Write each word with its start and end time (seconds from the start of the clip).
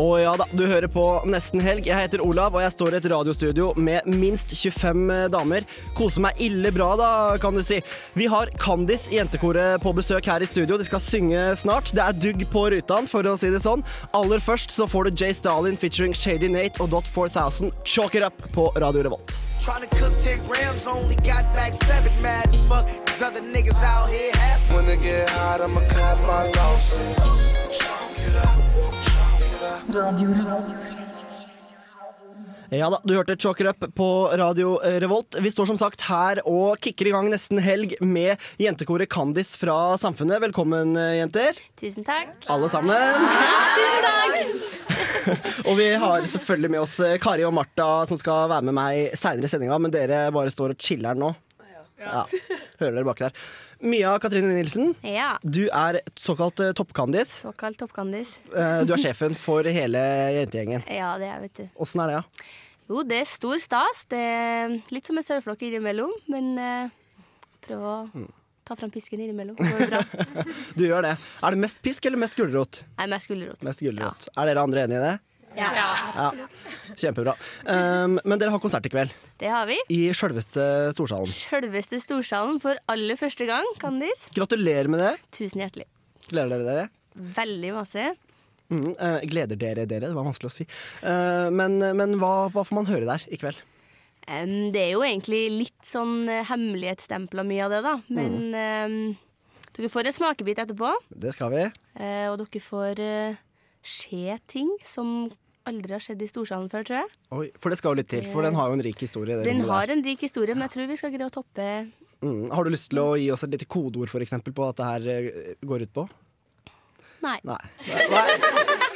Å 0.00 0.04
ja 0.16 0.32
da, 0.40 0.46
du 0.56 0.62
hører 0.64 0.88
på 0.88 1.02
Nesten 1.28 1.60
helg. 1.60 1.84
Jeg 1.90 2.06
heter 2.06 2.22
Olav, 2.24 2.54
og 2.56 2.62
jeg 2.64 2.72
står 2.72 2.94
i 2.94 2.98
et 3.00 3.08
radiostudio 3.12 3.72
med 3.76 4.06
minst 4.08 4.54
25 4.56 5.28
damer. 5.34 5.66
Koser 5.98 6.24
meg 6.24 6.40
ille 6.40 6.72
bra, 6.72 6.94
da, 6.96 7.10
kan 7.42 7.52
du 7.56 7.60
si. 7.66 7.82
Vi 8.16 8.28
har 8.32 8.48
Kandis 8.62 9.10
i 9.12 9.18
jentekoret 9.18 9.82
på 9.84 9.92
besøk 9.96 10.30
her 10.32 10.40
i 10.40 10.48
studio. 10.48 10.78
De 10.80 10.86
skal 10.88 11.02
synge 11.04 11.44
snart. 11.60 11.92
Det 11.92 12.00
er 12.00 12.16
dugg 12.16 12.46
på 12.52 12.64
rutan, 12.72 13.08
for 13.10 13.28
å 13.28 13.36
si 13.36 13.52
det 13.52 13.60
sånn. 13.64 13.84
Aller 14.16 14.40
først 14.40 14.72
så 14.72 14.88
får 14.88 15.10
du 15.10 15.24
Jay 15.24 15.36
Stalin 15.36 15.76
featuring 15.76 16.16
Shady 16.16 16.48
Nate 16.48 16.80
og 16.80 16.92
Dot 16.96 17.10
4000. 17.12 17.74
Chalk 17.84 18.16
it 18.16 18.24
up 18.24 18.40
på 18.56 18.70
Radio 18.80 19.04
Revolt. 19.04 19.36
Tryna 19.60 19.86
cook 19.92 20.16
10 20.24 20.48
grams, 20.48 20.86
only 20.88 21.16
got 21.16 21.44
back 21.54 21.76
7 21.84 22.08
mad 22.22 22.48
as 22.48 22.58
fuck. 22.66 22.88
Cause 23.06 23.20
other 23.22 23.44
niggas 23.44 23.82
out 23.84 24.08
here 24.08 24.32
half. 24.40 24.72
When 24.72 24.88
I 24.88 24.96
get 25.04 25.28
hot, 25.30 25.60
I'ma 25.60 25.84
cut 25.92 26.18
my 26.24 26.48
losses. 26.56 27.20
Chalk 27.76 28.16
it 28.24 28.36
up, 28.42 28.91
it. 29.92 30.92
Ja 32.72 32.88
da, 32.88 32.98
du 33.04 33.12
hørte 33.12 33.36
Chalk 33.36 33.60
up 33.68 33.84
på 33.94 34.08
Radio 34.40 34.78
Revolt. 34.80 35.36
Vi 35.44 35.50
står 35.52 35.66
som 35.68 35.76
sagt 35.76 36.06
her 36.08 36.40
og 36.48 36.80
kicker 36.80 37.10
i 37.10 37.12
gang 37.12 37.28
nesten 37.28 37.60
helg 37.60 37.92
med 38.00 38.40
jentekoret 38.56 39.10
Kandis 39.12 39.52
fra 39.60 39.98
Samfunnet. 40.00 40.40
Velkommen, 40.40 40.96
jenter. 40.96 41.58
Tusen 41.76 42.06
takk. 42.06 42.32
Alle 42.48 42.72
sammen. 42.72 42.96
Tusen 43.76 44.06
takk. 44.08 44.72
Og 45.68 45.76
vi 45.78 45.92
har 46.00 46.24
selvfølgelig 46.26 46.70
med 46.72 46.80
oss 46.82 46.96
eh, 47.04 47.18
Kari 47.22 47.44
og 47.46 47.52
Martha 47.54 47.90
som 48.08 48.18
skal 48.18 48.48
være 48.50 48.66
med 48.66 48.74
meg 48.74 49.12
seinere 49.18 49.46
i 49.46 49.52
sendinga, 49.52 49.78
men 49.78 49.92
dere 49.94 50.24
bare 50.34 50.50
står 50.50 50.74
og 50.74 50.82
chiller'n 50.82 51.20
nå. 51.22 51.28
Ja. 52.02 52.24
Hører 52.80 52.96
dere 52.96 53.06
bak 53.06 53.20
der. 53.22 53.36
Mia 53.82 54.12
Katrine 54.22 54.52
Nilsen, 54.54 54.92
Ja. 55.02 55.32
du 55.42 55.64
er 55.68 56.00
såkalt 56.22 56.60
eh, 56.62 56.72
toppkandis. 56.78 57.40
Såkalt 57.42 57.78
toppkandis. 57.80 58.36
Eh, 58.54 58.84
Du 58.86 58.92
er 58.94 59.00
sjefen 59.04 59.34
for 59.38 59.66
hele 59.66 59.98
jentegjengen. 60.38 60.84
Ja, 60.86 61.16
det 61.18 61.26
er, 61.32 61.40
vet 61.42 61.54
du. 61.58 61.64
Åssen 61.82 62.02
er 62.04 62.12
det, 62.12 62.20
da? 62.20 62.46
Jo, 62.92 63.02
det 63.08 63.18
er 63.22 63.26
stor 63.30 63.58
stas. 63.62 64.04
Det 64.10 64.18
er 64.20 64.76
litt 64.94 65.06
som 65.08 65.18
en 65.18 65.24
sørflokk 65.26 65.62
innimellom, 65.66 66.12
men 66.30 66.52
uh, 66.58 66.90
prøv 67.64 67.82
å 67.88 67.94
ta 68.68 68.76
fram 68.78 68.90
pisken 68.94 69.22
innimellom. 69.22 69.56
Det 69.58 69.70
går 69.72 69.90
bra. 69.90 70.46
Du 70.78 70.84
gjør 70.86 71.02
det. 71.06 71.16
Er 71.42 71.56
det 71.56 71.62
mest 71.64 71.80
pisk 71.82 72.06
eller 72.06 72.20
mest 72.22 72.36
gulrot? 72.38 72.82
Nei, 73.00 73.06
mest 73.10 73.30
gulrot. 73.30 73.62
Mest 73.66 73.82
gulrot. 73.82 74.28
Er 74.36 74.50
dere 74.50 74.62
andre 74.66 74.84
enige 74.86 75.00
i 75.00 75.06
det? 75.08 75.14
Ja. 75.56 75.68
Ja. 75.76 76.28
Kjempebra. 76.96 77.34
Um, 77.66 78.18
men 78.24 78.40
dere 78.40 78.52
har 78.54 78.62
konsert 78.62 78.86
i 78.88 78.92
kveld. 78.92 79.14
Det 79.40 79.50
har 79.52 79.66
vi. 79.68 79.78
I 79.92 80.00
sjølveste 80.16 80.64
Storsalen. 80.96 81.30
Sjølveste 81.30 82.00
Storsalen 82.02 82.60
for 82.62 82.78
aller 82.92 83.18
første 83.20 83.48
gang, 83.48 83.66
Kandis. 83.82 84.28
Gratulerer 84.36 84.90
med 84.92 85.02
det. 85.04 85.14
Tusen 85.36 85.64
hjertelig. 85.64 85.88
Gleder 86.30 86.54
dere 86.56 86.68
dere? 86.68 86.86
Veldig 87.42 87.74
masse. 87.76 88.12
Mm, 88.72 88.94
uh, 88.96 89.18
gleder 89.28 89.58
dere 89.60 89.84
dere? 89.84 90.08
Det 90.08 90.16
var 90.16 90.28
vanskelig 90.30 90.52
å 90.52 90.54
si. 90.54 90.68
Uh, 91.04 91.50
men 91.52 91.76
men 91.98 92.16
hva, 92.20 92.48
hva 92.52 92.64
får 92.64 92.78
man 92.78 92.88
høre 92.88 93.08
der 93.08 93.26
i 93.28 93.40
kveld? 93.40 93.60
Um, 94.30 94.70
det 94.72 94.86
er 94.86 94.92
jo 94.94 95.02
egentlig 95.02 95.42
litt 95.50 95.86
sånn 95.86 96.28
uh, 96.30 96.44
hemmelighetsstempla 96.46 97.44
mye 97.46 97.66
av 97.66 97.74
det, 97.74 97.82
da. 97.84 97.94
Men 98.14 98.54
em, 98.54 98.98
dere 99.74 99.90
får 99.90 100.08
en 100.08 100.14
smakebit 100.14 100.60
etterpå. 100.62 100.92
Det 101.10 101.32
skal 101.34 101.50
vi. 101.54 101.64
Uh, 101.98 102.28
og 102.30 102.38
dere 102.42 102.62
får 102.62 103.02
eh, 103.02 103.40
se 103.82 104.36
ting 104.50 104.70
som 104.86 105.32
aldri 105.68 105.94
har 105.94 106.02
skjedd 106.02 106.22
i 106.24 106.28
Storsalen 106.30 106.70
før, 106.72 106.86
tror 106.88 106.98
jeg. 107.00 107.10
Oi, 107.36 107.46
for 107.60 107.72
det 107.72 107.78
skal 107.80 107.94
jo 107.94 108.00
litt 108.02 108.10
til, 108.12 108.26
for 108.32 108.46
den 108.46 108.56
har 108.58 108.70
jo 108.70 108.78
en 108.78 108.84
rik 108.84 109.04
historie. 109.04 109.38
Den 109.46 109.64
har 109.68 109.86
der. 109.86 109.96
en 109.96 110.04
rik 110.06 110.24
historie, 110.26 110.56
men 110.56 110.66
jeg 110.66 110.74
tror 110.76 110.90
vi 110.90 110.98
skal 111.00 111.14
greie 111.14 111.28
å 111.28 111.34
toppe 111.34 111.68
mm, 112.22 112.50
har 112.54 112.64
du 112.64 112.72
lyst 112.74 112.90
til 112.92 113.02
å 113.02 113.08
gi 113.20 113.30
oss 113.34 113.46
et 113.46 113.54
lite 113.54 113.68
kodeord 113.70 114.10
for 114.12 114.24
eksempel, 114.24 114.54
på 114.56 114.66
at 114.68 114.78
det 114.80 114.90
her 114.90 115.08
eh, 115.14 115.54
går 115.62 115.86
ut 115.86 115.94
på? 116.00 116.06
Nei. 117.22 117.38
Nei. 117.46 117.60
Nei. 118.10 118.26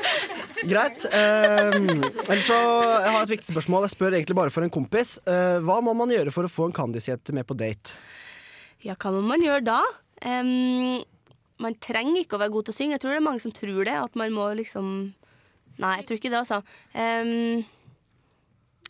Greit. 0.71 1.05
Eh, 1.15 1.77
ellers 1.77 2.47
så, 2.49 2.57
jeg 2.57 3.13
har 3.15 3.21
et 3.21 3.35
viktig 3.35 3.53
spørsmål. 3.53 3.87
Jeg 3.87 3.95
spør 3.95 4.17
egentlig 4.19 4.39
bare 4.39 4.51
for 4.55 4.67
en 4.67 4.73
kompis. 4.73 5.19
Eh, 5.29 5.59
hva 5.63 5.79
må 5.85 5.95
man 5.95 6.11
gjøre 6.11 6.33
for 6.35 6.49
å 6.49 6.51
få 6.51 6.67
en 6.67 6.75
Candice-jente 6.75 7.35
med 7.37 7.47
på 7.47 7.55
date? 7.59 7.95
Ja, 8.83 8.97
hva 8.99 9.13
må 9.15 9.23
man 9.27 9.45
gjøre 9.45 9.63
da? 9.69 9.79
Um, 10.25 11.05
man 11.63 11.77
trenger 11.83 12.23
ikke 12.23 12.39
å 12.39 12.43
være 12.43 12.55
god 12.57 12.67
til 12.67 12.75
å 12.75 12.79
synge. 12.79 12.97
Jeg 12.97 13.05
tror 13.05 13.15
det 13.15 13.21
er 13.21 13.29
mange 13.29 13.45
som 13.45 13.55
tror 13.55 13.87
det. 13.87 13.95
At 14.01 14.19
man 14.19 14.35
må 14.35 14.49
liksom 14.59 14.91
Nei, 15.79 15.97
jeg 16.01 16.07
tror 16.09 16.17
ikke 16.21 16.31
det, 16.33 16.43
altså. 16.45 16.63
Um, 16.95 17.65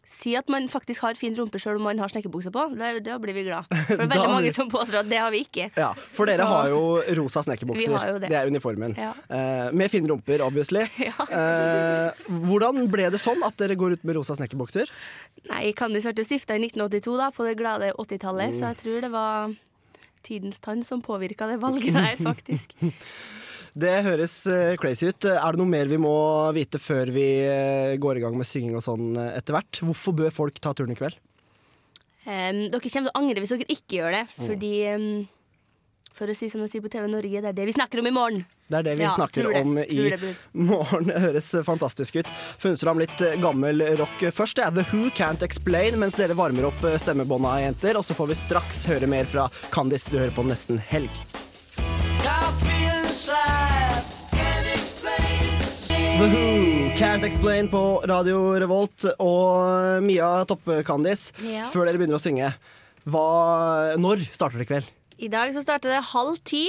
si 0.06 0.36
at 0.38 0.46
man 0.48 0.68
faktisk 0.70 1.02
har 1.02 1.16
fin 1.18 1.34
rumpe 1.36 1.58
sjøl 1.60 1.80
om 1.80 1.82
man 1.88 1.98
har 1.98 2.08
snekkerbukse 2.12 2.52
på. 2.54 2.62
Da, 2.78 2.92
da 3.02 3.16
blir 3.20 3.34
vi 3.34 3.42
glad. 3.48 3.66
For 3.88 3.98
det 3.98 4.04
er 4.06 4.12
veldig 4.12 4.30
mange 4.30 4.52
som 4.54 4.68
påstår 4.70 5.00
at 5.02 5.08
det 5.10 5.18
har 5.18 5.32
vi 5.34 5.40
ikke. 5.44 5.66
Ja, 5.76 5.88
For 6.14 6.30
dere 6.30 6.46
Så- 6.46 6.52
har 6.52 6.68
jo 6.70 6.80
rosa 7.18 7.42
snekkerbukser. 7.42 7.90
Jo 8.12 8.20
det. 8.22 8.30
er 8.30 8.46
uniformen. 8.46 8.94
Ja. 8.96 9.10
Eh, 9.28 9.72
med 9.74 9.90
fine 9.90 10.06
rumper, 10.12 10.44
obviously. 10.46 10.86
Ja. 11.08 11.26
Eh, 11.26 12.24
hvordan 12.46 12.86
ble 12.92 13.10
det 13.12 13.20
sånn 13.20 13.42
at 13.46 13.58
dere 13.60 13.74
går 13.76 13.98
ut 13.98 14.04
med 14.06 14.16
rosa 14.20 14.38
snekkerbukser? 14.38 14.90
Nei, 15.50 15.72
Candice 15.76 16.14
ble 16.14 16.24
stifta 16.26 16.54
i 16.54 16.62
1982, 16.62 17.16
da, 17.20 17.28
på 17.34 17.44
det 17.50 17.56
glade 17.58 17.92
80-tallet, 17.98 18.54
Mm. 18.54 18.58
så 18.60 18.70
jeg 18.70 18.78
tror 18.84 19.00
det 19.04 19.10
var 19.12 19.54
tidens 20.26 20.58
tann 20.62 20.82
som 20.86 21.02
påvirka 21.02 21.46
det 21.50 21.58
valget 21.62 21.94
der, 21.94 22.16
faktisk. 22.30 22.72
Det 23.76 23.92
høres 24.06 24.34
eh, 24.48 24.72
crazy 24.80 25.10
ut. 25.12 25.26
Er 25.28 25.52
det 25.52 25.60
noe 25.60 25.68
mer 25.68 25.88
vi 25.90 25.98
må 26.00 26.14
vite 26.56 26.80
før 26.80 27.10
vi 27.12 27.26
eh, 27.44 27.94
går 28.00 28.16
i 28.18 28.24
gang 28.24 28.36
med 28.40 28.48
synging 28.48 28.78
og 28.78 28.84
sånn 28.86 29.10
eh, 29.20 29.34
etter 29.36 29.52
hvert? 29.58 29.82
Hvorfor 29.84 30.16
bør 30.16 30.32
folk 30.32 30.56
ta 30.64 30.72
turen 30.72 30.94
i 30.94 30.98
kveld? 30.98 31.18
Um, 32.26 32.64
dere 32.72 32.80
kommer 32.80 32.90
til 32.90 33.12
å 33.12 33.18
angre 33.20 33.42
hvis 33.44 33.52
dere 33.54 33.68
ikke 33.76 33.98
gjør 34.00 34.14
det, 34.16 34.22
Mm. 34.34 34.46
fordi 34.48 34.70
um, 34.96 35.10
For 36.16 36.32
å 36.32 36.34
si 36.34 36.48
som 36.50 36.62
de 36.64 36.66
sier 36.72 36.80
på 36.82 36.88
TV 36.90 37.04
Norge, 37.12 37.42
det 37.44 37.50
er 37.52 37.54
det 37.58 37.66
vi 37.68 37.74
snakker 37.76 38.00
om 38.00 38.08
i 38.08 38.14
morgen. 38.16 38.40
Det 38.72 38.78
er 38.80 38.86
det 38.88 38.94
vi 38.98 39.04
Ja, 39.04 39.12
snakker 39.14 39.44
det. 39.52 39.60
om 39.60 39.76
i 39.78 40.08
det, 40.16 40.30
morgen. 40.56 41.06
Det 41.12 41.20
høres 41.22 41.50
fantastisk 41.68 42.16
ut. 42.16 42.32
Funnet 42.58 42.80
fram 42.82 42.98
litt 43.04 43.20
gammel 43.44 43.84
rock 44.00 44.24
først. 44.34 44.56
Det 44.56 44.64
er 44.64 44.72
The 44.80 44.86
Who 44.90 45.10
Can't 45.14 45.44
Explain, 45.44 46.00
mens 46.00 46.16
dere 46.16 46.34
varmer 46.34 46.70
opp 46.72 46.80
stemmebånda, 47.04 47.58
jenter. 47.68 48.00
Og 48.00 48.08
så 48.08 48.16
får 48.16 48.32
vi 48.32 48.40
straks 48.46 48.86
høre 48.88 49.06
mer 49.12 49.28
fra 49.28 49.46
Candice. 49.70 50.08
Du 50.10 50.16
hører 50.18 50.32
på 50.34 50.48
Nesten 50.48 50.80
Helg. 50.88 51.12
The 56.16 56.26
Who 56.32 56.44
Can't 56.96 57.24
Explain 57.26 57.68
på 57.68 57.80
Radio 58.08 58.38
Revolt 58.60 59.04
og 59.20 60.02
Mia 60.04 60.28
Toppe-Candice. 60.48 61.34
Ja. 61.44 61.66
Før 61.72 61.84
dere 61.88 62.00
begynner 62.00 62.16
å 62.16 62.22
synge, 62.22 62.48
hva, 63.04 63.24
når 64.00 64.22
starter 64.32 64.60
det 64.62 64.66
i 64.66 64.70
kveld? 64.70 64.88
I 65.20 65.28
dag 65.32 65.52
så 65.54 65.62
starter 65.64 65.92
det 65.92 66.00
halv 66.14 66.38
ti, 66.48 66.64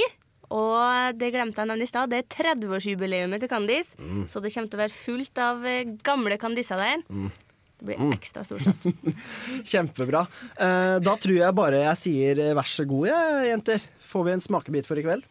og 0.51 1.15
det 1.19 1.31
glemte 1.35 1.61
jeg 1.61 1.67
å 1.67 1.71
nevne 1.71 1.87
i 1.87 1.89
stad. 1.91 2.11
Det 2.11 2.19
er 2.25 2.27
30-årsjubileet 2.35 3.39
til 3.43 3.51
Candice, 3.51 3.95
Mm. 3.99 4.25
så 4.31 4.43
det 4.43 4.51
kommer 4.53 4.71
til 4.73 4.79
å 4.79 4.83
være 4.83 4.97
fullt 4.99 5.43
av 5.47 5.65
eh, 5.65 5.83
gamle 6.03 6.37
Kandiser 6.41 6.77
der. 6.83 7.05
Det 7.77 7.85
blir 7.87 8.13
ekstra 8.17 8.43
stor 8.43 8.59
stas. 8.59 8.83
Kjempebra. 9.71 10.25
Eh, 10.59 10.97
da 10.99 11.15
tror 11.15 11.39
jeg 11.39 11.55
bare 11.55 11.83
jeg 11.85 11.97
sier 12.03 12.43
eh, 12.49 12.53
vær 12.57 12.67
så 12.67 12.83
god, 12.89 13.07
jeg, 13.13 13.49
jenter. 13.53 13.89
Får 14.11 14.27
vi 14.27 14.35
en 14.35 14.43
smakebit 14.43 14.87
for 14.89 14.99
i 14.99 15.07
kveld? 15.07 15.23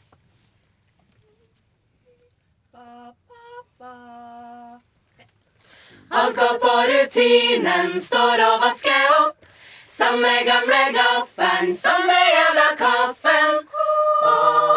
Alt 6.11 6.37
går 6.37 6.59
på 6.59 6.75
rutinen, 6.91 8.01
står 8.01 8.43
og 8.47 8.61
vasker 8.63 9.09
opp. 9.21 9.37
Samme 9.89 10.33
gamle 10.47 10.83
gaffelen, 10.93 11.75
samme 11.75 12.19
jævla 12.37 12.69
kaffen. 12.79 13.63
Hodet 14.23 14.76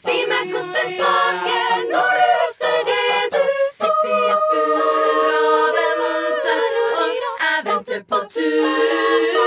Si 0.00 0.16
meg 0.28 0.48
hvordan 0.52 0.70
det 0.74 0.84
smaker 0.96 1.82
når 1.90 2.12
du 2.20 2.26
høster 2.40 2.78
det 2.88 3.26
du 3.34 3.42
sår. 3.78 3.90
Sitter 4.00 4.14
i 4.14 4.30
et 4.32 4.42
bur 4.52 4.80
og 5.50 5.76
venter, 5.76 6.80
og 7.00 7.08
jeg 7.44 7.58
venter 7.68 8.02
på 8.08 8.18
tur. 8.34 9.39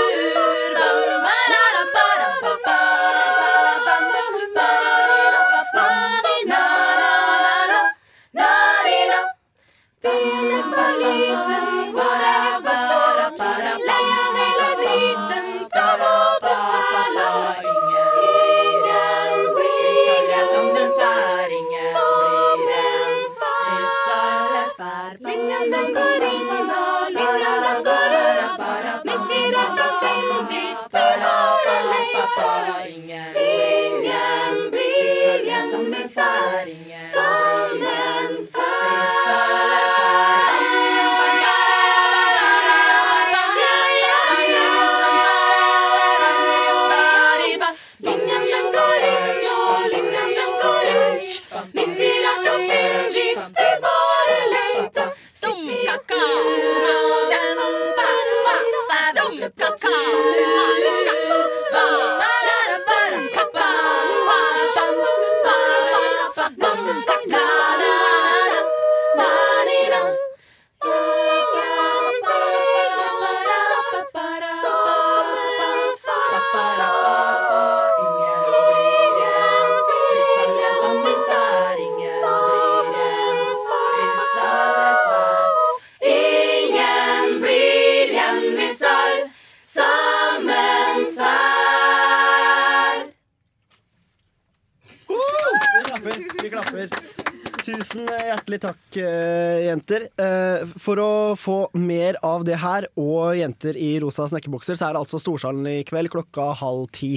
Jenter 103.44 103.78
i 103.78 103.94
rosa 104.02 104.26
snekkerbukser, 104.30 104.78
så 104.78 104.88
er 104.88 104.96
det 104.96 105.04
altså 105.04 105.22
Storsalen 105.22 105.68
i 105.70 105.82
kveld 105.86 106.12
klokka 106.14 106.50
halv 106.60 106.88
ti. 106.96 107.14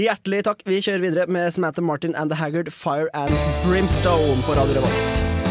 Hjertelig 0.00 0.44
takk. 0.46 0.64
Vi 0.64 0.80
kjører 0.80 1.04
videre 1.04 1.28
med 1.28 1.52
Samantha 1.52 1.84
Martin 1.84 2.16
and 2.16 2.32
The 2.32 2.40
Haggard 2.40 2.72
Fire 2.72 3.12
and 3.12 3.32
Brimstone 3.66 4.40
på 4.46 4.56
Radio 4.56 4.80
Revolt. 4.80 5.41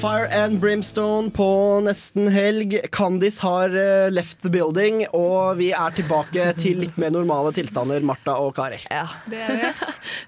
Fire 0.00 0.28
and 0.32 0.60
Brimstone 0.60 1.30
på 1.30 1.46
nesten 1.84 2.28
helg. 2.32 2.78
Candice 2.92 3.42
har 3.44 3.74
eh, 3.76 4.10
left 4.10 4.40
the 4.42 4.48
building, 4.48 5.02
og 5.12 5.58
vi 5.58 5.70
er 5.76 5.92
tilbake 5.92 6.46
til 6.56 6.78
litt 6.86 6.96
mer 7.00 7.12
normale 7.12 7.52
tilstander, 7.56 8.00
Martha 8.08 8.32
og 8.40 8.54
Kari. 8.56 8.78
Ja. 8.88 9.02
Det, 9.28 9.42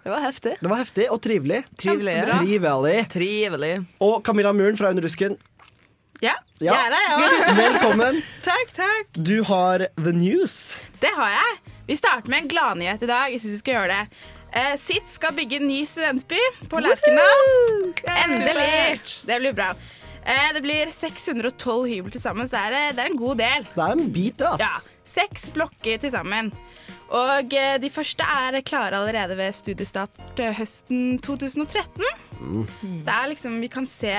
det 0.04 0.12
var 0.12 0.20
heftig. 0.26 0.52
Det 0.60 0.68
var 0.72 0.82
heftig 0.82 1.06
og 1.14 1.22
trivelig. 1.24 1.62
Trivelig. 1.80 2.18
ja. 2.20 2.26
Trivelig. 2.34 2.98
Trivelig. 3.14 3.72
Og 4.04 4.20
Camilla 4.28 4.52
Muren 4.52 4.76
fra 4.76 4.92
Under 4.92 5.08
rusken. 5.08 5.38
Ja, 6.22 6.36
Ja. 6.62 6.76
jeg 6.76 6.86
er 6.86 6.92
det, 6.94 7.00
ja. 7.08 7.54
Velkommen. 7.62 8.20
Takk, 8.46 8.76
takk. 8.76 9.08
Du 9.18 9.40
har 9.48 9.88
The 9.96 10.12
News. 10.14 10.58
Det 11.02 11.10
har 11.16 11.32
jeg. 11.32 11.56
Vi 11.88 11.96
starter 11.98 12.30
med 12.30 12.44
en 12.44 12.52
gladnyhet 12.52 13.02
i 13.02 13.08
dag. 13.10 13.32
Jeg 13.32 13.40
synes 13.42 13.56
vi 13.56 13.62
skal 13.64 13.78
gjøre 13.80 13.96
det. 13.96 14.28
Eh, 14.52 14.76
Sitt 14.76 15.08
skal 15.08 15.32
bygge 15.36 15.56
en 15.56 15.66
ny 15.68 15.80
studentby 15.88 16.40
på 16.68 16.80
Lerkendal. 16.84 17.92
Endelig! 18.24 19.00
Det 19.24 19.38
blir 19.40 19.52
bra. 19.56 19.70
Eh, 20.24 20.48
det 20.54 20.60
blir 20.62 20.90
612 20.92 21.86
hybel 21.88 22.12
til 22.12 22.22
sammen, 22.22 22.48
så 22.48 22.58
det 22.58 22.64
er, 22.66 22.78
eh, 22.78 22.92
det 22.96 23.04
er 23.06 23.10
en 23.10 23.16
god 23.16 23.40
del. 23.40 23.64
Det 23.74 23.84
er 23.86 23.96
en 23.96 24.12
bit, 24.12 24.42
ass. 24.42 24.60
Ja, 24.60 24.74
Seks 25.04 25.48
blokker 25.50 25.98
til 25.98 26.12
sammen. 26.12 26.52
Og 27.12 27.52
eh, 27.56 27.78
de 27.82 27.90
første 27.92 28.24
er 28.24 28.60
klare 28.64 29.00
allerede 29.00 29.36
ved 29.36 29.56
studiestart 29.56 30.38
eh, 30.40 30.52
høsten 30.56 31.18
2013. 31.18 32.04
Mm. 32.38 32.68
Så 33.00 33.08
det 33.08 33.16
er 33.16 33.32
liksom, 33.32 33.58
vi 33.60 33.72
kan 33.72 33.88
se, 33.90 34.14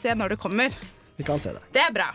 se 0.00 0.16
når 0.16 0.34
det 0.34 0.40
kommer. 0.42 0.74
Vi 1.16 1.24
kan 1.24 1.40
se 1.40 1.54
det. 1.54 1.62
Det 1.72 1.84
er 1.84 1.94
bra. 1.94 2.10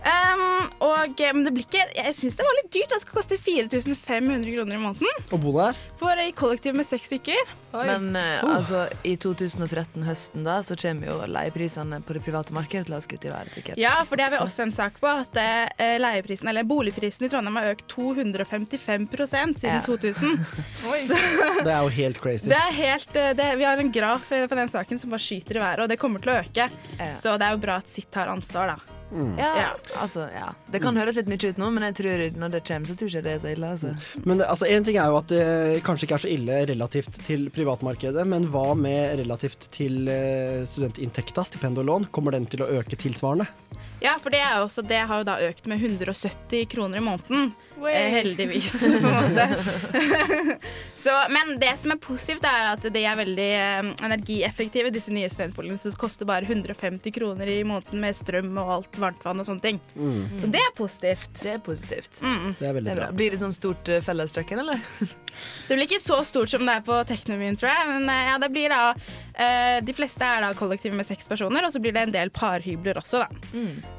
Um, 0.00 0.70
og, 0.80 1.20
eh, 1.20 1.32
men 1.36 1.44
det 1.44 1.50
blir 1.52 1.66
ikke 1.66 1.82
Jeg 1.92 2.14
syns 2.16 2.38
det 2.38 2.44
var 2.46 2.56
litt 2.56 2.70
dyrt. 2.72 2.92
Det 2.92 3.00
skal 3.02 3.16
koste 3.18 3.36
4500 3.36 4.46
kroner 4.54 4.78
i 4.78 4.80
måneden. 4.80 5.26
Å 5.28 5.40
bo 5.40 5.52
der? 5.58 5.80
For 6.00 6.22
i 6.22 6.30
kollektiv 6.36 6.76
med 6.78 6.88
seks 6.88 7.10
stykker. 7.10 7.52
Men 7.74 8.16
eh, 8.18 8.40
altså, 8.42 8.86
i 9.06 9.14
2013 9.20 10.06
høsten 10.06 10.46
da, 10.46 10.58
så 10.66 10.76
kommer 10.80 11.10
jo 11.10 11.18
leieprisene 11.30 12.00
på 12.06 12.16
det 12.16 12.22
private 12.24 12.56
markedet 12.56 12.88
til 12.88 12.96
å 12.96 13.02
skutt 13.04 13.26
i 13.28 13.32
været, 13.32 13.52
sikkert. 13.54 13.80
Ja, 13.80 13.98
for 14.08 14.18
det 14.18 14.26
har 14.26 14.34
vi 14.34 14.40
også 14.42 14.64
en 14.66 14.74
sak 14.74 14.98
på. 15.02 15.10
At 15.10 15.36
uh, 15.36 15.96
leieprisen, 16.00 16.48
eller 16.50 16.66
boligprisen 16.68 17.26
i 17.26 17.30
Trondheim 17.32 17.60
har 17.60 17.72
økt 17.74 17.86
255 17.92 19.08
siden 19.10 19.56
Ja. 19.68 19.80
2000. 19.86 20.40
Det 21.66 21.72
er 21.72 21.82
jo 21.84 21.90
helt 21.92 22.20
crazy. 22.22 22.48
Det 22.50 22.56
er 22.56 22.72
helt, 22.74 23.12
det, 23.36 23.48
vi 23.60 23.66
har 23.68 23.80
en 23.80 23.92
graf 23.92 24.30
på 24.30 24.56
den 24.56 24.72
saken 24.72 25.02
som 25.02 25.12
bare 25.12 25.22
skyter 25.22 25.60
i 25.60 25.62
været, 25.62 25.84
og 25.84 25.92
det 25.92 26.00
kommer 26.00 26.24
til 26.24 26.32
å 26.32 26.40
øke. 26.40 26.70
Ja. 26.96 27.12
Så 27.20 27.36
det 27.36 27.46
er 27.46 27.58
jo 27.58 27.62
bra 27.62 27.78
at 27.82 27.92
sitt 27.92 28.10
tar 28.14 28.32
ansvar, 28.32 28.74
da. 28.74 28.99
Ja, 29.10 29.50
Ja. 29.56 29.70
altså, 29.98 30.28
ja. 30.32 30.52
Det 30.70 30.80
kan 30.82 30.94
høres 30.96 31.16
litt 31.16 31.26
mye 31.26 31.48
ut 31.50 31.58
nå, 31.58 31.70
men 31.72 31.82
jeg 31.82 31.94
tror 31.98 32.38
når 32.38 32.50
det 32.54 32.64
kommer, 32.68 32.86
så 32.86 32.94
tror 32.96 33.08
jeg 33.10 33.16
ikke 33.18 33.22
det 33.26 33.32
er 33.34 33.42
så 33.42 33.52
ille. 33.56 33.70
Altså. 33.74 34.24
Men 34.24 34.38
det- 34.38 34.46
altså, 34.48 34.68
en 34.70 34.84
ting 34.84 34.96
er 34.96 35.06
jo 35.10 35.16
at 35.16 35.26
det 35.26 35.82
kanskje 35.84 36.06
ikke 36.06 36.14
er 36.14 36.24
så 36.26 36.30
ille 36.34 36.66
relativt 36.70 37.12
til 37.24 37.50
privatmarkedet, 37.50 38.26
men 38.26 38.46
hva 38.52 38.74
med 38.76 39.18
relativt 39.18 39.68
til 39.70 40.08
eh, 40.08 40.64
studentinntekta, 40.64 41.44
stipend 41.44 41.78
og 41.78 41.86
lån? 41.86 42.08
Kommer 42.12 42.32
den 42.32 42.46
til 42.46 42.60
å 42.60 42.68
øke 42.70 42.96
tilsvarende? 42.96 43.46
Ja, 44.00 44.14
for 44.16 44.30
det, 44.30 44.40
er 44.40 44.62
også, 44.64 44.80
det 44.86 45.06
har 45.06 45.18
jo 45.18 45.24
da 45.24 45.34
økt 45.44 45.66
med 45.66 45.78
170 45.82 46.64
kroner 46.72 46.96
i 46.96 47.04
måneden. 47.04 47.52
Eh, 47.88 48.10
heldigvis, 48.12 48.72
på 49.02 49.08
en 49.08 49.14
måte. 49.14 49.46
så, 51.04 51.14
men 51.32 51.54
det 51.60 51.72
som 51.82 51.94
er 51.94 52.00
positivt, 52.02 52.44
er 52.44 52.72
at 52.74 52.84
de 52.92 53.04
er 53.06 53.16
veldig 53.18 53.48
eh, 53.56 53.90
energieffektive, 54.06 54.92
disse 54.94 55.12
nye 55.14 55.30
studentboligene. 55.32 55.80
Som 55.80 55.96
koster 56.00 56.28
bare 56.28 56.44
150 56.48 57.14
kroner 57.14 57.48
i 57.50 57.60
måneden 57.64 58.02
med 58.02 58.16
strøm 58.18 58.52
og 58.60 58.74
alt 58.76 59.00
varmtvann 59.00 59.40
og 59.40 59.48
sånne 59.48 59.64
ting. 59.64 59.80
Så 59.94 60.50
det 60.52 60.60
er 60.62 60.74
positivt. 60.76 61.32
Det 61.40 61.54
er 61.56 61.64
positivt. 61.64 62.20
Mm. 62.24 62.52
Det 62.58 62.68
er 62.68 62.76
veldig 62.76 62.90
Det 62.90 62.92
er 62.96 63.00
bra. 63.00 63.08
bra. 63.10 63.18
Blir 63.20 63.34
det 63.34 63.40
sånn 63.42 63.54
stort 63.56 63.88
uh, 63.92 64.00
felleskjøkken, 64.04 64.62
eller? 64.64 64.84
Det 65.68 65.76
blir 65.76 65.86
ikke 65.86 66.00
så 66.02 66.16
stort 66.26 66.50
som 66.50 66.64
det 66.66 66.72
er 66.74 66.80
på 66.82 66.96
Teknomyen, 67.06 67.54
tror 67.56 67.70
jeg. 67.70 67.84
Men 67.86 68.08
eh, 68.10 68.24
ja, 68.26 68.32
det 68.42 68.48
blir 68.50 68.72
da 68.72 68.80
eh, 68.90 69.76
De 69.86 69.94
fleste 69.94 70.26
er 70.26 70.42
da 70.42 70.48
kollektiv 70.58 70.90
med 70.98 71.06
seks 71.06 71.28
personer, 71.30 71.62
og 71.68 71.70
så 71.70 71.78
blir 71.80 71.94
det 71.94 72.02
en 72.08 72.14
del 72.16 72.32
parhybler 72.34 72.98
også, 72.98 73.22
da. 73.22 73.28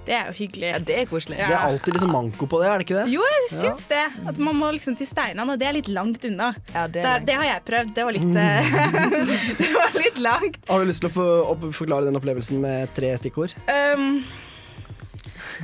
Det 0.06 0.16
er 0.18 0.28
jo 0.28 0.36
hyggelig. 0.42 0.74
Ja, 0.74 0.82
det 0.92 0.98
er 1.00 1.08
koselig. 1.08 1.38
Ja. 1.40 1.48
Det 1.48 1.56
er 1.56 1.64
alltid 1.70 1.96
liksom 1.96 2.12
manko 2.12 2.50
på 2.52 2.60
det, 2.60 2.68
er 2.68 2.82
det 2.82 2.88
ikke 2.90 2.98
det? 3.00 3.06
Jo, 3.14 3.24
jeg 3.32 3.48
syns 3.48 3.71
det. 3.92 4.04
At 4.28 4.38
man 4.42 4.56
må 4.60 4.72
liksom 4.76 4.96
til 5.00 5.08
Steinan, 5.10 5.50
og 5.50 5.60
det 5.62 5.68
er 5.70 5.78
litt 5.78 5.90
langt 5.92 6.26
unna. 6.28 6.52
Ja, 6.74 6.88
det 6.88 7.04
langt. 7.06 7.26
det 7.28 7.36
har 7.40 7.50
jeg 7.50 7.66
prøvd. 7.70 7.96
Det 7.96 8.06
var 8.08 8.18
litt, 8.18 8.30
mm. 8.30 8.36
det 9.62 9.72
var 9.76 9.98
litt 9.98 10.22
langt. 10.22 10.62
Har 10.70 10.80
du 10.80 10.92
lyst 10.92 11.04
til 11.04 11.12
å 11.12 11.16
få 11.16 11.28
opp, 11.56 11.68
forklare 11.76 12.10
den 12.10 12.20
opplevelsen 12.20 12.62
med 12.64 12.94
tre 12.98 13.14
stikkord? 13.22 13.56
Um, 13.68 14.24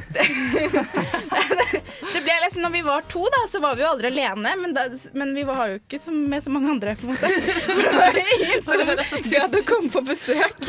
det, 0.14 1.77
det 2.14 2.22
ble 2.26 2.36
liksom 2.44 2.62
Når 2.64 2.74
vi 2.74 2.82
var 2.86 3.06
to, 3.10 3.24
da, 3.34 3.42
så 3.52 3.60
var 3.64 3.76
vi 3.78 3.84
jo 3.84 3.90
aldri 3.90 4.10
alene. 4.12 4.54
Men, 4.62 4.74
da, 4.76 4.86
men 5.18 5.34
vi 5.36 5.44
var 5.48 5.72
jo 5.72 5.80
ikke 5.80 6.00
som, 6.02 6.18
med 6.30 6.44
så 6.44 6.54
mange 6.54 6.70
andre, 6.76 6.96
på 7.00 7.08
en 7.08 7.14
måte. 7.14 7.30
For 7.72 7.82
det 7.82 7.94
var 7.98 8.20
ingen 8.38 9.08
som 9.08 9.30
gadd 9.32 9.58
å 9.58 9.64
komme 9.68 9.92
på 9.94 10.04
besøk. 10.08 10.68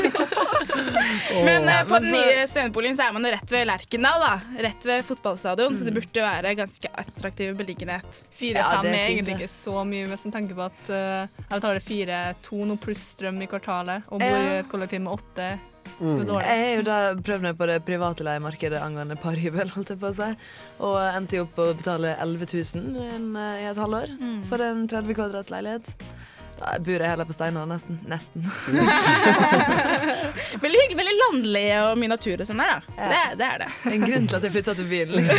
Men 1.48 1.68
uh, 1.68 1.82
på 1.88 1.98
den 2.02 2.12
nye 2.14 2.46
studentboligen 2.48 2.96
så 2.98 3.08
er 3.08 3.14
man 3.16 3.26
jo 3.26 3.32
rett 3.34 3.52
ved 3.52 3.66
Lerkendal, 3.68 4.22
da. 4.24 4.62
Rett 4.68 4.86
ved 4.88 5.04
fotballstadion, 5.08 5.76
så 5.78 5.84
det 5.86 5.92
Mm. 5.92 5.98
burde 5.98 6.22
være 6.22 6.54
ganske 6.58 6.88
attraktiv 7.00 7.54
beliggenhet. 7.58 8.04
Ja, 8.18 8.28
Fire-fem 8.38 8.84
det 8.84 8.90
er 8.92 8.98
er 8.98 9.08
egentlig 9.12 9.36
ikke 9.38 9.50
så 9.52 9.84
mye, 9.88 10.06
hvis 10.10 10.24
man 10.28 10.34
tanke 10.36 10.54
på 10.58 10.66
at 10.68 10.90
uh, 10.92 11.24
jeg 11.38 11.54
betaler 11.54 11.80
fire-to 11.84 12.60
nå 12.68 12.76
pluss 12.82 13.02
strøm 13.14 13.40
i 13.42 13.48
kvartalet, 13.50 14.06
og 14.12 14.20
bor 14.22 14.38
i 14.38 14.58
et 14.60 14.68
kollektiv 14.70 15.02
med 15.04 15.16
åtte. 15.18 15.48
Mm. 15.98 16.20
Jeg 16.30 16.58
har 16.62 16.72
jo 16.76 16.82
da 16.86 16.98
prøvd 17.26 17.42
meg 17.48 17.54
på 17.58 17.66
det 17.70 17.78
private 17.86 18.22
leiemarkedet 18.26 18.78
angående 18.82 19.16
parhybel, 19.18 19.68
holdt 19.74 19.90
jeg 19.94 20.00
på 20.00 20.08
å 20.12 20.14
si. 20.14 20.30
Og 20.86 20.96
endte 21.08 21.36
jo 21.40 21.44
opp 21.48 21.56
å 21.58 21.60
betale 21.78 22.08
11 22.22 22.46
000 22.54 22.62
en, 23.16 23.26
eh, 23.36 23.62
i 23.64 23.66
et 23.72 23.80
halvår 23.82 24.08
for 24.50 24.58
en 24.62 24.78
30 24.90 25.14
kvadrats 25.18 25.50
leilighet. 25.54 25.86
Da 26.58 26.66
bor 26.82 26.98
jeg 26.98 27.06
heller 27.06 27.26
på 27.26 27.34
Steinar, 27.36 27.66
nesten. 27.70 28.00
Nesten. 28.10 28.42
Veldig 30.62 30.80
hyggelig, 30.80 30.96
veldig 30.98 31.12
landlig 31.20 31.66
og 31.84 31.92
mye 32.00 32.10
natur 32.14 32.40
og 32.42 32.46
sånn 32.48 32.62
der, 32.62 32.70
da. 32.72 32.78
Ja. 32.98 33.06
Det, 33.12 33.20
det 33.38 33.46
er 33.48 33.56
det. 33.62 33.68
En 33.92 34.06
grunn 34.08 34.26
til 34.26 34.36
at 34.40 34.44
jeg 34.48 34.54
flytta 34.56 34.72
til 34.78 34.88
byen, 34.90 35.10
liksom. 35.18 35.38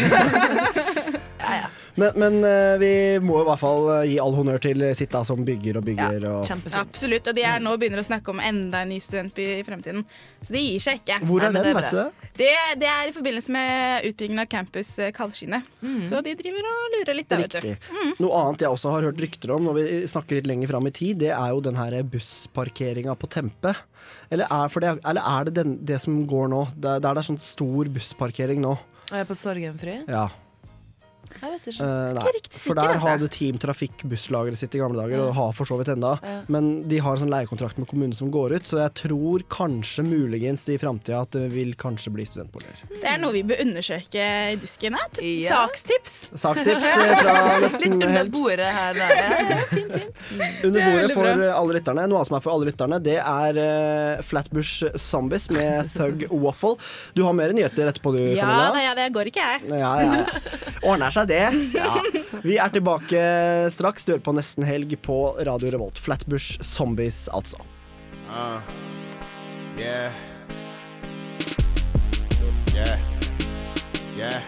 ja, 1.39 1.55
ja. 1.63 1.69
Men, 1.99 2.15
men 2.21 2.37
eh, 2.47 2.75
vi 2.79 2.91
må 3.23 3.41
i 3.41 3.47
hvert 3.47 3.61
fall 3.61 3.89
eh, 3.95 4.05
gi 4.13 4.17
all 4.23 4.35
honnør 4.37 4.61
til 4.63 4.83
Sitta 4.95 5.21
som 5.27 5.41
bygger 5.47 5.79
og 5.79 5.87
bygger. 5.87 6.25
Ja, 6.25 6.33
og... 6.39 6.67
Absolutt. 6.79 7.27
Og 7.31 7.35
de 7.35 7.45
er 7.47 7.63
nå 7.63 7.75
begynner 7.79 8.03
å 8.03 8.07
snakke 8.07 8.33
om 8.33 8.41
enda 8.43 8.83
en 8.85 8.91
ny 8.93 8.99
studentby 9.03 9.45
i 9.57 9.65
fremtiden. 9.67 10.05
Så 10.41 10.55
de 10.55 10.63
gir 10.63 10.83
seg 10.83 11.01
ikke. 11.01 11.19
Hvor 11.27 11.43
er 11.43 11.55
Nei, 11.55 11.63
den, 11.63 11.69
det 11.69 11.75
vet 11.79 11.89
du 11.91 11.99
det? 11.99 12.31
Det, 12.39 12.51
det 12.83 12.89
er 12.91 13.09
i 13.09 13.15
forbindelse 13.15 13.55
med 13.55 14.09
utbyggingen 14.11 14.43
av 14.45 14.51
campus 14.51 14.95
eh, 14.99 15.15
Mm. 15.19 16.09
Så 16.09 16.21
de 16.23 16.33
driver 16.37 16.65
og 16.67 16.93
lurer 16.93 17.17
litt, 17.17 17.31
vet 17.31 17.55
Riktig. 17.59 17.75
Mm. 17.91 18.11
Noe 18.23 18.39
annet 18.39 18.63
jeg 18.63 18.71
også 18.71 18.93
har 18.93 19.07
hørt 19.09 19.21
rykter 19.21 19.51
om, 19.55 19.63
når 19.67 19.75
vi 19.77 19.85
snakker 20.09 20.39
litt 20.39 20.47
lenger 20.49 20.71
fram 20.71 20.87
i 20.87 20.93
tid, 20.95 21.19
det 21.23 21.31
er 21.35 21.53
jo 21.53 21.61
den 21.63 21.77
her 21.79 21.95
bussparkeringa 22.07 23.15
på 23.19 23.29
Tempe. 23.31 23.73
Eller 24.31 24.47
er, 24.49 24.71
for 24.71 24.83
det, 24.83 24.95
eller 25.07 25.25
er 25.25 25.49
det 25.49 25.55
den, 25.59 25.77
det 25.85 25.99
som 26.03 26.21
går 26.29 26.51
nå? 26.53 26.65
Der 26.75 27.01
der 27.03 27.17
det 27.17 27.23
er 27.23 27.29
sånn 27.31 27.41
stor 27.43 27.89
bussparkering 27.95 28.63
nå? 28.63 28.77
Og 29.09 29.15
jeg 29.17 29.25
er 29.25 29.29
på 29.29 29.37
Sorgenfri? 29.37 29.97
Ja. 30.09 30.27
Jeg 31.41 31.51
vet 31.53 31.67
ikke. 31.71 31.83
Uh, 31.85 32.13
nei, 32.15 32.23
Ikke 32.23 32.35
riktig 32.39 32.59
for 32.63 32.79
der 32.79 32.93
altså. 32.95 33.07
hadde 33.07 33.27
Team 33.35 33.57
Trafikk 33.61 34.03
busslageret 34.09 34.57
sitt 34.59 34.75
i 34.75 34.81
gamle 34.81 34.97
dager, 35.01 35.17
Ja. 35.19 35.27
og 35.29 35.35
har 35.37 35.51
for 35.53 35.65
så 35.69 35.77
vidt 35.79 35.91
enda. 35.93 36.15
Ja. 36.23 36.41
Men 36.51 36.87
de 36.89 36.99
har 37.05 37.15
en 37.15 37.21
sånn 37.23 37.31
leiekontrakt 37.33 37.77
med 37.77 37.87
kommunen 37.91 38.15
som 38.17 38.31
går 38.33 38.55
ut, 38.57 38.63
så 38.69 38.81
jeg 38.83 38.93
tror 39.03 39.43
kanskje 39.49 40.03
muligens 40.07 40.67
i 40.69 40.77
framtida 40.81 41.21
at 41.21 41.31
det 41.37 41.45
vil 41.53 41.75
kanskje 41.79 42.11
bli 42.15 42.25
studentboliger. 42.25 42.81
Det 42.89 43.05
er 43.13 43.17
noe 43.21 43.31
vi 43.35 43.43
bør 43.43 43.61
undersøke 43.65 44.25
i 44.53 44.55
dusken. 44.61 44.97
her. 44.99 45.21
Ja. 45.23 45.49
Sakstips. 45.67 46.29
Sakstips 46.33 46.85
eh, 46.95 47.15
fra 47.23 47.35
nesten 47.63 47.85
Litt 47.99 48.03
under 48.09 48.29
bordet 48.33 48.69
her, 48.79 48.93
da. 48.93 49.09
Ja, 49.09 49.39
ja, 49.49 49.57
fint, 49.73 49.91
fint. 49.91 50.23
under 50.65 50.79
er 50.81 50.91
bordet 50.93 51.11
for 51.13 51.23
bra. 51.27 51.49
alle 51.59 51.73
lytterne. 51.79 52.07
Noe 52.09 52.19
annet 52.21 52.27
som 52.31 52.37
er 52.39 52.43
for 52.45 52.53
alle 52.55 52.69
lytterne, 52.71 52.99
det 53.03 53.17
er 53.19 53.59
uh, 53.59 54.23
Flatbush 54.23 54.85
Zombies 54.99 55.49
med 55.51 55.89
Thug 55.97 56.25
Waffle. 56.31 56.75
Du 57.15 57.23
har 57.27 57.33
mer 57.35 57.51
nyheter 57.53 57.89
etterpå, 57.91 58.15
du, 58.17 58.23
Ja, 58.33 58.43
Camilla? 58.45 58.71
det, 58.75 58.83
ja, 58.87 58.93
det 58.95 59.07
går 59.15 59.29
ikke, 59.31 59.43
jeg. 59.43 59.69
Ja, 59.79 59.91
ja, 59.99 60.21
ja. 60.23 60.43
Ordner 60.87 61.11
seg 61.11 61.18
det. 61.25 61.45
Ja. 61.79 62.01
Vi 62.43 62.57
er 62.57 62.69
tilbake 62.71 63.19
straks. 63.73 64.05
Du 64.05 64.13
hører 64.13 64.23
på 64.23 64.33
Nesten 64.37 64.63
helg 64.67 64.93
på 65.03 65.17
Radio 65.45 65.71
Revolt. 65.73 65.99
Flatbush 65.99 66.61
Zombies, 66.63 67.27
altså. 67.33 67.59
Uh, 68.29 68.59
yeah. 69.79 70.11
Yeah. 72.75 72.99
Yeah. 74.17 74.41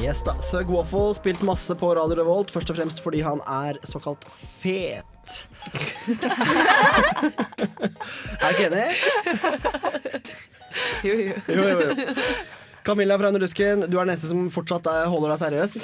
Yes 0.00 0.22
da, 0.24 0.34
Thug 0.50 0.70
Waffle 0.72 1.14
spilt 1.14 1.42
masse 1.44 1.74
på 1.76 1.94
Radio 1.94 2.16
Revolt, 2.22 2.50
først 2.50 2.70
og 2.72 2.76
fremst 2.78 3.02
fordi 3.04 3.20
han 3.20 3.40
er 3.44 3.76
såkalt 3.84 4.24
fet. 4.62 5.44
er 8.40 8.46
du 8.46 8.52
ikke 8.54 8.70
enig? 8.70 8.88
Jo, 11.04 11.14
jo. 11.14 11.34
Jo, 11.48 11.62
jo, 11.68 11.80
jo. 11.80 11.94
Camilla 12.90 13.18
fra 13.18 13.28
Underdusken, 13.30 13.84
du 13.86 13.94
er 13.94 14.02
den 14.02 14.10
eneste 14.16 14.26
som 14.32 14.48
fortsatt 14.50 14.88
er, 14.90 15.04
holder 15.12 15.30
deg 15.30 15.42
seriøs. 15.44 15.74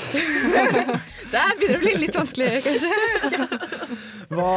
Det 1.32 1.42
begynner 1.60 1.78
å 1.78 1.82
bli 1.84 1.92
litt 2.02 2.16
vanskelig, 2.18 2.48
kanskje. 2.64 3.90
Hva 4.34 4.54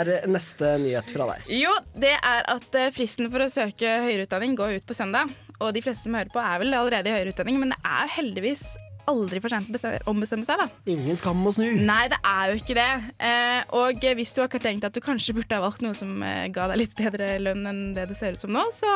er 0.00 0.10
neste 0.26 0.72
nyhet 0.82 1.12
fra 1.14 1.28
deg? 1.30 1.46
Jo, 1.54 1.70
det 1.94 2.16
er 2.16 2.48
at 2.50 2.78
eh, 2.80 2.90
fristen 2.94 3.30
for 3.30 3.44
å 3.44 3.50
søke 3.52 3.92
høyere 4.08 4.26
utdanning 4.26 4.56
går 4.58 4.80
ut 4.80 4.88
på 4.88 4.96
søndag. 4.96 5.30
Og 5.60 5.70
de 5.76 5.84
fleste 5.84 6.08
som 6.08 6.18
hører 6.18 6.34
på, 6.34 6.42
er 6.42 6.64
vel 6.64 6.74
allerede 6.74 7.12
i 7.12 7.14
høyere 7.14 7.30
utdanning, 7.30 7.60
men 7.62 7.70
det 7.76 7.78
er 7.86 8.10
heldigvis 8.16 8.64
aldri 9.10 9.40
for 9.42 9.52
sent 9.52 9.70
å 9.74 9.92
ombestemme 10.10 10.46
seg, 10.46 10.60
da. 10.60 10.68
Ingen 10.90 11.18
skam 11.18 11.42
å 11.46 11.52
snu. 11.54 11.66
Nei, 11.84 12.06
det 12.12 12.18
er 12.24 12.52
jo 12.52 12.60
ikke 12.60 12.76
det. 12.78 12.88
Eh, 13.18 13.60
og 13.76 14.04
hvis 14.18 14.32
du 14.36 14.42
har 14.42 14.52
tenkt 14.54 14.86
at 14.86 14.94
du 14.94 15.00
kanskje 15.04 15.34
burde 15.36 15.56
ha 15.58 15.64
valgt 15.64 15.82
noe 15.84 15.96
som 15.96 16.22
eh, 16.24 16.46
ga 16.54 16.68
deg 16.70 16.80
litt 16.80 16.94
bedre 16.98 17.34
lønn 17.42 17.66
enn 17.70 17.82
det 17.96 18.06
det 18.10 18.18
ser 18.18 18.36
ut 18.36 18.42
som 18.42 18.52
nå, 18.54 18.62
så 18.76 18.90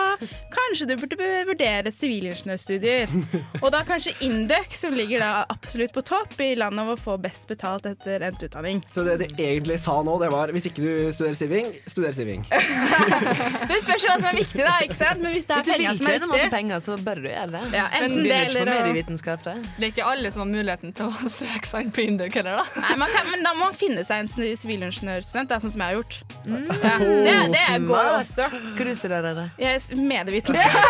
kanskje 0.55 0.89
du 0.91 0.95
burde 1.01 1.29
vurdere 1.49 1.93
sivilingeniørstudier. 1.95 3.13
Og 3.63 3.69
da 3.75 3.83
kanskje 3.89 4.15
Induc, 4.27 4.75
som 4.79 4.97
ligger 4.97 5.23
da 5.25 5.33
absolutt 5.49 5.95
på 5.97 6.05
topp 6.07 6.37
i 6.45 6.53
landet 6.59 6.85
av 6.85 6.95
å 6.95 6.99
få 7.01 7.19
best 7.21 7.49
betalt 7.51 7.87
etter 7.89 8.25
endt 8.29 8.43
utdanning. 8.47 8.83
Så 8.93 9.05
det 9.07 9.19
du 9.23 9.27
egentlig 9.29 9.79
sa 9.83 9.99
nå, 10.05 10.19
det 10.23 10.31
var 10.33 10.53
hvis 10.55 10.69
ikke 10.71 10.85
du 10.85 10.93
studerer 11.15 11.39
siving, 11.39 11.73
studer 11.89 12.15
siving. 12.17 12.45
Det 13.69 13.79
spørs 13.83 14.05
jo 14.05 14.11
hva 14.11 14.17
som 14.19 14.27
er 14.31 14.37
viktig, 14.39 14.63
da. 14.65 14.75
ikke 14.85 14.97
sant? 14.97 15.21
Men 15.23 15.35
hvis 15.35 15.47
det 15.49 15.55
er 15.55 15.63
Hvis 15.63 15.69
du 15.69 15.73
vil 15.73 15.85
penger 15.85 15.99
som 15.99 16.09
er 16.09 16.17
tjene 16.19 16.29
masse 16.31 16.51
penger, 16.53 16.83
så 16.85 16.97
bør 17.05 17.21
du 17.21 17.29
gjøre 17.29 17.51
det. 17.53 17.63
Ja, 17.77 17.87
enten 17.99 18.17
Men 18.17 18.29
det 18.29 18.39
eller 18.49 18.71
å- 18.73 19.98
det. 19.99 19.99
Det 19.99 20.01
ikke 20.05 20.13
alle 20.15 20.31
som 20.33 20.41
har 20.45 20.51
muligheten 20.53 20.91
til 20.95 21.05
å 21.11 21.13
søke 21.41 21.67
seg 21.69 21.79
inn 21.87 21.93
på 21.95 22.01
Induk 22.07 22.33
heller, 22.39 22.55
da. 22.61 22.65
Nei, 22.85 22.95
man 23.03 23.09
kan, 23.15 23.25
men 23.33 23.41
da 23.47 23.51
må 23.57 23.61
man 23.67 23.77
finne 23.77 24.03
seg 24.07 24.17
en 24.23 24.31
sivilingeniørstudent, 24.31 24.63
sivilingeniørstudent, 24.63 25.49
er 25.51 25.59
sånn 25.65 25.75
som 25.75 25.83
jeg 25.83 25.89
har 25.89 25.97
gjort. 25.99 26.15
Mm. 26.47 26.67
Ja, 26.83 26.95
det, 27.27 27.35
det 27.55 27.67
går 27.89 27.99
Smart. 27.99 28.19
også. 28.23 28.45
Hva 28.79 28.93
studerer 29.03 29.33
du? 29.35 29.45
Jeg 29.65 29.71
er 29.75 29.81
medievitenskap. 30.15 30.75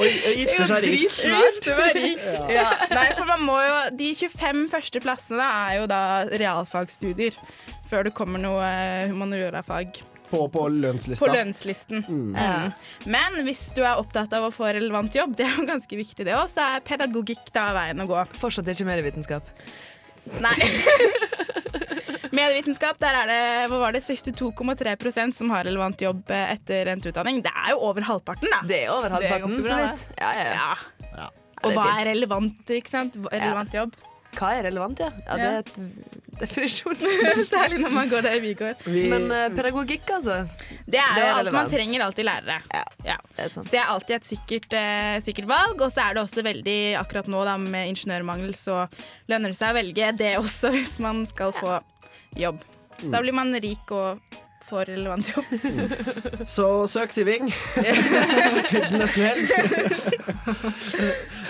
Og 0.00 0.04
gifter 0.06 0.64
seg 0.70 0.80
rik. 0.86 1.12
Gifter 1.12 1.74
meg 1.76 1.90
rik. 1.98 2.20
Ja. 2.24 2.46
Ja. 2.54 2.68
Nei, 2.94 3.08
for 3.18 3.26
man 3.28 3.40
må 3.44 3.56
jo 3.60 3.74
De 3.98 4.14
25 4.16 4.68
første 4.72 5.00
plassene 5.04 5.38
da, 5.42 5.48
er 5.68 5.74
jo 5.80 5.84
da 5.90 6.00
realfagsstudier. 6.40 7.34
Før 7.90 8.00
det 8.08 8.12
kommer 8.16 8.38
noe 8.40 8.64
eh, 8.64 9.10
humaniora-fag 9.10 9.88
På, 10.30 10.44
på 10.52 10.66
lønnslista. 10.70 11.24
på 11.24 11.32
lønnslisten. 11.34 12.04
Mm. 12.06 12.34
Mm. 12.36 12.72
Men 13.10 13.40
hvis 13.46 13.64
du 13.74 13.80
er 13.82 13.98
opptatt 13.98 14.32
av 14.36 14.46
å 14.46 14.52
få 14.54 14.68
relevant 14.76 15.14
jobb, 15.16 15.34
det 15.38 15.48
er 15.48 15.56
jo 15.58 15.66
ganske 15.68 15.98
viktig 15.98 16.26
det 16.28 16.36
òg, 16.38 16.46
så 16.52 16.68
er 16.76 16.84
pedagogikk 16.86 17.50
da 17.56 17.70
veien 17.74 18.04
å 18.04 18.06
gå. 18.06 18.22
Fortsatt 18.38 18.70
ikke 18.70 18.86
medievitenskap. 18.88 19.50
Nei. 20.44 20.54
Medievitenskap, 22.30 22.98
der 23.02 23.16
er 23.24 23.30
det, 23.30 23.40
hva 23.72 23.80
var 23.80 23.94
det, 23.96 24.04
62,3% 24.06 25.34
som 25.34 25.50
har 25.50 25.66
relevant 25.66 25.98
jobb 26.02 26.30
etter 26.30 26.92
endt 26.92 27.08
utdanning. 27.10 27.40
Det 27.42 27.50
er 27.50 27.72
jo 27.74 27.80
over 27.88 28.06
halvparten, 28.06 28.46
da. 28.52 28.60
Det 28.70 28.84
er 28.84 28.92
over 28.94 29.16
halvparten, 29.16 29.48
ganske 29.48 29.66
så 29.66 29.74
bra, 29.74 29.88
vidt. 29.88 30.20
Ja, 30.20 30.30
ja, 30.38 30.44
ja. 30.54 31.08
Ja. 31.10 31.26
det 31.26 31.64
Og 31.64 31.72
er 31.72 31.80
hva 31.80 31.88
er 31.96 32.10
relevant, 32.12 32.72
ikke 32.78 32.92
sant? 32.92 33.18
Relevant 33.32 33.74
jobb. 33.74 33.98
Hva 34.36 34.50
er 34.56 34.66
relevant, 34.68 35.00
ja? 35.02 35.10
ja 35.26 35.36
det 35.38 35.48
er 35.48 35.62
et 35.62 36.20
definisjonsspørsmål. 36.40 37.46
Særlig 37.54 37.80
når 37.82 37.94
man 37.94 38.10
går 38.10 38.24
der 38.26 38.36
vi 38.42 38.52
går. 38.58 38.84
Men 39.12 39.26
uh, 39.32 39.46
pedagogikk, 39.54 40.10
altså? 40.16 40.42
Det 40.86 41.00
er 41.00 41.16
Det 41.16 41.24
jo 41.24 41.28
er 41.28 41.38
alt, 41.38 41.52
Man 41.56 41.70
trenger 41.72 42.04
alltid 42.06 42.28
lærere. 42.28 42.58
Ja, 43.04 43.16
det 43.36 43.46
er 43.46 43.52
sant. 43.52 43.70
Det 43.72 43.80
er 43.80 43.92
alltid 43.94 44.16
et 44.20 44.28
sikkert, 44.30 44.76
uh, 44.76 45.16
sikkert 45.24 45.50
valg. 45.50 45.80
Og 45.80 45.94
så 45.94 46.06
er 46.06 46.16
det 46.16 46.24
også 46.24 46.44
veldig, 46.46 46.80
akkurat 47.00 47.30
nå 47.32 47.46
da, 47.48 47.56
med 47.60 47.94
ingeniørmangel, 47.94 48.54
så 48.58 48.84
lønner 49.30 49.52
det 49.52 49.58
seg 49.58 49.74
å 49.74 49.78
velge 49.80 50.12
det 50.20 50.36
også 50.40 50.72
hvis 50.76 50.98
man 51.02 51.24
skal 51.28 51.54
få 51.56 51.80
jobb. 52.38 52.62
Så 53.00 53.10
da 53.14 53.22
blir 53.24 53.34
man 53.36 53.54
rik 53.56 53.90
og 53.96 54.20
får 54.70 54.88
relevant 54.94 55.28
jobb. 55.32 55.50
Så 56.48 56.66
søk 56.92 57.12
siving. 57.14 57.50
Hilsen 58.72 59.02
nesten 59.02 59.26
helt. 59.26 59.50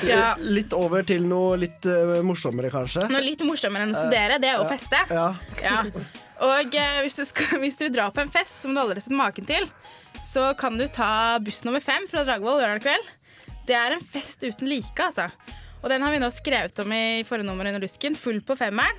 Ja. 0.07 0.35
Litt 0.41 0.73
over 0.77 1.05
til 1.07 1.25
noe 1.29 1.59
litt 1.61 1.87
uh, 1.89 2.19
morsommere, 2.27 2.71
kanskje. 2.73 3.05
Noe 3.13 3.23
litt 3.25 3.45
morsommere 3.47 3.87
enn 3.87 3.95
å 3.95 4.01
studere, 4.01 4.41
det 4.43 4.51
er 4.55 4.59
å 4.61 4.67
Ja. 4.67 4.71
feste. 4.73 5.03
Ja. 5.13 5.29
Ja. 5.63 5.79
Og 6.41 6.77
uh, 6.81 6.99
hvis, 7.05 7.19
du 7.19 7.25
skal, 7.29 7.61
hvis 7.63 7.77
du 7.81 7.87
drar 7.93 8.13
på 8.17 8.25
en 8.25 8.33
fest 8.33 8.57
som 8.65 8.75
du 8.75 8.81
aldri 8.83 8.99
har 9.01 9.07
sett 9.07 9.17
maken 9.17 9.49
til, 9.49 9.69
så 10.25 10.51
kan 10.59 10.77
du 10.81 10.87
ta 10.91 11.39
buss 11.43 11.63
nummer 11.67 11.83
fem 11.85 12.07
fra 12.11 12.25
Dragvoll 12.27 12.61
lørdag 12.63 12.85
kveld. 12.87 13.11
Det 13.69 13.77
er 13.77 13.95
en 13.95 14.03
fest 14.03 14.43
uten 14.43 14.69
like, 14.71 14.97
altså. 15.05 15.29
Og 15.81 15.89
den 15.93 16.03
har 16.05 16.13
vi 16.13 16.19
nå 16.21 16.29
skrevet 16.35 16.77
om 16.83 16.91
i 16.93 17.23
forrige 17.25 17.49
nummer 17.49 17.65
under 17.69 17.81
Lusken. 17.81 18.17
Full 18.19 18.43
på 18.45 18.57
femmeren. 18.59 18.99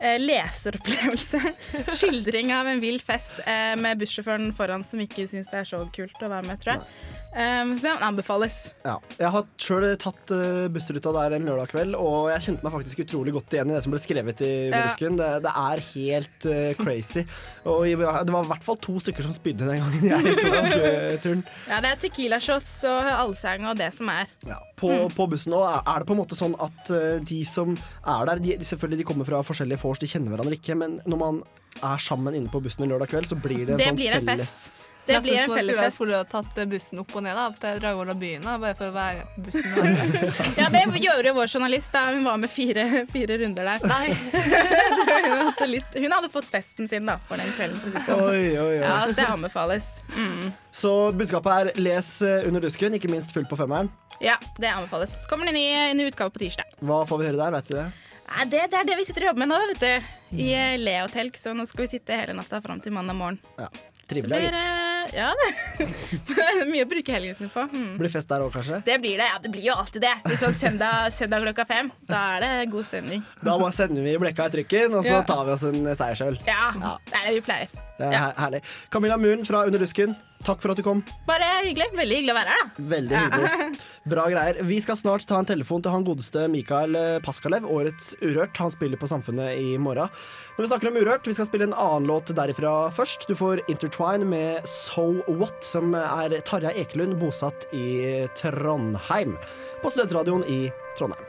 Eh, 0.00 0.16
leseropplevelse. 0.20 1.40
Skildring 2.00 2.54
av 2.54 2.68
en 2.68 2.80
vill 2.80 3.00
fest 3.04 3.32
eh, 3.44 3.76
med 3.76 4.00
bussjåføren 4.00 4.48
foran 4.56 4.84
som 4.84 5.02
ikke 5.04 5.26
syns 5.28 5.50
det 5.52 5.60
er 5.60 5.68
så 5.68 5.82
kult 5.92 6.22
å 6.24 6.30
være 6.32 6.48
med, 6.48 6.62
tror 6.62 6.78
jeg. 6.78 7.19
Um, 7.30 7.76
så 7.78 7.86
den 7.86 8.00
anbefales. 8.02 8.54
Ja. 8.82 8.96
Jeg 9.14 9.30
har 9.30 9.44
sjøl 9.62 9.84
tatt 10.02 10.32
uh, 10.34 10.64
bussruta 10.74 11.12
der 11.14 11.36
en 11.36 11.44
lørdag 11.46 11.70
kveld, 11.70 11.94
og 11.94 12.26
jeg 12.32 12.42
kjente 12.48 12.66
meg 12.66 12.74
faktisk 12.74 13.02
utrolig 13.04 13.34
godt 13.36 13.54
igjen 13.54 13.70
i 13.70 13.76
det 13.76 13.82
som 13.84 13.94
ble 13.94 14.00
skrevet 14.02 14.42
i 14.42 14.50
Ja. 14.72 14.80
Det, 14.98 15.28
det 15.44 15.52
er 15.62 15.82
helt 15.92 16.48
uh, 16.50 16.72
crazy. 16.80 17.22
Og 17.70 17.86
i- 17.86 17.94
det 17.94 18.32
var 18.34 18.42
i 18.42 18.50
hvert 18.50 18.66
fall 18.66 18.80
to 18.82 18.96
stykker 18.98 19.22
som 19.22 19.32
spydde 19.36 19.68
den 19.68 19.78
gangen 19.78 20.08
jeg 20.10 20.34
tok 20.40 20.58
uh, 20.58 21.14
turen. 21.22 21.44
Ja, 21.70 21.78
det 21.84 21.92
er 21.94 22.02
Tequila 22.02 22.40
shots 22.42 22.80
og 22.88 23.08
allsang 23.14 23.68
og 23.70 23.78
det 23.78 23.92
som 23.94 24.10
er. 24.10 24.26
Ja. 24.48 24.58
På, 24.80 24.90
på 25.14 25.28
bussen 25.30 25.54
òg 25.54 25.68
er 25.84 26.02
det 26.02 26.08
på 26.08 26.16
en 26.16 26.22
måte 26.24 26.38
sånn 26.38 26.56
at 26.58 26.90
uh, 26.90 27.20
de 27.22 27.40
som 27.46 27.76
er 27.76 28.26
der, 28.32 28.42
de, 28.42 28.58
selvfølgelig 28.64 29.02
de 29.04 29.08
kommer 29.12 29.28
fra 29.28 29.42
forskjellige 29.46 29.82
vors, 29.84 30.02
de 30.02 30.10
kjenner 30.10 30.34
hverandre 30.34 30.58
ikke, 30.58 30.74
men 30.82 30.98
når 31.06 31.20
man 31.20 31.42
er 31.86 32.00
sammen 32.02 32.34
inne 32.34 32.50
på 32.50 32.58
bussen 32.64 32.82
en 32.84 32.90
lørdag 32.96 33.12
kveld, 33.12 33.28
så 33.30 33.38
blir 33.38 33.68
det 33.68 33.76
en 33.76 33.78
Det 33.78 33.92
sånn 33.92 34.00
felles 34.26 34.48
fest. 34.50 34.88
Det 35.10 35.16
Nesten 35.16 35.32
blir 35.32 35.40
en 35.42 35.54
fellesfest 35.56 35.96
skulle 35.96 36.18
ha 36.20 36.26
tatt 36.28 36.58
bussen 36.70 37.00
opp 37.02 37.14
og 37.18 37.24
ned 37.24 37.34
da, 37.34 37.46
til 37.62 37.80
Dragvoll 37.82 38.12
og 38.12 38.18
byen, 38.20 38.44
da, 38.46 38.52
bare 38.62 38.76
for 38.78 38.90
å 38.90 38.94
være 38.94 39.24
på 39.34 39.46
bussen. 39.48 39.70
Ja, 40.60 40.68
det 40.70 40.82
gjorde 41.02 41.30
jo 41.30 41.32
vår 41.34 41.48
journalist 41.50 41.90
da 41.94 42.04
hun 42.12 42.22
var 42.26 42.38
med 42.38 42.52
fire, 42.52 42.84
fire 43.10 43.38
runder 43.42 43.70
der. 43.72 43.86
Nei. 43.90 44.12
hun, 45.26 45.34
altså 45.48 45.66
litt, 45.66 45.98
hun 45.98 46.14
hadde 46.14 46.30
fått 46.30 46.50
festen 46.52 46.90
sin 46.90 47.10
da, 47.10 47.16
for 47.26 47.42
den 47.42 47.50
kvelden. 47.56 47.96
sånn. 48.06 48.22
Oi, 48.28 48.44
oi, 48.54 48.66
oi. 48.68 48.76
Ja, 48.84 49.00
så 49.08 49.18
det 49.18 49.26
anbefales. 49.26 49.88
Mm. 50.14 50.52
Så 50.82 50.94
budskapet 51.18 51.56
er 51.56 51.82
les 51.82 52.12
uh, 52.22 52.46
under 52.46 52.62
dusken, 52.68 52.94
ikke 53.00 53.10
minst 53.10 53.34
Full 53.34 53.48
på 53.50 53.58
femmeren. 53.58 53.90
Ja, 54.22 54.36
det 54.62 54.70
anbefales. 54.70 55.24
Så 55.24 55.32
kommer 55.32 55.48
det 55.48 55.56
en 55.56 55.58
ny, 55.58 55.66
en 55.90 55.98
ny 55.98 56.06
utgave 56.12 56.30
på 56.34 56.44
tirsdag. 56.44 56.78
Hva 56.84 57.02
får 57.08 57.22
vi 57.22 57.28
høre 57.32 57.40
der, 57.40 57.58
vet 57.58 57.72
du 57.72 57.74
det? 57.80 57.88
Nei, 58.30 58.46
det, 58.46 58.66
det 58.70 58.78
er 58.78 58.86
det 58.92 58.98
vi 59.00 59.06
sitter 59.08 59.26
og 59.26 59.32
jobber 59.32 59.42
med 59.42 59.50
nå, 59.50 59.60
vet 59.72 59.82
du. 59.82 60.12
I 60.38 60.50
Leotelk 60.54 60.84
Le 60.86 60.96
og 61.02 61.14
Telk, 61.16 61.40
så 61.40 61.56
nå 61.56 61.66
skal 61.66 61.86
vi 61.86 61.90
sitte 61.96 62.20
hele 62.20 62.36
natta 62.38 62.62
fram 62.62 62.82
til 62.82 62.94
mandag 62.94 63.18
morgen. 63.18 63.42
Ja. 63.58 63.66
Så 63.70 64.14
Trivelig. 64.14 64.38
blir 64.38 64.50
gitt. 64.50 64.89
Ja, 65.14 65.30
det 65.78 66.36
er 66.44 66.68
mye 66.72 66.84
å 66.86 66.88
bruke 66.90 67.14
helgen 67.14 67.36
sin 67.38 67.50
på. 67.52 67.64
Mm. 67.72 67.96
Blir 68.00 68.12
fest 68.12 68.28
der 68.30 68.44
òg, 68.44 68.52
kanskje? 68.54 68.80
Det 68.86 68.96
blir 69.02 69.16
det. 69.20 69.26
Ja, 69.32 69.38
det 69.42 69.50
blir 69.54 69.66
jo 69.70 69.76
alltid 69.78 70.04
det. 70.06 70.14
Litt 70.30 70.42
sånn 70.44 70.56
søndag, 70.58 71.10
søndag 71.16 71.44
klokka 71.48 71.66
fem. 71.68 71.90
Da 72.08 72.22
er 72.36 72.44
det 72.46 72.52
god 72.72 72.86
stemning. 72.88 73.22
Da 73.42 73.56
bare 73.60 73.72
sender 73.76 74.06
vi 74.06 74.16
blekka 74.22 74.48
i 74.50 74.54
trykken, 74.56 74.96
og 75.00 75.06
så 75.08 75.20
tar 75.28 75.44
vi 75.48 75.54
oss 75.56 75.66
en 75.68 75.82
seiersøl. 75.90 76.40
Ja, 76.48 76.70
det 77.10 77.20
er 77.20 77.28
det 77.30 77.36
vi 77.40 77.44
pleier. 77.50 77.72
Det 78.00 78.08
er 78.08 78.16
her- 78.16 78.36
herlig. 78.40 78.62
Camilla 78.90 79.16
Muren 79.20 79.44
fra 79.44 79.64
Under 79.68 79.82
rusken, 79.82 80.16
takk 80.46 80.62
for 80.62 80.72
at 80.72 80.80
du 80.80 80.84
kom. 80.86 81.02
Bare 81.28 81.48
hyggelig. 81.66 81.90
Veldig 81.96 82.18
hyggelig 82.20 82.34
å 82.34 82.38
være 82.38 82.54
her, 82.54 82.60
da. 82.60 82.84
Veldig 82.92 83.16
hyggelig. 83.24 83.80
Bra 84.12 84.26
greier. 84.32 84.60
Vi 84.66 84.78
skal 84.82 84.98
snart 84.98 85.26
ta 85.28 85.38
en 85.40 85.48
telefon 85.48 85.84
til 85.84 85.94
han 85.94 86.06
godeste 86.06 86.46
Mikael 86.52 86.96
eh, 86.98 87.18
Paskalev, 87.24 87.66
årets 87.68 88.14
Urørt. 88.22 88.56
Han 88.62 88.72
spiller 88.74 89.00
på 89.00 89.10
Samfunnet 89.10 89.58
i 89.60 89.74
morgen. 89.80 90.12
Når 90.56 90.64
vi 90.64 90.70
snakker 90.72 90.90
om 90.90 91.00
Urørt, 91.00 91.28
vi 91.28 91.36
skal 91.36 91.48
spille 91.50 91.68
en 91.70 91.76
annen 91.76 92.08
låt 92.10 92.32
derifra 92.36 92.74
først. 92.96 93.28
Du 93.30 93.36
får 93.38 93.64
Intertwine 93.72 94.28
med 94.28 94.68
So 94.68 95.10
What, 95.28 95.60
som 95.66 95.94
er 95.98 96.38
Tarjei 96.48 96.74
Ekelund, 96.84 97.18
bosatt 97.20 97.68
i 97.76 98.26
Trondheim. 98.38 99.36
På 99.84 99.92
Studentradioen 99.92 100.46
i 100.48 100.62
Trondheim. 100.98 101.24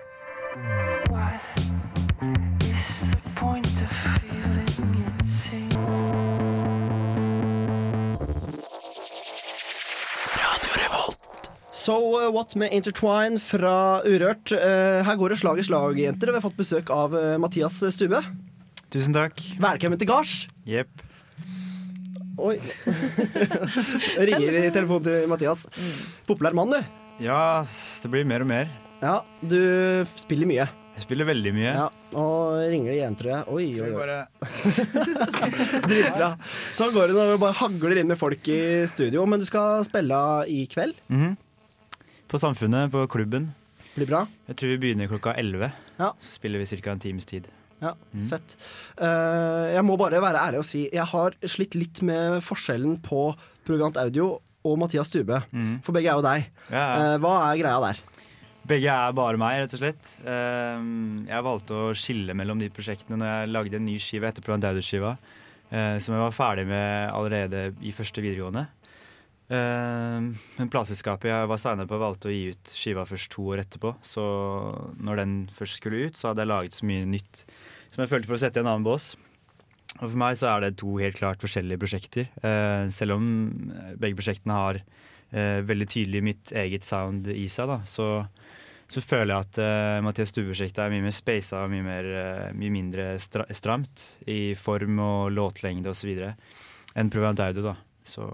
So 11.81 11.95
uh, 12.13 12.29
What 12.29 12.53
med 12.55 12.69
Intertwine 12.77 13.39
fra 13.41 14.01
Urørt. 14.05 14.51
Uh, 14.53 15.01
her 15.01 15.15
går 15.17 15.33
det 15.33 15.37
slag 15.41 15.57
i 15.57 15.63
slag, 15.65 15.97
jenter. 15.97 16.29
Vi 16.29 16.37
har 16.37 16.43
fått 16.43 16.59
besøk 16.59 16.91
av 16.93 17.15
uh, 17.17 17.37
Mathias 17.41 17.79
Stube. 17.95 18.19
Tusen 18.93 19.15
takk. 19.15 19.41
Velkommen 19.57 19.97
til 19.97 20.09
gards. 20.11 20.43
Jepp. 20.69 21.01
Oi. 22.37 22.59
Ringer 24.29 24.59
i 24.61 24.69
telefonen 24.75 25.07
til 25.09 25.25
Mathias. 25.31 25.65
Populær 26.29 26.53
mann, 26.57 26.75
du. 26.75 26.93
Ja, 27.23 27.63
det 27.65 28.13
blir 28.13 28.29
mer 28.29 28.45
og 28.45 28.51
mer. 28.53 28.69
Ja, 29.01 29.17
du 29.41 29.57
spiller 30.21 30.53
mye. 30.53 30.69
Jeg 30.99 31.05
spiller 31.07 31.25
veldig 31.33 31.51
mye. 31.55 31.69
Ja, 31.71 31.87
Og 32.13 32.59
ringer 32.69 32.91
det 32.93 32.97
igjen, 32.99 33.15
tror 33.17 33.31
jeg. 33.31 33.43
Oi, 33.49 33.67
oi, 33.81 33.89
oi. 33.89 33.93
bare 33.97 34.19
Dritbra. 35.89 36.35
Sånn 36.77 36.93
går 36.93 37.09
det 37.09 37.17
når 37.17 37.31
du 37.33 37.41
bare 37.41 37.57
hagler 37.57 38.03
inn 38.03 38.11
med 38.11 38.21
folk 38.21 38.51
i 38.53 38.59
studio. 38.91 39.25
Men 39.25 39.41
du 39.41 39.49
skal 39.49 39.81
spille 39.89 40.19
i 40.45 40.67
kveld. 40.69 41.01
Mhm. 41.09 41.39
På 42.31 42.39
Samfunnet, 42.39 42.91
på 42.93 43.01
klubben. 43.11 43.49
Blir 43.91 44.07
bra. 44.07 44.21
Jeg 44.47 44.55
tror 44.55 44.69
vi 44.71 44.77
begynner 44.79 45.09
klokka 45.11 45.33
11. 45.35 45.67
Ja. 45.97 46.13
Så 46.15 46.37
spiller 46.37 46.61
vi 46.61 46.77
ca. 46.79 46.93
en 46.93 47.01
times 47.03 47.25
tid. 47.27 47.49
Ja, 47.81 47.91
fett. 48.29 48.53
Uh, 49.01 49.73
jeg 49.73 49.81
må 49.83 49.97
bare 49.99 50.21
være 50.21 50.39
ærlig 50.39 50.61
og 50.61 50.67
si 50.69 50.85
jeg 50.93 51.03
har 51.11 51.35
slitt 51.49 51.75
litt 51.75 51.99
med 52.05 52.37
forskjellen 52.45 52.99
på 53.03 53.31
Progant 53.67 53.97
Audio 53.99 54.35
og 54.63 54.77
Mathias 54.79 55.09
Stube. 55.09 55.41
For 55.83 55.91
begge 55.97 56.07
er 56.13 56.19
jo 56.21 56.23
deg. 56.23 56.47
Ja. 56.69 56.85
Eh, 56.85 57.15
hva 57.19 57.31
er 57.49 57.59
greia 57.59 57.79
der? 57.81 58.01
Begge 58.69 58.93
er 58.93 59.15
bare 59.17 59.39
meg, 59.41 59.63
rett 59.63 59.73
og 59.73 59.81
slett. 59.81 60.11
Uh, 60.21 61.25
Jeg 61.27 61.47
valgte 61.49 61.79
å 61.81 61.91
skille 61.97 62.37
mellom 62.37 62.61
de 62.61 62.69
prosjektene 62.71 63.17
når 63.17 63.31
jeg 63.33 63.51
lagde 63.57 63.81
en 63.81 63.89
ny 63.89 63.97
skive 63.99 64.29
etter 64.29 64.45
Progant 64.45 64.69
Audio-skiva, 64.69 65.15
som 65.71 66.13
jeg 66.13 66.19
var 66.19 66.33
ferdig 66.35 66.65
med 66.67 67.09
allerede 67.15 67.69
i 67.81 67.93
første 67.95 68.21
videregående. 68.21 68.65
Ehm, 69.51 70.31
Men 70.57 70.69
plateselskapet 70.71 71.27
jeg 71.31 71.49
var 71.51 71.59
signa 71.59 71.87
på, 71.89 71.99
valgte 71.99 72.29
å 72.29 72.33
gi 72.33 72.53
ut 72.53 72.71
skiva 72.77 73.03
først 73.07 73.31
to 73.33 73.49
år 73.51 73.65
etterpå. 73.65 73.95
Så 74.05 74.23
når 75.01 75.21
den 75.23 75.33
først 75.55 75.81
skulle 75.81 76.07
ut, 76.07 76.15
så 76.19 76.31
hadde 76.31 76.45
jeg 76.45 76.51
laget 76.53 76.77
så 76.77 76.87
mye 76.87 77.09
nytt 77.09 77.43
som 77.91 78.03
jeg 78.05 78.11
følte 78.13 78.29
for 78.29 78.37
å 78.37 78.41
sette 78.41 78.61
i 78.61 78.63
en 78.63 78.71
annen 78.71 78.87
bås. 78.87 79.13
Og 79.99 80.07
for 80.07 80.17
meg 80.21 80.37
så 80.39 80.47
er 80.53 80.63
det 80.63 80.77
to 80.79 80.95
helt 81.01 81.17
klart 81.19 81.43
forskjellige 81.43 81.81
prosjekter. 81.81 82.29
Eh, 82.47 82.87
selv 82.95 83.17
om 83.17 83.25
begge 83.99 84.15
prosjektene 84.15 84.55
har 84.55 84.79
eh, 84.79 85.59
veldig 85.67 85.87
tydelig 85.91 86.21
mitt 86.23 86.53
eget 86.55 86.87
sound 86.87 87.27
i 87.27 87.43
seg, 87.51 87.67
da, 87.67 87.81
så, 87.83 88.07
så 88.87 89.03
føler 89.03 89.33
jeg 89.33 89.49
at 89.49 89.59
eh, 89.65 89.97
Mathias 90.05 90.31
Stue-prosjektet 90.31 90.85
er 90.85 90.95
mye 90.95 91.03
mer 91.09 91.17
spasa 91.17 91.65
og 91.65 91.75
mye, 91.75 91.83
mer, 91.83 92.07
eh, 92.23 92.47
mye 92.55 92.71
mindre 92.71 93.09
stra 93.19 93.43
stramt 93.51 94.07
i 94.31 94.55
form 94.55 95.03
og 95.03 95.35
låtlengde 95.35 95.91
osv. 95.91 96.15
enn 96.95 97.11
Provant 97.11 97.43
Audio. 97.43 97.67
da. 97.73 97.75
Så 98.07 98.31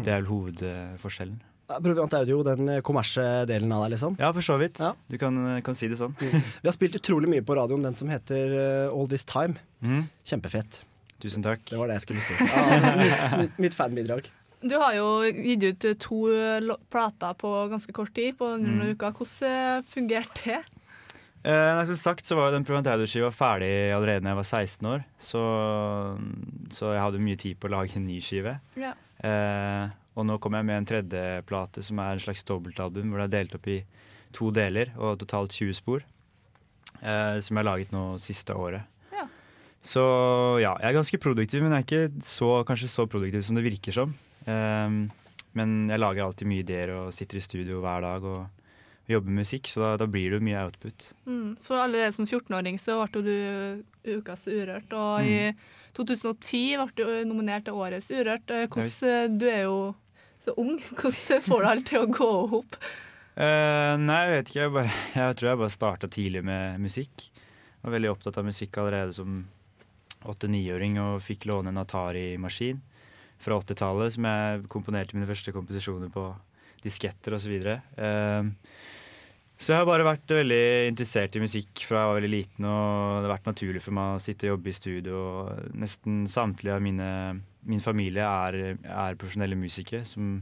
det 0.00 0.08
er 0.12 0.22
vel 0.22 0.30
hovedforskjellen. 0.32 1.40
Provant 1.72 2.12
Audio, 2.18 2.42
den 2.44 2.68
kommersielle 2.84 3.46
delen 3.48 3.70
av 3.72 3.84
deg, 3.86 3.94
liksom? 3.94 4.16
Ja, 4.20 4.32
for 4.36 4.44
så 4.44 4.58
vidt. 4.60 4.80
Du 5.08 5.16
kan, 5.20 5.38
kan 5.64 5.76
si 5.78 5.88
det 5.88 5.96
sånn. 6.00 6.12
Vi 6.20 6.66
har 6.68 6.74
spilt 6.74 6.98
utrolig 6.98 7.30
mye 7.32 7.44
på 7.46 7.54
radioen, 7.56 7.84
den 7.86 7.94
som 7.96 8.10
heter 8.12 8.52
eh, 8.58 8.90
All 8.92 9.08
This 9.08 9.24
Time. 9.28 9.56
Mm. 9.80 10.02
Kjempefett. 10.28 10.82
Tusen 11.22 11.44
takk. 11.46 11.62
Det 11.70 11.78
var 11.80 11.88
det 11.88 11.96
jeg 12.00 12.04
skulle 12.08 12.24
si. 12.26 12.34
Ja, 12.50 13.46
mitt, 13.62 13.76
fanbidrag. 13.78 14.28
Du 14.62 14.74
har 14.78 14.92
jo 14.98 15.06
gitt 15.30 15.64
ut 15.70 15.84
eh, 15.88 15.96
to 16.02 16.18
plater 16.92 17.32
på 17.40 17.54
ganske 17.72 17.94
kort 17.96 18.12
tid, 18.14 18.36
på 18.38 18.52
under 18.58 18.68
noen 18.68 18.90
Mm. 18.90 18.94
uker. 18.98 19.16
Hvordan 19.16 19.48
eh, 19.78 19.82
fungerte 19.94 20.44
det? 20.50 20.60
Eh, 21.42 21.84
som 21.88 21.98
sagt 21.98 22.28
så 22.28 22.36
var 22.38 22.50
jo 22.50 22.56
den 22.56 22.66
Provantado-skiva 22.66 23.32
ferdig 23.34 23.90
allerede 23.94 24.22
da 24.22 24.30
jeg 24.30 24.38
var 24.38 24.46
16 24.46 24.90
år. 24.92 25.02
Så, 25.18 25.42
så 26.74 26.92
jeg 26.94 27.02
hadde 27.02 27.24
mye 27.24 27.40
tid 27.40 27.58
på 27.58 27.70
å 27.70 27.74
lage 27.74 27.98
en 27.98 28.06
ny 28.06 28.20
skive. 28.22 28.58
Ja. 28.78 28.94
Eh, 29.22 29.90
og 30.12 30.28
nå 30.28 30.36
kommer 30.42 30.60
jeg 30.60 30.68
med 30.68 30.80
en 30.82 30.88
tredjeplate 30.88 31.82
som 31.84 32.00
er 32.04 32.14
en 32.14 32.22
slags 32.22 32.44
dobbeltalbum 32.46 33.10
hvor 33.10 33.22
det 33.22 33.28
er 33.30 33.36
delt 33.40 33.56
opp 33.58 33.68
i 33.72 33.80
to 34.32 34.50
deler 34.54 34.92
og 34.98 35.18
totalt 35.22 35.54
20 35.56 35.78
spor. 35.80 36.04
Eh, 37.00 37.38
som 37.42 37.56
jeg 37.56 37.62
har 37.62 37.70
laget 37.72 37.94
nå 37.94 38.04
siste 38.22 38.54
året. 38.54 38.86
Ja. 39.10 39.26
Så 39.82 40.02
ja, 40.62 40.76
jeg 40.78 40.92
er 40.92 40.98
ganske 41.00 41.22
produktiv, 41.22 41.64
men 41.64 41.74
jeg 41.74 41.82
er 41.82 41.88
ikke 41.88 42.26
så, 42.26 42.52
kanskje 42.68 42.92
så 42.92 43.08
produktiv 43.10 43.42
som 43.42 43.58
det 43.58 43.66
virker 43.66 43.96
som. 43.96 44.14
Eh, 44.46 45.00
men 45.58 45.74
jeg 45.90 46.00
lager 46.00 46.24
alltid 46.24 46.48
mye 46.48 46.62
ideer 46.62 46.94
og 46.94 47.14
sitter 47.16 47.40
i 47.40 47.44
studio 47.44 47.82
hver 47.82 48.04
dag 48.06 48.30
og 48.30 48.61
jobber 49.10 49.30
med 49.30 49.42
musikk, 49.42 49.68
så 49.68 49.82
da, 49.82 49.92
da 50.02 50.06
blir 50.10 50.30
det 50.30 50.38
jo 50.38 50.46
mye 50.46 50.62
output. 50.62 51.06
Mm. 51.26 51.54
For 51.64 51.82
allerede 51.82 52.14
som 52.16 52.26
14-åring 52.26 52.78
så 52.80 53.00
ble 53.12 53.22
du 53.26 54.16
Ukas 54.18 54.46
Urørt, 54.48 54.92
og 54.94 55.26
i 55.26 55.52
2010 55.96 56.62
ble 56.80 57.06
du 57.06 57.28
nominert 57.28 57.66
til 57.66 57.78
Årets 57.78 58.10
Urørt. 58.14 58.52
Eh, 58.52 58.68
Hvordan, 58.70 59.38
du 59.40 59.48
er 59.50 59.64
jo 59.66 59.78
så 60.44 60.54
ung. 60.58 60.76
Hvordan 60.98 61.42
får 61.48 61.64
du 61.64 61.70
alt 61.72 61.88
til 61.90 62.04
å 62.04 62.12
gå 62.12 62.30
opp? 62.60 62.78
Uh, 63.32 63.96
nei, 63.96 64.20
jeg 64.26 64.32
vet 64.36 64.50
ikke. 64.50 64.60
Jeg, 64.60 64.74
bare, 64.76 64.94
jeg 65.16 65.40
tror 65.40 65.50
jeg 65.50 65.62
bare 65.62 65.76
starta 65.78 66.12
tidlig 66.12 66.44
med 66.44 66.80
musikk. 66.84 67.28
Jeg 67.32 67.88
Var 67.88 67.96
veldig 67.96 68.12
opptatt 68.12 68.38
av 68.38 68.46
musikk 68.46 68.78
allerede 68.78 69.16
som 69.16 69.42
åtte-niåring 70.28 71.00
og 71.02 71.22
fikk 71.24 71.48
låne 71.50 71.72
en 71.72 71.80
Atari-maskin 71.82 72.78
fra 73.42 73.58
80-tallet 73.58 74.14
som 74.14 74.26
jeg 74.28 74.66
komponerte 74.70 75.16
mine 75.16 75.26
første 75.26 75.54
komposisjoner 75.54 76.12
på 76.14 76.28
disketter 76.84 77.36
osv. 77.36 77.54
Uh, 77.96 78.50
så 79.62 79.76
jeg 79.76 79.78
har 79.78 79.86
bare 79.86 80.06
vært 80.06 80.32
veldig 80.34 80.64
interessert 80.90 81.36
i 81.38 81.42
musikk 81.42 81.84
fra 81.86 82.00
jeg 82.00 82.08
var 82.10 82.16
veldig 82.18 82.30
liten, 82.32 82.66
og 82.66 83.20
det 83.20 83.28
har 83.28 83.34
vært 83.36 83.50
naturlig 83.52 83.82
for 83.84 83.94
meg 83.94 84.16
å 84.16 84.22
sitte 84.22 84.48
og 84.48 84.56
jobbe 84.56 84.72
i 84.72 84.74
studio. 84.74 85.20
og 85.22 85.76
Nesten 85.78 86.24
samtlige 86.30 86.74
av 86.74 86.82
mine, 86.82 87.10
min 87.70 87.84
familie 87.84 88.26
er, 88.26 88.58
er 88.82 89.20
profesjonelle 89.20 89.58
musikere. 89.60 90.02
Som, 90.08 90.40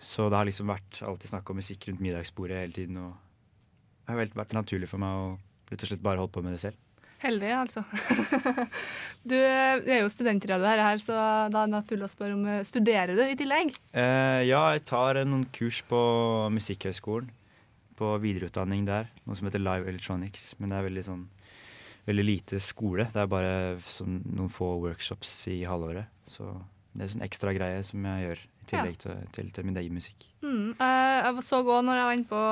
så 0.00 0.30
det 0.32 0.40
har 0.40 0.48
liksom 0.48 0.72
vært 0.72 1.02
alltid 1.04 1.34
snakk 1.34 1.52
om 1.52 1.60
musikk 1.60 1.84
rundt 1.90 2.00
middagsbordet 2.00 2.62
hele 2.62 2.78
tiden. 2.78 3.02
Og 3.04 3.12
det 4.08 4.14
har 4.14 4.32
vært 4.40 4.56
naturlig 4.56 4.88
for 4.88 5.04
meg 5.04 5.20
å 5.20 5.28
rett 5.70 5.84
og 5.84 5.92
slett 5.92 6.02
bare 6.08 6.22
holde 6.22 6.34
på 6.34 6.42
med 6.46 6.56
det 6.56 6.62
selv. 6.64 6.80
Heldig, 7.20 7.50
altså. 7.52 7.82
du 9.30 9.36
er 9.36 9.98
jo 10.00 10.08
studentradio 10.12 10.64
her, 10.64 10.80
her, 10.80 11.02
så 11.02 11.16
da 11.52 11.64
er 11.64 11.68
det 11.68 11.74
naturlig 11.74 12.06
å 12.06 12.12
spørre 12.12 12.36
om 12.38 12.46
eh, 12.48 12.62
Studerer 12.64 13.12
du 13.18 13.24
i 13.26 13.36
tillegg? 13.36 13.74
Eh, 13.92 14.40
ja, 14.48 14.62
jeg 14.72 14.86
tar 14.88 15.20
eh, 15.20 15.28
noen 15.28 15.44
kurs 15.52 15.82
på 15.90 16.00
Musikkhøgskolen. 16.54 17.28
På 18.00 18.14
videreutdanning 18.22 18.86
der. 18.88 19.10
Noe 19.28 19.36
som 19.36 19.50
heter 19.50 19.60
Live 19.60 19.84
Electronics. 19.90 20.54
Men 20.56 20.72
det 20.72 20.78
er 20.78 20.88
veldig 20.88 21.06
sånn 21.10 21.26
veldig 22.08 22.24
lite 22.24 22.60
skole. 22.64 23.04
Det 23.12 23.20
er 23.20 23.28
bare 23.30 23.54
sånn, 23.84 24.22
noen 24.32 24.48
få 24.52 24.72
workshops 24.80 25.34
i 25.52 25.60
halvåret. 25.68 26.08
Så 26.24 26.48
det 26.94 27.04
er 27.04 27.12
sånn 27.12 27.26
ekstra 27.26 27.52
greie 27.56 27.82
som 27.86 28.06
jeg 28.08 28.24
gjør 28.24 28.46
tillegg 28.70 28.98
til, 29.02 29.18
til, 29.34 29.50
til 29.54 29.66
min 29.68 29.76
egen 29.82 29.96
musikk. 29.98 30.26
Mm. 30.40 30.72
Eh, 30.80 31.16
jeg 31.26 31.44
så 31.44 31.60
òg 31.60 31.82
når 31.84 31.98
jeg 32.00 32.06
var 32.08 32.16
inne 32.16 32.30
på 32.30 32.42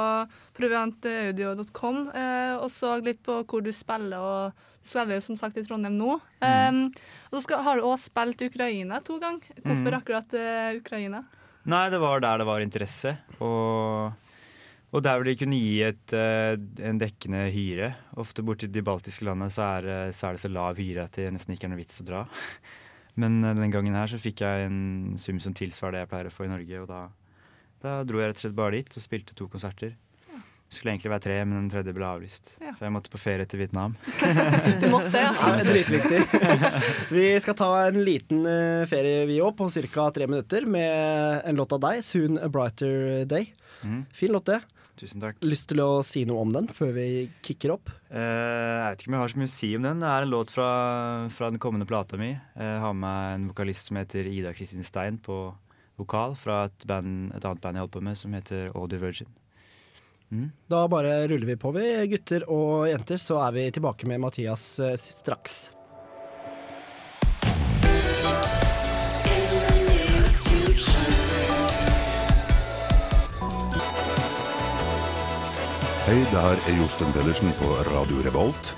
proviantaudio.com 0.59 2.01
eh, 2.15 2.55
og 2.59 2.69
så 2.73 2.97
litt 3.03 3.23
på 3.25 3.41
hvor 3.49 3.65
du 3.65 3.71
spiller. 3.75 4.19
og 4.19 4.53
Du 4.83 4.91
spiller 4.91 5.19
jo 5.19 5.25
som 5.25 5.39
sagt 5.41 5.59
i 5.61 5.65
Trondheim 5.67 5.97
nå. 5.99 6.19
Um, 6.43 6.85
og 7.33 7.43
så 7.45 7.59
har 7.65 7.79
du 7.81 7.87
òg 7.89 7.99
spilt 8.03 8.45
Ukraina 8.49 9.01
to 9.05 9.19
ganger. 9.23 9.49
Hvorfor 9.65 9.93
Mm. 9.93 9.99
akkurat 10.01 10.35
eh, 10.35 10.79
Ukraina? 10.79 11.25
Nei, 11.69 11.91
det 11.91 12.01
var 12.01 12.21
der 12.21 12.39
det 12.39 12.47
var 12.49 12.61
interesse. 12.65 13.17
Og, 13.45 14.13
og 14.93 15.03
der 15.05 15.19
hvor 15.19 15.25
de 15.29 15.37
kunne 15.37 15.59
gi 15.59 15.83
et, 15.85 16.13
en 16.15 16.99
dekkende 17.01 17.51
hyre. 17.53 17.91
Ofte 18.17 18.43
borti 18.43 18.71
de 18.73 18.81
baltiske 18.83 19.25
landene 19.27 19.51
så 19.53 19.67
er, 19.79 20.13
så 20.17 20.29
er 20.29 20.33
det 20.39 20.41
så 20.45 20.49
lav 20.53 20.79
hyre 20.81 21.05
at 21.05 21.19
det 21.19 21.29
nesten 21.35 21.55
ikke 21.57 21.69
er 21.69 21.75
noe 21.75 21.83
vits 21.83 22.01
å 22.01 22.07
dra. 22.09 22.23
Men 23.19 23.41
den 23.43 23.57
denne 23.59 23.73
gangen 23.75 23.97
her 23.99 24.11
så 24.11 24.21
fikk 24.23 24.45
jeg 24.45 24.69
en 24.69 25.17
sum 25.19 25.41
som 25.43 25.55
tilsvarer 25.57 25.99
det 25.99 26.05
jeg 26.05 26.11
pleier 26.13 26.29
å 26.31 26.35
få 26.35 26.47
i 26.47 26.53
Norge, 26.53 26.83
og 26.85 26.91
da, 26.91 27.01
da 27.83 27.97
dro 28.07 28.21
jeg 28.23 28.31
rett 28.31 28.39
og 28.39 28.45
slett 28.47 28.61
bare 28.61 28.79
dit 28.79 29.01
og 29.01 29.05
spilte 29.05 29.35
to 29.39 29.49
konserter. 29.51 29.97
Skulle 30.69 30.93
egentlig 30.93 31.09
være 31.15 31.25
tre, 31.25 31.37
men 31.49 31.57
den 31.63 31.69
tredje 31.73 31.95
ble 31.97 32.05
avlyst. 32.05 32.51
Ja. 32.61 32.75
For 32.77 32.85
jeg 32.85 32.93
måtte 32.93 33.09
på 33.09 33.19
ferie 33.21 33.47
til 33.49 33.63
Vietnam. 33.63 33.95
Du 34.83 34.85
måtte 34.93 35.09
det, 35.15 35.23
Ja, 35.25 35.31
altså. 35.33 35.73
Dritviktig. 35.73 36.19
Vi 37.17 37.25
skal 37.41 37.57
ta 37.57 37.69
en 37.87 38.03
liten 38.05 38.45
eh, 38.45 38.85
ferie, 38.91 39.23
vi 39.31 39.39
òg, 39.41 39.55
på 39.57 39.71
ca. 39.89 40.11
tre 40.13 40.29
minutter 40.29 40.69
med 40.69 41.41
en 41.49 41.57
låt 41.57 41.73
av 41.73 41.81
deg, 41.87 42.03
'Soon 42.05 42.37
a 42.37 42.51
Brighter 42.53 43.25
Day'. 43.25 43.49
Mm. 43.81 44.05
Fin 44.13 44.35
låt, 44.35 44.45
det. 44.53 44.61
Tusen 44.99 45.23
takk. 45.23 45.39
Lyst 45.47 45.69
til 45.71 45.83
å 45.85 46.01
si 46.07 46.25
noe 46.27 46.43
om 46.43 46.53
den 46.55 46.67
før 46.75 46.91
vi 46.97 47.07
kicker 47.47 47.77
opp? 47.77 47.93
Eh, 48.11 48.19
jeg 48.19 48.83
vet 48.83 49.05
ikke 49.05 49.13
om 49.13 49.17
jeg 49.17 49.23
har 49.23 49.33
så 49.33 49.41
mye 49.43 49.51
å 49.51 49.55
si 49.55 49.71
om 49.79 49.87
den. 49.87 50.03
Det 50.03 50.11
er 50.11 50.27
en 50.27 50.33
låt 50.33 50.53
fra, 50.55 50.69
fra 51.35 51.51
den 51.53 51.63
kommende 51.63 51.87
plata 51.89 52.19
mi. 52.21 52.33
Jeg 52.35 52.83
har 52.83 52.97
med 52.97 53.05
meg 53.07 53.37
en 53.37 53.49
vokalist 53.53 53.91
som 53.93 54.01
heter 54.01 54.27
Ida 54.31 54.55
Kristin 54.57 54.87
Stein 54.87 55.21
på 55.23 55.39
vokal, 55.99 56.35
fra 56.39 56.65
et, 56.69 56.87
band, 56.87 57.33
et 57.35 57.45
annet 57.45 57.63
band 57.63 57.79
jeg 57.79 57.87
holder 57.87 57.97
på 57.97 58.05
med, 58.09 58.19
som 58.19 58.35
heter 58.35 58.71
Audio 58.75 59.03
Virgin. 59.03 59.31
Mm. 60.29 60.51
Da 60.69 60.85
bare 60.91 61.23
ruller 61.31 61.49
vi 61.49 61.57
på, 61.57 61.73
vi, 61.73 61.89
gutter 62.13 62.45
og 62.53 62.89
jenter, 62.91 63.23
så 63.23 63.41
er 63.47 63.55
vi 63.57 63.67
tilbake 63.75 64.11
med 64.11 64.23
Mathias 64.27 64.71
eh, 64.83 64.97
straks. 64.99 65.69
Hei, 76.09 76.23
det 76.25 76.41
her 76.41 76.63
er 76.71 76.77
Josten 76.79 77.11
Pedersen 77.13 77.51
på 77.59 77.67
Radio 77.91 78.23
Revolt. 78.25 78.71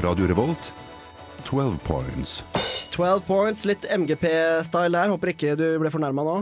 Radio 0.00 0.24
Revolt, 0.30 0.70
12 1.44 1.74
points. 1.84 2.38
12 2.94 3.20
points, 3.26 3.66
litt 3.68 3.84
MGP-style 3.84 4.88
der. 4.94 5.10
Håper 5.12 5.34
ikke 5.34 5.58
du 5.60 5.66
ble 5.82 5.90
fornærma 5.92 6.24
nå. 6.24 6.38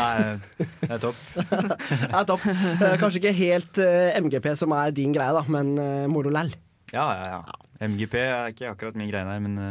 Nei, 0.00 0.16
det 0.58 0.88
er 0.88 0.98
topp. 1.04 1.20
Det 1.38 2.10
er 2.10 2.26
topp. 2.32 2.48
Eh, 2.50 2.96
Kanskje 3.04 3.22
ikke 3.22 3.34
helt 3.38 3.78
eh, 3.86 4.18
MGP 4.18 4.50
som 4.58 4.74
er 4.74 4.90
din 4.98 5.14
greie, 5.14 5.30
da, 5.30 5.44
men 5.46 5.70
uh, 5.78 6.10
moro 6.10 6.34
læll. 6.34 6.50
Ja, 6.90 7.06
ja, 7.20 7.38
ja. 7.38 7.86
MGP 7.86 8.18
er 8.18 8.50
ikke 8.56 8.72
akkurat 8.74 8.98
min 8.98 9.14
greie 9.14 9.22
nei, 9.30 9.38
men 9.46 9.62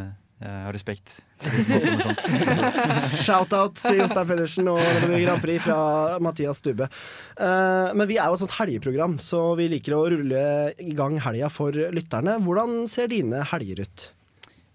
eh, 0.41 0.47
jeg 0.49 0.65
har 0.67 0.75
respekt. 0.75 1.13
Shout-out 3.25 3.77
til 3.79 4.01
Jostein 4.01 4.29
Pedersen 4.29 4.69
og 4.71 4.81
Grand 4.81 5.41
Prix 5.43 5.63
fra 5.65 6.17
Mathias 6.23 6.61
Stubbe. 6.61 6.89
Eh, 7.37 7.91
men 7.97 8.09
vi 8.09 8.17
er 8.17 8.27
jo 8.29 8.37
et 8.37 8.43
sånt 8.43 8.57
helgeprogram, 8.57 9.17
så 9.21 9.43
vi 9.59 9.69
liker 9.71 9.97
å 9.97 10.03
rulle 10.13 10.43
i 10.81 10.97
gang 10.97 11.19
helga 11.23 11.51
for 11.53 11.77
lytterne. 11.95 12.39
Hvordan 12.45 12.83
ser 12.91 13.11
dine 13.13 13.45
helger 13.53 13.85
ut? 13.85 14.09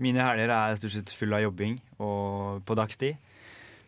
Mine 0.02 0.24
helger 0.24 0.52
er 0.52 0.76
stort 0.80 0.96
sett 0.96 1.14
fulle 1.16 1.38
av 1.38 1.46
jobbing 1.46 1.78
og 2.04 2.64
på 2.68 2.76
dagstid. 2.76 3.22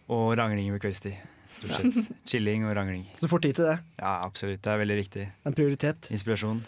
Og 0.08 0.32
rangling 0.40 0.70
ved 0.72 0.80
kveldstid. 0.80 1.37
Stort 1.58 1.74
sett. 1.82 2.10
Chilling 2.30 2.64
og 2.68 2.74
rangling. 2.78 3.04
Så 3.18 3.26
du 3.26 3.30
får 3.32 3.42
tid 3.48 3.58
til 3.58 3.66
det? 3.68 3.76
Ja, 3.98 4.12
absolutt. 4.24 4.62
Det 4.64 4.72
er 4.72 4.80
veldig 4.84 4.96
viktig. 5.02 5.26
En 5.50 5.56
prioritet? 5.58 6.08
Inspirasjon. 6.14 6.60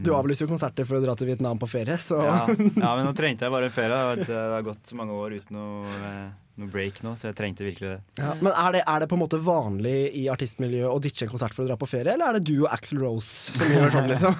Du 0.00 0.12
avlyser 0.16 0.46
jo 0.46 0.50
konserter 0.54 0.88
for 0.88 0.98
å 0.98 1.04
dra 1.04 1.14
til 1.20 1.28
Vietnam 1.30 1.60
på 1.60 1.68
ferie, 1.70 1.98
så 2.00 2.22
Ja, 2.24 2.38
ja, 2.84 2.92
men 2.96 3.04
nå 3.06 3.12
trengte 3.18 3.46
jeg 3.46 3.54
bare 3.54 3.68
en 3.70 3.74
ferie. 3.76 4.00
Det 4.24 4.32
har- 4.34 4.64
gått 4.70 4.86
så 4.90 4.96
mange 4.98 5.12
år 5.16 5.38
uten 5.40 5.56
eh, 5.60 6.30
noe 6.60 6.70
break 6.70 7.00
nå, 7.04 7.12
så 7.16 7.28
jeg 7.28 7.36
trengte 7.38 7.64
virkelig 7.64 7.92
det. 7.92 7.98
Ja, 8.20 8.32
men 8.42 8.52
er 8.52 8.74
det, 8.74 8.82
er 8.88 9.02
det 9.02 9.08
på 9.10 9.16
en 9.16 9.22
måte 9.22 9.38
vanlig 9.44 9.94
i 10.18 10.24
artistmiljøet 10.32 10.90
å 10.90 10.98
ditche 11.02 11.26
en 11.26 11.32
konsert 11.32 11.54
for 11.56 11.64
å 11.64 11.70
dra 11.70 11.76
på 11.80 11.88
ferie, 11.88 12.14
eller 12.14 12.26
er 12.26 12.38
det 12.38 12.50
du 12.50 12.64
og 12.64 12.70
Axel 12.74 13.00
Rose 13.02 13.54
som 13.56 13.70
gjør 13.74 13.94
sånn, 13.94 14.10
liksom? 14.10 14.36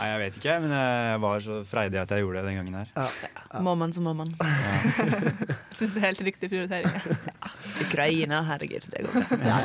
Nei, 0.00 0.08
jeg 0.12 0.22
vet 0.24 0.40
ikke, 0.40 0.58
men 0.64 0.74
jeg 0.74 1.22
var 1.26 1.44
så 1.44 1.60
freidig 1.68 2.00
at 2.02 2.14
jeg 2.14 2.24
gjorde 2.24 2.42
det 2.42 2.52
den 2.52 2.60
gangen 2.62 2.78
her. 2.80 3.18
Må 3.64 3.76
man, 3.78 3.94
så 3.94 4.04
må 4.04 4.14
man. 4.18 4.32
Syns 5.78 5.94
det 5.94 6.00
er 6.00 6.08
helt 6.08 6.24
riktig 6.30 6.50
prioritering. 6.50 7.28
Ukraina, 7.86 8.42
herregud, 8.52 8.88
det 8.92 9.04
går 9.06 9.28
bra. 9.36 9.60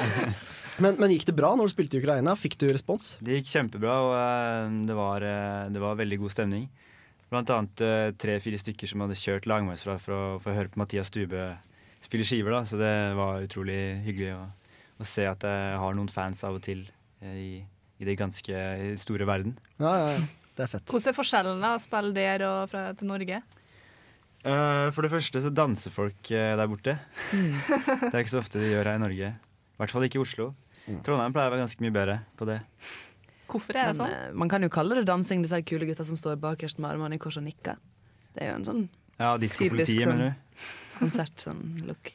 Men, 0.82 0.96
men 0.98 1.12
gikk 1.14 1.28
det 1.30 1.36
bra 1.38 1.52
når 1.58 1.70
du 1.70 1.74
spilte 1.76 2.00
i 2.00 2.02
Ukraina? 2.02 2.34
Fikk 2.40 2.56
du 2.62 2.66
respons? 2.72 3.14
Det 3.22 3.40
gikk 3.40 3.52
kjempebra, 3.52 3.98
og 4.08 4.14
eh, 4.18 4.80
det 4.90 4.96
var, 4.98 5.26
eh, 5.28 5.68
det 5.74 5.84
var 5.84 6.00
veldig 6.00 6.18
god 6.24 6.34
stemning. 6.34 6.66
Blant 7.34 7.50
annet 7.50 7.82
eh, 7.82 8.12
tre-fire 8.22 8.60
stykker 8.62 8.90
som 8.90 9.02
hadde 9.02 9.18
kjørt 9.18 9.48
langveisfra 9.50 9.96
for 9.98 10.14
å 10.14 10.54
høre 10.54 10.70
på 10.70 10.78
Mathias 10.78 11.10
Stube 11.10 11.48
spille 12.04 12.28
skiver. 12.28 12.54
da, 12.54 12.62
Så 12.70 12.78
det 12.78 12.94
var 13.18 13.42
utrolig 13.42 13.80
hyggelig 14.06 14.36
å, 14.36 14.44
å 15.02 15.08
se 15.08 15.26
at 15.26 15.42
jeg 15.48 15.80
har 15.82 15.98
noen 15.98 16.12
fans 16.14 16.44
av 16.46 16.60
og 16.60 16.66
til 16.66 16.84
eh, 17.24 17.40
i, 17.40 17.52
i 17.98 18.06
det 18.06 18.20
ganske 18.20 18.64
store 19.02 19.26
verden. 19.26 19.58
Ja, 19.82 19.96
ja, 19.98 20.16
ja. 20.20 20.24
Det 20.54 20.68
er 20.68 20.70
fett. 20.70 20.86
Hvordan 20.86 21.10
er 21.10 21.18
forskjellen 21.18 21.64
da, 21.66 21.72
å 21.74 21.82
spille 21.82 22.14
der 22.14 22.46
og 22.46 22.60
fra, 22.70 22.84
til 23.00 23.10
Norge? 23.10 23.40
Uh, 24.44 24.92
for 24.94 25.02
det 25.02 25.10
første 25.10 25.42
så 25.42 25.50
danser 25.56 25.94
folk 25.96 26.30
uh, 26.30 26.52
der 26.60 26.70
borte. 26.70 26.94
det 27.32 28.12
er 28.12 28.20
ikke 28.20 28.36
så 28.36 28.44
ofte 28.44 28.62
de 28.62 28.70
gjør 28.70 28.92
her 28.92 29.00
i 29.00 29.02
Norge. 29.02 29.32
I 29.34 29.82
hvert 29.82 29.96
fall 29.96 30.06
ikke 30.06 30.20
i 30.20 30.22
Oslo. 30.22 30.52
Trondheim 30.84 31.34
pleier 31.34 31.50
å 31.50 31.56
være 31.56 31.64
ganske 31.64 31.82
mye 31.82 31.96
bedre 31.96 32.20
på 32.38 32.46
det. 32.46 32.60
Hvorfor 33.54 33.78
er 33.78 33.92
det 33.92 34.00
sånn? 34.02 34.10
Men, 34.12 34.36
man 34.44 34.52
kan 34.52 34.66
jo 34.66 34.72
kalle 34.74 34.98
det 34.98 35.06
dansing, 35.10 35.46
disse 35.46 35.62
kule 35.70 35.86
gutta 35.90 36.06
som 36.08 36.18
står 36.20 36.40
bakerst 36.42 36.82
med 36.82 36.90
armene 36.96 37.20
i 37.20 37.22
kors 37.22 37.38
og 37.40 37.46
nikker. 37.46 37.78
Det 38.34 38.44
er 38.48 38.52
jo 38.52 38.58
en 38.64 38.68
sånn 38.68 38.84
Ja, 39.22 39.36
typisk 39.38 40.02
sånn, 40.02 40.26
konsert 41.00 41.48
sånn 41.48 41.64
look. 41.88 42.12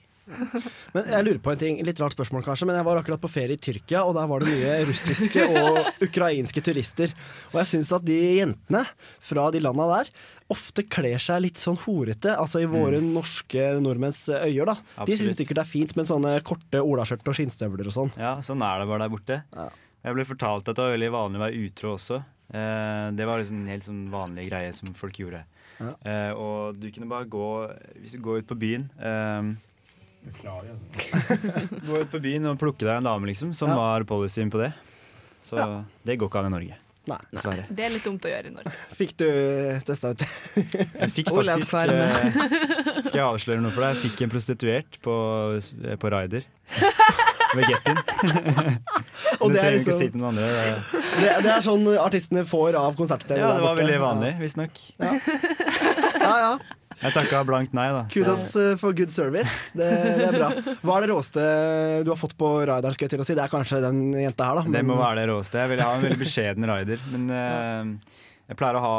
Men 0.93 1.07
jeg 1.09 1.25
lurer 1.25 1.39
på 1.41 1.53
en 1.55 1.61
ting, 1.61 1.79
Litt 1.87 2.01
rart 2.03 2.13
spørsmål, 2.13 2.43
kanskje, 2.45 2.67
men 2.69 2.77
jeg 2.77 2.85
var 2.85 2.99
akkurat 3.01 3.23
på 3.23 3.31
ferie 3.33 3.57
i 3.57 3.61
Tyrkia, 3.65 4.03
og 4.05 4.13
der 4.19 4.27
var 4.29 4.43
det 4.45 4.51
mye 4.53 4.75
russiske 4.91 5.47
og 5.63 6.03
ukrainske 6.05 6.61
turister. 6.67 7.15
Og 7.55 7.63
jeg 7.63 7.71
syns 7.73 7.93
at 7.97 8.05
de 8.05 8.19
jentene 8.43 8.83
fra 9.25 9.47
de 9.55 9.63
landa 9.65 9.87
der 9.95 10.11
ofte 10.53 10.85
kler 10.89 11.21
seg 11.21 11.43
litt 11.45 11.61
sånn 11.61 11.77
horete, 11.83 12.33
altså 12.41 12.61
i 12.65 12.69
våre 12.69 13.01
norske 13.05 13.67
nordmenns 13.85 14.23
øyer, 14.33 14.69
da. 14.69 14.77
De 15.05 15.17
Mm. 15.17 15.19
Syns 15.23 15.41
sikkert 15.41 15.59
det 15.61 15.65
er 15.65 15.73
fint 15.73 15.97
med 15.97 16.09
sånne 16.09 16.37
korte 16.45 16.81
olaskjørt 16.85 17.29
og 17.29 17.37
skinnstøvler 17.37 17.89
og 17.91 17.97
sånn. 17.97 18.13
Ja, 18.21 18.37
sånn 18.45 18.65
er 18.65 18.81
det 18.81 18.89
bare 18.89 19.05
der 19.05 19.13
borte. 19.13 19.41
Jeg 20.09 20.17
ble 20.17 20.25
fortalt 20.25 20.69
at 20.73 20.75
det 20.79 20.85
var 20.87 20.95
veldig 20.97 21.13
vanlig 21.13 21.39
å 21.41 21.45
være 21.45 21.63
utro 21.69 21.93
også. 21.99 22.19
Eh, 22.49 23.07
det 23.19 23.27
var 23.29 23.43
liksom 23.43 23.59
en 23.61 23.69
helt 23.75 23.85
sånn 23.85 24.03
vanlig 24.13 24.47
greie 24.49 24.73
som 24.73 24.95
folk 24.97 25.19
gjorde. 25.21 25.43
Ja. 25.79 25.93
Eh, 26.09 26.33
og 26.35 26.79
du 26.81 26.89
kunne 26.91 27.07
bare 27.07 27.29
gå 27.31 27.45
Hvis 28.01 28.17
du 28.17 28.23
går 28.25 28.41
ut 28.41 28.49
på 28.51 28.57
byen 28.59 28.89
eh, 28.99 29.53
Gå 31.87 32.01
ut 32.03 32.11
på 32.11 32.19
byen 32.25 32.49
og 32.51 32.59
plukke 32.59 32.83
deg 32.83 32.97
en 32.97 33.07
dame, 33.07 33.29
liksom. 33.31 33.53
som 33.55 33.71
Ja. 33.71 33.77
var 33.79 34.03
policyen 34.09 34.51
på 34.51 34.59
det. 34.59 34.73
Så 35.41 35.57
det 36.03 36.19
går 36.19 36.29
ikke 36.33 36.41
an 36.43 36.51
i 36.51 36.55
Norge. 36.57 36.81
Nei. 37.09 37.19
Nei. 37.33 37.55
Det 37.71 37.85
er 37.87 37.95
litt 37.95 38.05
dumt 38.05 38.27
å 38.27 38.29
gjøre 38.33 38.51
i 38.51 38.55
Norge. 38.57 38.73
Fikk 38.99 39.15
du 39.23 39.29
testa 39.87 40.11
ut? 40.13 40.25
Jeg 41.05 41.15
fikk 41.15 41.31
faktisk 41.33 41.71
Skal 41.71 43.21
jeg 43.21 43.25
avsløre 43.25 43.63
noe 43.63 43.73
for 43.73 43.87
deg? 43.87 43.95
Jeg 43.95 44.03
fikk 44.09 44.27
en 44.27 44.35
prostituert 44.35 44.99
på, 45.05 45.15
på 46.03 46.11
Raider. 46.13 46.45
Ved 47.57 47.69
Get-In. 47.71 47.99
Det 49.39 49.45
er 49.45 49.53
trenger 49.55 49.77
ikke 49.77 49.77
liksom- 49.77 49.99
si 49.99 50.09
til 50.13 50.21
noen 50.21 50.35
andre. 50.35 50.49
Det, 50.53 51.05
Det, 51.21 51.37
det 51.45 51.53
er 51.55 51.63
sånn 51.65 51.87
artistene 52.01 52.43
får 52.49 52.77
av 52.81 52.97
konsertstedet 52.99 53.41
ja, 53.43 53.53
det 53.57 53.65
var 53.65 53.79
veldig 53.79 54.01
vanlig, 54.03 54.35
visstnok. 54.43 54.83
Ja, 54.99 56.35
ja. 56.43 56.51
Jeg 56.99 57.15
takka 57.15 57.45
blankt 57.47 57.75
nei, 57.79 57.87
da. 57.95 58.01
Kudos 58.11 58.49
så. 58.57 58.63
for 58.81 58.97
good 58.97 59.13
service. 59.15 59.71
Det, 59.79 59.87
det 60.19 60.25
er 60.33 60.35
bra. 60.35 60.49
Hva 60.83 60.97
er 60.97 61.05
det 61.07 61.11
råeste 61.13 61.45
du 62.03 62.11
har 62.11 62.19
fått 62.19 62.35
på 62.41 62.49
rideren? 62.67 62.97
Skal 62.97 63.07
jeg 63.07 63.13
til 63.15 63.23
å 63.23 63.27
si? 63.29 63.37
Det 63.39 63.45
er 63.45 63.53
kanskje 63.53 63.79
den 63.85 64.01
jenta 64.19 64.49
her, 64.49 64.59
da. 64.59 64.73
Det 64.79 64.83
må 64.87 64.97
være 64.99 65.21
det 65.23 65.29
råeste. 65.31 65.61
Jeg 65.63 65.71
vil 65.77 65.85
ha 65.85 65.93
en 65.95 66.03
veldig 66.09 66.19
beskjeden 66.25 66.67
rider. 66.73 67.05
Men 67.15 67.31
eh, 67.39 68.19
jeg 68.49 68.57
pleier 68.57 68.79
å 68.79 68.81
ha 68.81 68.93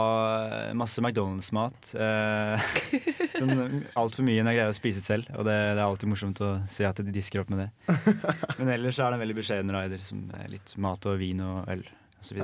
masse 0.78 1.02
McDonald's-mat. 1.02 1.92
Eh, 1.98 2.74
sånn 3.40 3.80
Altfor 3.98 4.26
mye 4.28 4.44
når 4.44 4.54
jeg 4.54 4.60
greier 4.60 4.74
å 4.74 4.78
spise 4.78 5.02
selv. 5.02 5.30
Og 5.34 5.48
det, 5.48 5.56
det 5.74 5.82
er 5.82 5.86
alltid 5.88 6.12
morsomt 6.12 6.42
å 6.46 6.52
se 6.70 6.86
at 6.86 7.02
de 7.02 7.14
disker 7.16 7.42
opp 7.42 7.50
med 7.50 7.64
det. 7.66 7.96
Men 8.60 8.76
ellers 8.76 9.00
er 9.02 9.10
det 9.10 9.18
en 9.18 9.24
veldig 9.24 9.38
beskjeden 9.40 9.74
rider. 9.74 10.04
Som 10.06 10.28
er 10.38 10.52
litt 10.54 10.76
mat 10.78 11.10
og 11.10 11.18
vin 11.22 11.42
og 11.42 11.64
øl 11.74 11.82
osv. 12.22 12.44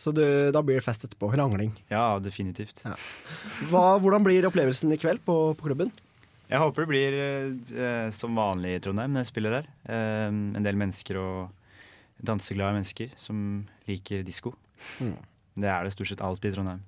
Så 0.00 0.14
du, 0.16 0.24
da 0.56 0.62
blir 0.64 0.80
det 0.80 0.86
fest 0.86 1.04
etterpå. 1.04 1.34
Rangling. 1.36 1.74
Ja, 1.92 2.14
definitivt. 2.22 2.80
Hva, 3.68 3.98
hvordan 4.00 4.24
blir 4.24 4.48
opplevelsen 4.48 4.96
i 4.96 5.00
kveld 5.00 5.20
på, 5.26 5.36
på 5.58 5.68
klubben? 5.68 5.92
Jeg 6.50 6.64
håper 6.64 6.86
det 6.86 6.90
blir 6.90 7.18
eh, 7.20 8.08
som 8.16 8.40
vanlig 8.40 8.78
i 8.78 8.80
Trondheim 8.82 9.12
når 9.12 9.26
jeg 9.26 9.30
spiller 9.34 9.60
der. 9.60 9.68
Eh, 9.84 10.30
en 10.32 10.64
del 10.64 10.80
mennesker 10.80 11.20
og 11.20 12.24
danseglade 12.24 12.80
mennesker 12.80 13.12
som 13.20 13.66
liker 13.84 14.24
disko. 14.24 14.56
Mm. 15.04 15.18
Det 15.56 15.68
er 15.68 15.84
det 15.84 15.92
stort 15.92 16.08
sett 16.12 16.20
alltid 16.22 16.52
i 16.52 16.56
Trondheim. 16.56 16.80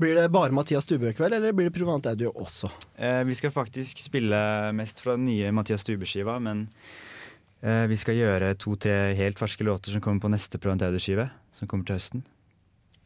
Blir 0.00 0.14
det 0.16 0.30
bare 0.32 0.50
Mathias 0.54 0.84
Stubø 0.88 1.10
i 1.10 1.14
kveld, 1.14 1.34
eller 1.36 1.52
blir 1.52 1.68
det 1.68 1.74
privat 1.76 2.06
audio 2.06 2.32
også? 2.34 2.70
Eh, 2.96 3.22
vi 3.28 3.34
skal 3.34 3.50
faktisk 3.54 3.98
spille 4.02 4.72
mest 4.74 4.98
fra 5.00 5.12
den 5.14 5.26
nye 5.26 5.52
Mathias 5.54 5.84
Stube-skiva, 5.84 6.38
men 6.42 6.68
eh, 7.62 7.84
vi 7.86 7.96
skal 8.00 8.14
gjøre 8.18 8.54
to-tre 8.58 9.14
helt 9.18 9.38
ferske 9.38 9.62
låter 9.66 9.92
som 9.94 10.00
kommer 10.02 10.20
på 10.24 10.30
neste 10.32 10.58
Preventaudio-skive, 10.58 11.28
som 11.52 11.68
kommer 11.68 11.84
til 11.86 11.98
høsten. 11.98 12.24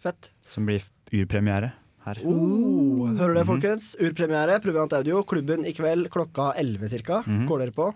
Fett. 0.03 0.31
Som 0.49 0.65
blir 0.67 0.83
urpremiere 1.13 1.73
her. 2.07 2.23
Oh, 2.25 3.07
hører 3.15 3.35
du 3.35 3.39
det, 3.41 3.45
Mhm. 3.47 3.53
folkens? 3.53 3.97
Urpremiere, 4.01 4.61
Privat 4.63 4.93
audio, 4.93 5.23
klubben 5.25 5.67
i 5.67 5.73
kveld 5.73 6.09
klokka 6.11 6.53
11 6.57 6.89
ca. 7.05 7.23
Mhm. 7.27 7.47
Går 7.49 7.59
dere 7.59 7.73
på? 7.77 7.93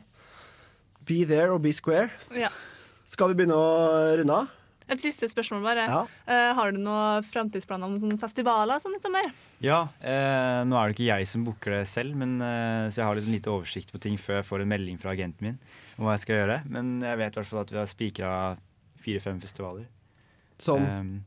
Be 1.06 1.24
there 1.24 1.50
or 1.52 1.58
be 1.58 1.72
square. 1.72 2.10
Ja. 2.34 2.48
Skal 3.06 3.28
vi 3.32 3.34
begynne 3.44 3.54
å 3.56 4.16
runde 4.18 4.30
av? 4.34 4.48
Et 4.88 5.00
siste 5.02 5.26
spørsmål, 5.26 5.64
bare. 5.66 5.84
Ja. 5.90 6.02
Uh, 6.28 6.50
har 6.54 6.70
du 6.72 6.78
noen 6.78 7.24
framtidsplaner 7.26 7.88
om 7.90 7.96
sånne 7.98 8.18
festivaler 8.22 8.78
sånn 8.78 8.94
i 8.94 9.00
sommer? 9.02 9.26
Ja, 9.64 9.80
uh, 9.98 10.60
nå 10.68 10.76
er 10.78 10.86
det 10.92 10.94
ikke 10.94 11.08
jeg 11.08 11.26
som 11.26 11.42
booker 11.46 11.74
det 11.74 11.88
selv, 11.90 12.14
men, 12.14 12.36
uh, 12.38 12.86
så 12.90 13.00
jeg 13.02 13.08
har 13.08 13.18
litt 13.18 13.26
lite 13.32 13.50
oversikt 13.50 13.90
på 13.90 13.98
ting 14.04 14.14
før 14.20 14.38
jeg 14.40 14.46
får 14.46 14.62
en 14.62 14.70
melding 14.70 15.00
fra 15.02 15.10
agenten 15.16 15.42
min 15.48 15.58
om 15.98 16.04
hva 16.06 16.14
jeg 16.14 16.22
skal 16.26 16.38
gjøre. 16.42 16.58
Men 16.70 17.00
jeg 17.02 17.18
vet 17.18 17.34
i 17.34 17.40
hvert 17.40 17.50
fall 17.50 17.64
at 17.64 17.72
vi 17.74 17.80
har 17.80 17.90
spikra 17.90 18.30
fire-fem 19.02 19.40
festivaler. 19.42 19.88
Som? 20.62 20.84
Um, 20.86 21.24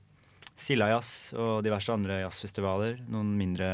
Silla 0.60 0.88
Jazz 0.94 1.34
og 1.40 1.60
diverse 1.64 1.92
andre 1.92 2.22
jazzfestivaler. 2.24 2.98
Noen 3.12 3.34
mindre 3.40 3.68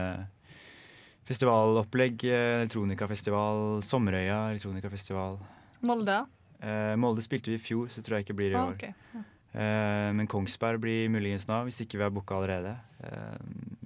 festivalopplegg. 1.26 2.24
Elektronikafestival, 2.30 3.82
Sommerøya 3.86 4.52
elektronikafestival. 4.54 5.39
Molde? 5.86 6.19
Eh, 6.62 6.93
Molde 7.02 7.24
spilte 7.26 7.52
vi 7.52 7.58
i 7.60 7.62
fjor, 7.62 7.89
så 7.93 8.02
tror 8.06 8.19
jeg 8.19 8.28
ikke 8.28 8.38
blir 8.38 8.54
i 8.54 8.60
Ah, 8.60 8.69
år. 8.69 8.76
ok. 8.78 8.86
Ja. 9.15 9.24
Eh, 9.56 10.10
men 10.15 10.28
Kongsberg 10.28 10.82
blir 10.84 11.08
muligens 11.13 11.48
nå, 11.48 11.62
hvis 11.68 11.80
ikke 11.86 12.00
vi 12.00 12.04
har 12.04 12.12
booka 12.13 12.36
allerede. 12.36 12.76
Eh, 13.08 13.38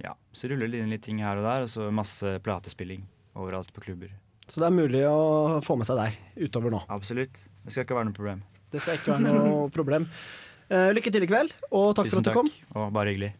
ja, 0.07 0.15
Så 0.33 0.49
ruller 0.49 0.71
det 0.71 0.81
inn 0.81 0.89
litt 0.89 1.03
ting 1.05 1.21
her 1.21 1.37
og 1.37 1.45
der, 1.45 1.67
og 1.67 1.69
så 1.69 1.91
masse 1.93 2.37
platespilling 2.45 3.03
overalt 3.37 3.69
på 3.75 3.83
klubber. 3.85 4.09
Så 4.49 4.63
det 4.63 4.69
er 4.71 4.73
mulig 4.73 5.03
å 5.05 5.59
få 5.61 5.77
med 5.77 5.85
seg 5.85 5.99
deg 6.01 6.47
utover 6.49 6.73
nå. 6.73 6.81
Absolutt. 6.89 7.37
Det 7.65 7.75
skal 7.75 7.85
ikke 7.85 7.99
være 7.99 8.09
noe 8.09 8.17
problem. 8.17 8.41
Det 8.73 8.81
skal 8.81 8.97
ikke 8.97 9.13
være 9.13 9.33
noe 9.35 9.67
problem. 9.73 10.07
Eh, 10.69 10.89
lykke 10.93 11.13
til 11.13 11.25
i 11.25 11.29
kveld, 11.29 11.53
og 11.69 11.93
takk 11.97 12.09
for 12.09 12.21
at 12.23 12.29
du 12.29 12.33
kom. 12.33 12.49
Og 12.77 12.89
bare 12.93 13.13
hyggelig. 13.13 13.31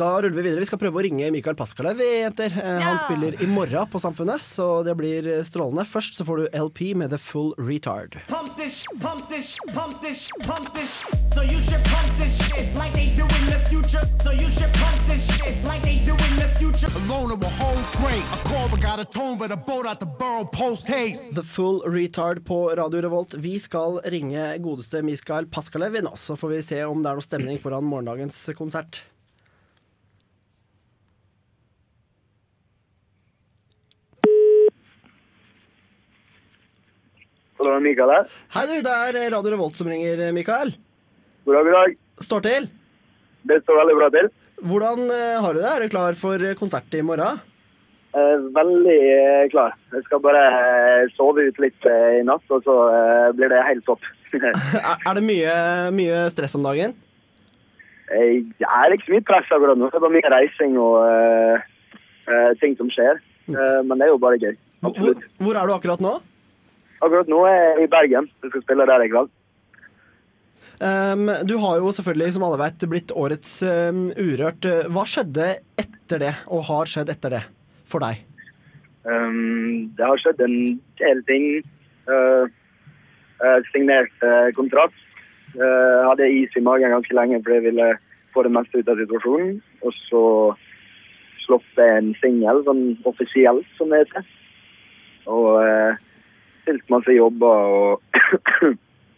Da 0.00 0.22
ruller 0.22 0.36
vi 0.36 0.42
videre. 0.46 0.62
Vi 0.64 0.66
skal 0.70 0.78
prøve 0.80 0.96
å 0.96 1.02
ringe 1.04 1.26
Mikael 1.34 1.56
Paskalev, 1.58 1.98
vi 2.00 2.06
jenter. 2.22 2.46
Eh, 2.56 2.80
Han 2.80 2.96
Ja. 2.96 2.98
spiller 3.02 3.34
i 3.42 3.46
morgen 3.46 3.86
på 3.92 4.00
Samfunnet, 4.00 4.40
så 4.40 4.82
det 4.82 4.94
blir 4.96 5.26
eh, 5.28 5.42
strålende. 5.44 5.84
Først 5.84 6.16
så 6.16 6.24
får 6.24 6.36
du 6.40 6.48
LP 6.56 6.94
med 6.96 7.10
The 7.10 7.18
Full 7.18 7.52
Retard. 7.58 8.16
Pump 8.28 8.56
this, 8.56 8.86
pump 8.98 9.28
this, 9.28 9.58
pump 9.74 10.00
this, 10.00 10.30
pump 10.46 10.72
this. 10.72 11.04
So 11.34 11.42
you 11.42 11.60
should 11.60 11.84
pump 11.84 12.08
this 12.18 12.32
shit 12.48 12.74
like 12.74 12.92
they 12.94 13.12
do 13.14 13.24
in 13.28 13.46
the 13.52 13.60
future. 13.68 14.00
So 14.24 14.30
you 14.32 14.48
should 14.48 14.72
pump 14.80 14.96
this 15.06 15.26
shit 15.36 15.54
like 15.68 15.82
they 15.82 15.98
do 16.06 16.12
in 16.16 16.34
the 16.40 16.48
future. 16.56 16.88
Alone 17.04 17.36
with 17.36 17.92
great. 18.00 18.24
A 18.32 18.38
cobra 18.48 18.80
got 18.80 19.00
a 19.00 19.04
tone, 19.04 19.36
but 19.36 19.52
a 19.52 19.56
boat 19.56 19.84
out 19.84 20.00
the 20.00 20.06
borough 20.06 20.46
post 20.50 20.88
haste. 20.88 21.34
The 21.34 21.42
Full 21.42 21.82
Retard 21.84 22.42
på 22.46 22.74
Radio 22.74 23.02
Revolt. 23.02 23.34
Vi 23.34 23.58
skal 23.58 24.00
ringe 24.06 24.56
godeste 24.64 25.02
Mikael 25.04 25.44
Paskalev 25.46 26.00
nå, 26.02 26.16
så 26.16 26.38
får 26.40 26.48
vi 26.56 26.62
se 26.62 26.84
om 26.84 27.02
det 27.02 27.10
er 27.10 27.14
noe 27.20 27.28
stemning 27.28 27.58
foran 27.60 27.84
morgendagens 27.84 28.48
konsert. 28.56 29.02
Hallo, 37.60 37.74
Mikael 37.84 38.08
her. 38.08 38.28
Hei 38.54 38.62
du, 38.70 38.78
det 38.80 38.92
er 38.92 39.16
Radio 39.34 39.50
Revolt 39.52 39.76
som 39.76 39.88
ringer, 39.90 40.20
Mikael. 40.32 40.70
God 41.44 41.58
dag, 41.58 41.66
god 41.66 41.74
dag. 41.76 41.96
Står 42.24 42.44
til? 42.46 42.68
Det 43.50 43.58
står 43.66 43.76
veldig 43.82 43.96
bra 43.98 44.08
til. 44.14 44.30
Hvordan 44.70 45.02
eh, 45.12 45.36
har 45.44 45.52
du 45.56 45.60
det? 45.60 45.68
Er 45.68 45.84
du 45.84 45.92
klar 45.92 46.16
for 46.16 46.40
konsert 46.56 46.96
i 46.96 47.02
morgen? 47.04 47.42
Eh, 48.16 48.46
veldig 48.56 48.96
eh, 48.96 49.44
klar. 49.52 49.76
Jeg 49.92 50.06
skal 50.06 50.22
bare 50.24 50.40
eh, 50.56 51.12
sove 51.18 51.44
ut 51.50 51.60
litt 51.60 51.84
eh, 51.88 52.22
i 52.22 52.24
natt, 52.30 52.48
og 52.48 52.64
så 52.64 52.78
eh, 52.96 53.28
blir 53.36 53.52
det 53.52 53.60
helt 53.68 53.84
topp. 53.88 54.08
Er, 54.40 55.12
det 55.20 55.26
mye, 55.28 55.54
mye 56.00 56.24
stress 56.32 56.56
om 56.56 56.64
dagen? 56.64 56.96
Eh, 58.08 58.40
Det 58.56 58.72
er 58.72 58.96
ikke 58.96 59.10
så 59.10 59.16
mye 59.18 59.28
press 59.34 59.52
akkurat 59.52 59.76
nå. 59.76 59.92
Det 59.92 60.00
er 60.00 60.06
bare 60.08 60.16
mye 60.16 60.32
reising 60.38 60.80
og 60.80 60.96
eh, 61.04 61.68
eh, 62.24 62.50
ting 62.64 62.80
som 62.80 62.88
skjer. 62.96 63.20
Eh, 63.52 63.78
men 63.84 64.00
det 64.00 64.08
er 64.08 64.14
jo 64.14 64.20
bare 64.24 64.40
gøy. 64.40 64.56
Hvor, 64.80 65.24
hvor 65.44 65.60
er 65.60 65.68
du 65.68 65.76
akkurat 65.76 66.00
nå? 66.08 66.16
Akkurat 67.00 67.30
nå 67.32 67.42
er 67.48 67.58
jeg 67.58 67.84
i 67.84 67.92
Bergen. 67.92 68.30
Jeg 68.42 68.52
skal 68.52 68.64
spille 68.64 68.88
der 68.88 69.04
i 69.04 69.10
kveld. 69.12 69.30
Um, 70.80 71.28
du 71.44 71.58
har 71.60 71.76
jo 71.76 71.92
selvfølgelig, 71.92 72.34
som 72.34 72.44
alle 72.46 72.60
vet, 72.60 72.88
blitt 72.88 73.12
årets 73.12 73.58
um, 73.68 74.06
Urørt. 74.16 74.64
Hva 74.92 75.04
skjedde 75.08 75.48
etter 75.80 76.22
det, 76.22 76.32
og 76.48 76.64
har 76.70 76.88
skjedd 76.88 77.12
etter 77.12 77.36
det, 77.36 77.42
for 77.88 78.04
deg? 78.04 78.22
Um, 79.04 79.92
det 79.96 80.06
har 80.08 80.20
skjedd 80.20 80.40
en 80.44 80.56
del 81.00 81.22
ting. 81.28 81.46
Uh, 82.08 82.48
uh, 83.44 83.60
signert 83.72 84.24
uh, 84.24 84.48
kontrakt. 84.56 84.96
Uh, 85.56 86.06
hadde 86.08 86.28
is 86.30 86.56
i 86.56 86.62
magen 86.64 86.92
ganske 86.94 87.14
lenge 87.16 87.40
fordi 87.42 87.58
jeg 87.58 87.66
ville 87.72 87.88
få 88.34 88.44
det 88.46 88.52
meste 88.54 88.80
ut 88.80 88.88
av 88.92 89.00
situasjonen. 89.00 89.56
Og 89.84 89.96
så 90.06 90.24
sluppet 91.46 91.96
en 91.96 92.12
singel, 92.20 92.64
sånn 92.68 92.84
offisielt, 93.08 93.68
som 93.76 93.92
det 93.92 94.04
heter. 94.04 94.28
Og 95.28 95.60
uh, 95.60 96.00
stilt 96.70 96.90
masse 96.92 97.14
jobber 97.14 97.72
og 97.74 98.20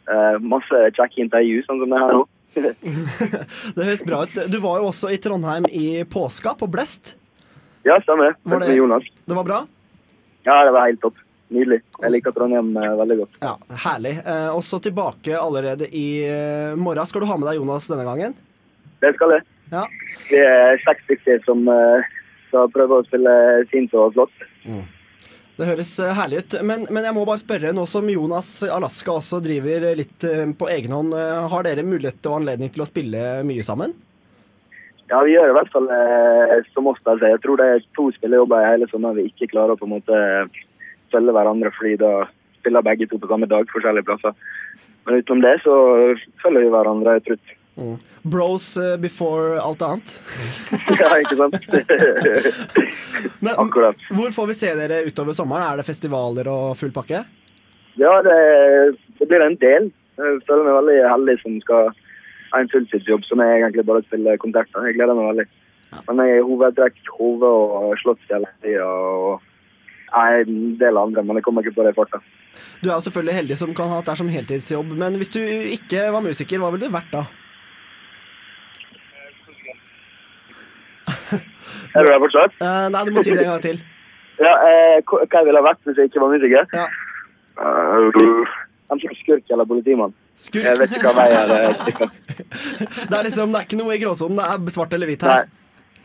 uh, 0.09 0.39
masse 0.55 0.85
kjekke 0.97 1.21
intervju, 1.27 1.61
sånn 1.67 1.83
som 1.83 1.93
det 1.93 2.01
her 2.01 2.15
nå. 2.17 2.23
Det 3.77 3.85
høres 3.87 4.03
bra 4.05 4.25
ut. 4.27 4.35
Du 4.53 4.59
var 4.61 4.81
jo 4.83 4.89
også 4.91 5.09
i 5.13 5.19
Trondheim 5.21 5.65
i 5.73 6.05
påska, 6.05 6.53
på 6.61 6.69
Blest. 6.69 7.15
ja, 7.89 7.97
stemmer. 8.05 8.37
Var 8.45 8.61
det- 8.61 8.77
Jonas. 8.77 9.05
Det 9.25 9.37
var 9.39 9.45
bra? 9.49 9.61
Ja, 10.45 10.65
det 10.67 10.73
var 10.75 10.89
helt 10.89 11.01
topp. 11.01 11.17
Nydelig. 11.53 11.83
Jeg 12.01 12.13
liker 12.15 12.33
Trondheim 12.33 12.73
uh, 12.77 12.95
veldig 13.01 13.19
godt. 13.23 13.35
Ja, 13.45 13.57
Herlig. 13.85 14.15
Eh, 14.25 14.49
også 14.57 14.79
tilbake 14.81 15.37
allerede 15.37 15.85
i 15.93 16.25
eh, 16.25 16.73
morgen. 16.81 17.05
Skal 17.07 17.21
du 17.21 17.29
ha 17.29 17.37
med 17.37 17.51
deg 17.51 17.59
Jonas 17.61 17.89
denne 17.91 18.07
gangen? 18.09 18.33
Det 19.05 19.13
skal 19.19 19.35
jeg. 19.37 19.45
Ja. 19.73 19.83
Vi 20.31 20.41
er 20.41 20.81
seks 20.87 21.05
stykker 21.05 21.43
som 21.45 21.69
skal 22.49 22.73
prøve 22.73 23.01
å 23.01 23.05
spille 23.05 23.35
sin 23.73 23.89
og 23.93 24.17
flott. 24.17 24.43
Det 25.59 25.69
høres 25.69 25.91
eh, 26.01 26.15
herlig 26.17 26.43
ut. 26.43 26.55
Men, 26.65 26.87
men 26.89 27.05
jeg 27.05 27.17
må 27.17 27.27
bare 27.29 27.43
spørre, 27.43 27.75
nå 27.77 27.85
som 27.91 28.09
Jonas 28.09 28.55
Alaska 28.65 29.19
også 29.19 29.43
driver 29.45 29.91
litt 29.99 30.25
eh, 30.25 30.47
på 30.59 30.71
egen 30.73 30.95
hånd, 30.97 31.13
eh, 31.19 31.43
har 31.53 31.67
dere 31.67 31.85
mulighet 31.87 32.25
og 32.31 32.41
anledning 32.41 32.73
til 32.73 32.85
å 32.85 32.89
spille 32.89 33.43
mye 33.47 33.67
sammen? 33.67 33.93
Ja, 35.13 35.21
vi 35.27 35.35
gjør 35.35 35.51
i 35.51 35.57
hvert 35.59 35.73
fall 35.75 35.91
eh, 35.93 36.55
som 36.73 36.89
oss. 36.89 37.01
Altså. 37.05 37.29
Jeg 37.35 37.43
tror 37.45 37.61
det 37.61 37.69
er 37.69 37.89
to 37.99 38.09
spillejobber 38.17 38.65
i 38.65 38.71
hele 38.71 38.89
sommer 38.89 39.19
vi 39.19 39.27
ikke 39.29 39.51
klarer 39.53 39.75
å 39.75 39.81
på 39.81 39.89
en 39.89 39.97
måte 39.99 40.21
følge 41.13 41.35
hverandre, 41.37 41.73
fordi 41.77 41.99
da 42.01 42.13
spiller 42.63 42.87
begge 42.87 43.11
to 43.11 43.19
på 43.21 43.29
samme 43.29 43.49
dag 43.51 43.69
forskjellige 43.69 44.09
plasser. 44.09 44.33
Men 45.05 45.21
utenom 45.21 45.43
det 45.45 45.59
så 45.65 45.75
følger 46.41 46.65
vi 46.65 46.73
hverandre 46.73 47.19
trutt. 47.27 47.55
Bros 48.23 48.77
eh, 48.79 48.97
before 49.03 49.61
alt 49.61 49.83
annet. 49.83 50.13
ja, 51.01 51.11
ikke 51.19 51.37
sant? 51.41 51.57
Men, 53.45 53.57
Hvor 53.59 54.35
får 54.37 54.51
vi 54.53 54.55
se 54.55 54.75
dere 54.79 55.03
utover 55.09 55.35
sommeren? 55.37 55.67
Er 55.73 55.81
det 55.83 55.89
festivaler 55.89 56.51
og 56.51 56.77
full 56.79 56.95
pakke? 56.95 57.25
ja, 58.01 58.13
det, 58.25 58.37
det 59.19 59.27
blir 59.29 59.43
en 59.45 59.59
del. 59.61 59.91
Jeg 60.17 60.39
føler 60.47 60.65
meg 60.65 60.79
veldig 60.79 60.99
heldig 61.11 61.35
som 61.43 61.59
skal 61.65 61.91
ha 62.53 62.61
en 62.63 62.71
fulltidsjobb 62.73 63.25
som 63.27 63.43
er 63.45 63.59
egentlig 63.59 63.85
bare 63.89 64.01
å 64.01 64.07
spille 64.07 64.39
konserter. 64.41 64.87
Jeg 64.89 64.97
gleder 64.97 65.19
meg 65.19 65.29
veldig. 65.33 65.49
Men 66.09 66.23
jeg 66.25 66.39
er 66.39 66.47
hovedtrekk 66.49 67.11
Hove 67.19 67.49
og 67.49 67.97
Slottsfjell 68.01 68.47
og 68.81 69.43
er 70.17 70.45
en 70.45 70.79
del 70.81 71.01
andre, 71.01 71.25
men 71.25 71.39
jeg 71.39 71.45
kommer 71.45 71.65
ikke 71.65 71.77
på 71.77 71.85
det 71.85 71.93
i 71.93 71.99
farta. 71.99 72.21
Du 72.81 72.89
er 72.89 72.95
jo 72.95 73.05
selvfølgelig 73.07 73.37
heldig 73.37 73.57
som 73.61 73.75
kan 73.77 73.93
ha 73.93 74.01
det 74.05 74.17
som 74.21 74.31
heltidsjobb, 74.33 74.93
men 75.01 75.17
hvis 75.21 75.33
du 75.33 75.41
ikke 75.43 76.09
var 76.15 76.25
musiker, 76.25 76.61
hva 76.61 76.73
ville 76.73 76.89
du 76.89 76.97
vært 76.97 77.13
da? 77.13 77.27
Er 81.97 82.05
du 82.05 82.11
der 82.11 82.21
fortsatt? 82.25 82.59
Uh, 82.61 82.89
nei, 82.93 83.05
du 83.07 83.15
må 83.15 83.25
si 83.25 83.33
det 83.33 83.45
en 83.45 83.53
gang 83.53 83.65
til. 83.65 83.81
Ja, 84.41 84.53
uh, 84.53 84.99
hva 85.07 85.25
jeg 85.27 85.49
ville 85.49 85.61
ha 85.61 85.67
vært 85.67 85.81
hvis 85.87 86.01
jeg 86.01 86.11
ikke 86.11 86.23
var 86.23 86.33
musiker? 86.35 86.69
Ja. 86.77 86.87
Uh, 87.61 88.53
Enten 88.93 89.17
skurk 89.23 89.51
eller 89.53 89.69
politimann. 89.69 90.13
Skurk? 90.37 90.65
Jeg 90.67 90.81
vet 90.81 90.95
ikke 90.97 91.11
hva 91.11 91.15
vei 91.17 91.29
jeg 91.33 91.45
er. 91.57 91.77
Det 93.09 93.17
er 93.17 93.27
liksom, 93.27 93.53
det 93.53 93.61
er 93.61 93.67
ikke 93.67 93.79
noe 93.81 93.95
i 93.95 94.01
gråsonen, 94.01 94.39
det 94.41 94.49
er 94.49 94.75
svart 94.75 94.97
eller 94.97 95.09
hvitt 95.09 95.25
her. 95.27 95.47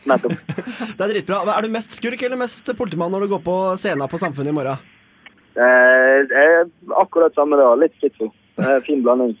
Nettopp. 0.08 0.36
Det 0.96 1.02
er 1.04 1.12
dritbra. 1.12 1.40
Er 1.56 1.66
du 1.66 1.72
mest 1.72 1.96
skurk 1.98 2.22
eller 2.24 2.40
mest 2.40 2.70
politimann 2.78 3.12
når 3.12 3.26
du 3.26 3.34
går 3.34 3.42
på 3.44 3.56
scenen 3.80 4.08
på 4.08 4.20
Samfunnet 4.20 4.54
i 4.54 4.56
morgen? 4.56 4.86
Eh, 5.58 6.62
akkurat 7.02 7.34
samme 7.34 7.58
da. 7.58 7.72
Litt 7.80 7.96
schizo. 8.58 8.76
Eh, 8.76 8.82
fin 8.86 9.02
blanding. 9.02 9.36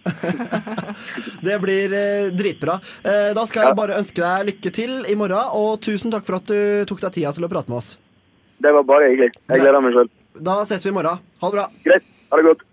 Det 1.46 1.58
blir 1.62 1.92
eh, 1.92 2.30
dritbra. 2.32 2.78
Eh, 3.02 3.34
da 3.34 3.46
skal 3.46 3.68
jeg 3.68 3.78
bare 3.78 3.98
ønske 3.98 4.22
deg 4.22 4.52
lykke 4.52 4.72
til 4.74 4.94
i 5.10 5.16
morgen, 5.18 5.50
og 5.58 5.80
tusen 5.84 6.14
takk 6.14 6.26
for 6.26 6.38
at 6.38 6.46
du 6.48 6.86
tok 6.88 7.02
deg 7.06 7.18
tida 7.18 7.32
til 7.34 7.46
å 7.46 7.50
prate 7.52 7.70
med 7.70 7.80
oss. 7.82 7.96
Det 8.58 8.72
var 8.74 8.86
bare 8.86 9.10
hyggelig. 9.12 9.32
Jeg 9.50 9.62
gleder 9.62 9.82
meg 9.82 9.94
sjøl. 9.94 10.10
Da 10.38 10.60
ses 10.68 10.86
vi 10.86 10.90
i 10.90 10.96
morgen. 10.96 11.22
Ha 11.42 11.50
det 11.50 11.58
bra. 11.58 11.68
Greit. 11.86 12.06
Ha 12.30 12.38
det 12.38 12.46
godt. 12.46 12.64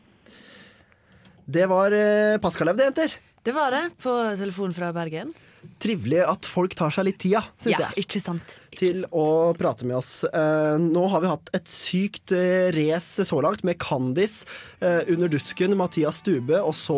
Det 1.46 1.66
var 1.70 1.94
eh, 1.94 2.38
Paskalev, 2.42 2.78
det, 2.78 2.90
jenter. 2.90 3.18
Det 3.46 3.54
var 3.54 3.74
det, 3.74 3.84
på 4.02 4.14
telefon 4.40 4.74
fra 4.74 4.90
Bergen. 4.94 5.34
Trivelig 5.82 6.22
at 6.26 6.46
folk 6.50 6.76
tar 6.78 6.94
seg 6.94 7.08
litt 7.10 7.20
tida, 7.22 7.42
syns 7.62 7.76
Ja, 7.78 7.90
jeg. 7.92 8.06
ikke 8.06 8.22
sant. 8.24 8.56
Til 8.76 9.06
å 9.16 9.54
prate 9.56 9.86
med 9.88 9.96
oss. 10.02 10.26
Eh, 10.28 10.76
nå 10.84 11.06
har 11.14 11.22
vi 11.24 11.30
hatt 11.32 11.50
et 11.56 11.70
sykt 11.72 12.34
uh, 12.36 12.68
race 12.76 13.24
så 13.24 13.38
langt, 13.44 13.64
med 13.64 13.78
Kandis, 13.80 14.42
eh, 14.84 15.00
Under 15.14 15.32
dusken, 15.32 15.78
Mathias 15.80 16.20
Stube 16.20 16.60
og 16.60 16.76
så 16.76 16.98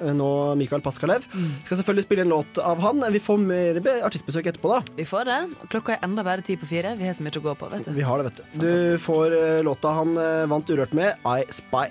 eh, 0.00 0.10
nå 0.16 0.30
Mikael 0.58 0.82
Paskalev. 0.82 1.28
Skal 1.64 1.78
selvfølgelig 1.78 2.06
spille 2.08 2.26
en 2.26 2.34
låt 2.34 2.58
av 2.58 2.82
han. 2.82 3.04
Vi 3.14 3.22
får 3.22 3.38
mer 3.44 3.78
artistbesøk 4.02 4.50
etterpå, 4.50 4.72
da. 4.74 4.82
Vi 4.98 5.06
får 5.06 5.30
det. 5.30 5.38
Klokka 5.70 5.94
er 5.94 6.04
enda 6.08 6.26
bare 6.26 6.42
ti 6.42 6.58
på 6.58 6.66
fire. 6.66 6.96
Vi 6.98 7.06
har 7.06 7.14
så 7.14 7.22
mye 7.22 7.38
å 7.38 7.44
gå 7.44 7.54
på, 7.62 7.70
vet 7.70 7.86
du. 7.86 7.94
Vi 7.94 8.06
har 8.06 8.18
det, 8.18 8.32
vet 8.32 8.42
du. 8.42 8.66
Du 8.66 8.98
får 8.98 9.36
eh, 9.38 9.62
låta 9.66 9.94
han 10.00 10.16
eh, 10.18 10.42
vant 10.50 10.74
Urørt 10.74 10.92
med, 10.98 11.14
I 11.22 11.46
Spy. 11.54 11.86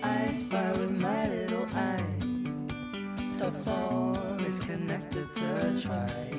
I 0.00 0.32
spy 0.32 0.64
with 0.80 0.96
my 0.96 1.28
little 1.28 1.66
eye. 1.76 2.00
Tough 3.36 3.56
fall 3.64 4.16
is 4.48 4.58
connected 4.60 5.09
a 5.56 5.72
try. 5.80 6.30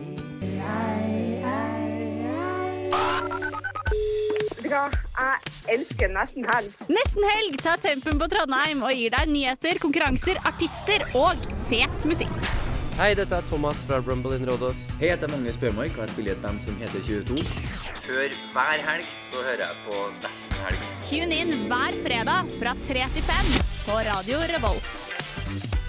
Jeg 4.71 5.75
elsker 5.75 6.11
nesten 6.15 6.45
helg. 6.47 6.71
Nesten 6.91 7.25
helg 7.27 7.57
tar 7.61 7.81
tempen 7.83 8.19
på 8.21 8.27
Trondheim 8.31 8.81
og 8.87 8.93
gir 8.95 9.11
deg 9.13 9.29
nyheter, 9.29 9.79
konkurranser, 9.83 10.39
artister 10.47 11.03
og 11.17 11.39
fet 11.69 12.07
musikk. 12.07 12.31
Hei, 12.97 13.11
dette 13.17 13.33
er 13.33 13.45
Thomas 13.49 13.81
fra 13.87 14.01
Rumble 14.03 14.37
in 14.37 14.45
Rådås. 14.47 14.83
Hei, 14.99 15.09
jeg 15.09 15.15
heter 15.15 15.31
Magnus 15.31 15.59
Bjørmark, 15.61 15.95
og 15.95 16.05
jeg 16.05 16.13
spiller 16.13 16.33
i 16.33 16.35
et 16.35 16.43
band 16.43 16.63
som 16.63 16.77
heter 16.81 17.03
22. 17.07 17.39
Før 18.03 18.35
hver 18.55 18.85
helg 18.89 19.15
så 19.27 19.43
hører 19.45 19.65
jeg 19.65 19.81
på 19.87 20.03
Nesten 20.21 20.63
helg. 20.65 20.87
Tune 21.09 21.41
inn 21.43 21.67
hver 21.71 21.99
fredag 22.05 22.55
fra 22.61 22.77
3 22.87 23.09
til 23.17 23.29
5 23.31 23.53
på 23.87 24.01
Radio 24.11 24.43
Revolt. 24.55 25.80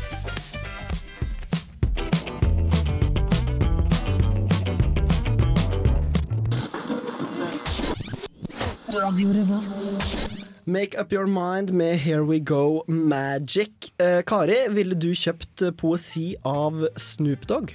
Make 10.67 11.01
up 11.01 11.13
your 11.13 11.27
mind 11.27 11.73
med 11.73 11.97
Here 11.99 12.23
We 12.23 12.39
Go 12.39 12.85
Magic. 12.87 13.93
Eh, 13.97 14.21
Kari, 14.29 14.59
ville 14.69 14.95
du 15.01 15.15
kjøpt 15.17 15.63
eh, 15.65 15.73
poesi 15.73 16.35
av 16.45 16.83
Snoop 17.01 17.47
Dogg? 17.49 17.73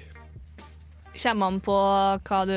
Kommer 1.18 1.50
an 1.50 1.58
på 1.66 1.74
hva, 1.74 2.42
du, 2.46 2.54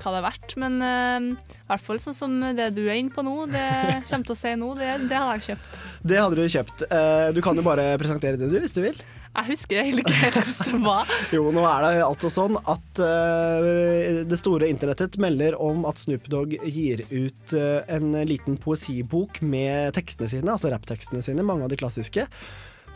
hva 0.00 0.14
det 0.14 0.22
er 0.22 0.24
verdt, 0.24 0.54
men 0.62 0.80
eh, 0.80 1.28
i 1.36 1.68
hvert 1.68 1.84
fall 1.84 2.00
sånn 2.00 2.16
som 2.16 2.38
det 2.56 2.70
du 2.78 2.86
er 2.86 2.96
inne 3.02 3.12
på 3.12 3.26
nå, 3.26 3.36
det 3.52 3.68
kommer 4.08 4.30
til 4.30 4.32
å 4.32 4.40
si 4.46 4.54
nå, 4.62 4.70
det, 4.80 4.90
det 5.10 5.20
hadde 5.20 5.36
jeg 5.36 5.46
kjøpt. 5.50 5.78
Det 6.08 6.22
hadde 6.22 6.40
du 6.40 6.56
kjøpt. 6.56 6.86
Eh, 6.88 7.28
du 7.36 7.42
kan 7.44 7.60
jo 7.60 7.68
bare 7.68 7.90
presentere 8.00 8.40
det, 8.40 8.48
du, 8.48 8.56
hvis 8.64 8.76
du 8.76 8.80
vil. 8.86 8.96
Jeg 9.34 9.48
husker 9.48 9.80
egentlig 9.80 10.04
ikke 10.04 10.18
helt 10.20 10.36
hvordan 10.38 10.68
det 10.68 10.80
var. 10.84 11.14
Jo, 11.34 11.48
nå 11.54 11.64
er 11.66 11.86
det 11.86 11.92
altså 12.06 12.30
sånn 12.30 12.58
at 12.60 13.00
uh, 13.02 14.20
det 14.30 14.38
store 14.38 14.68
internettet 14.70 15.18
melder 15.22 15.56
om 15.58 15.82
at 15.88 15.98
Snoop 15.98 16.28
Dogg 16.30 16.54
gir 16.62 17.02
ut 17.10 17.56
uh, 17.58 17.80
en 17.90 18.14
liten 18.28 18.60
poesibok 18.62 19.42
med 19.42 19.90
tekstene 19.98 20.30
sine, 20.30 20.54
altså 20.54 20.70
rapptekstene 20.70 21.24
sine, 21.24 21.46
mange 21.46 21.66
av 21.66 21.74
de 21.74 21.80
klassiske, 21.80 22.28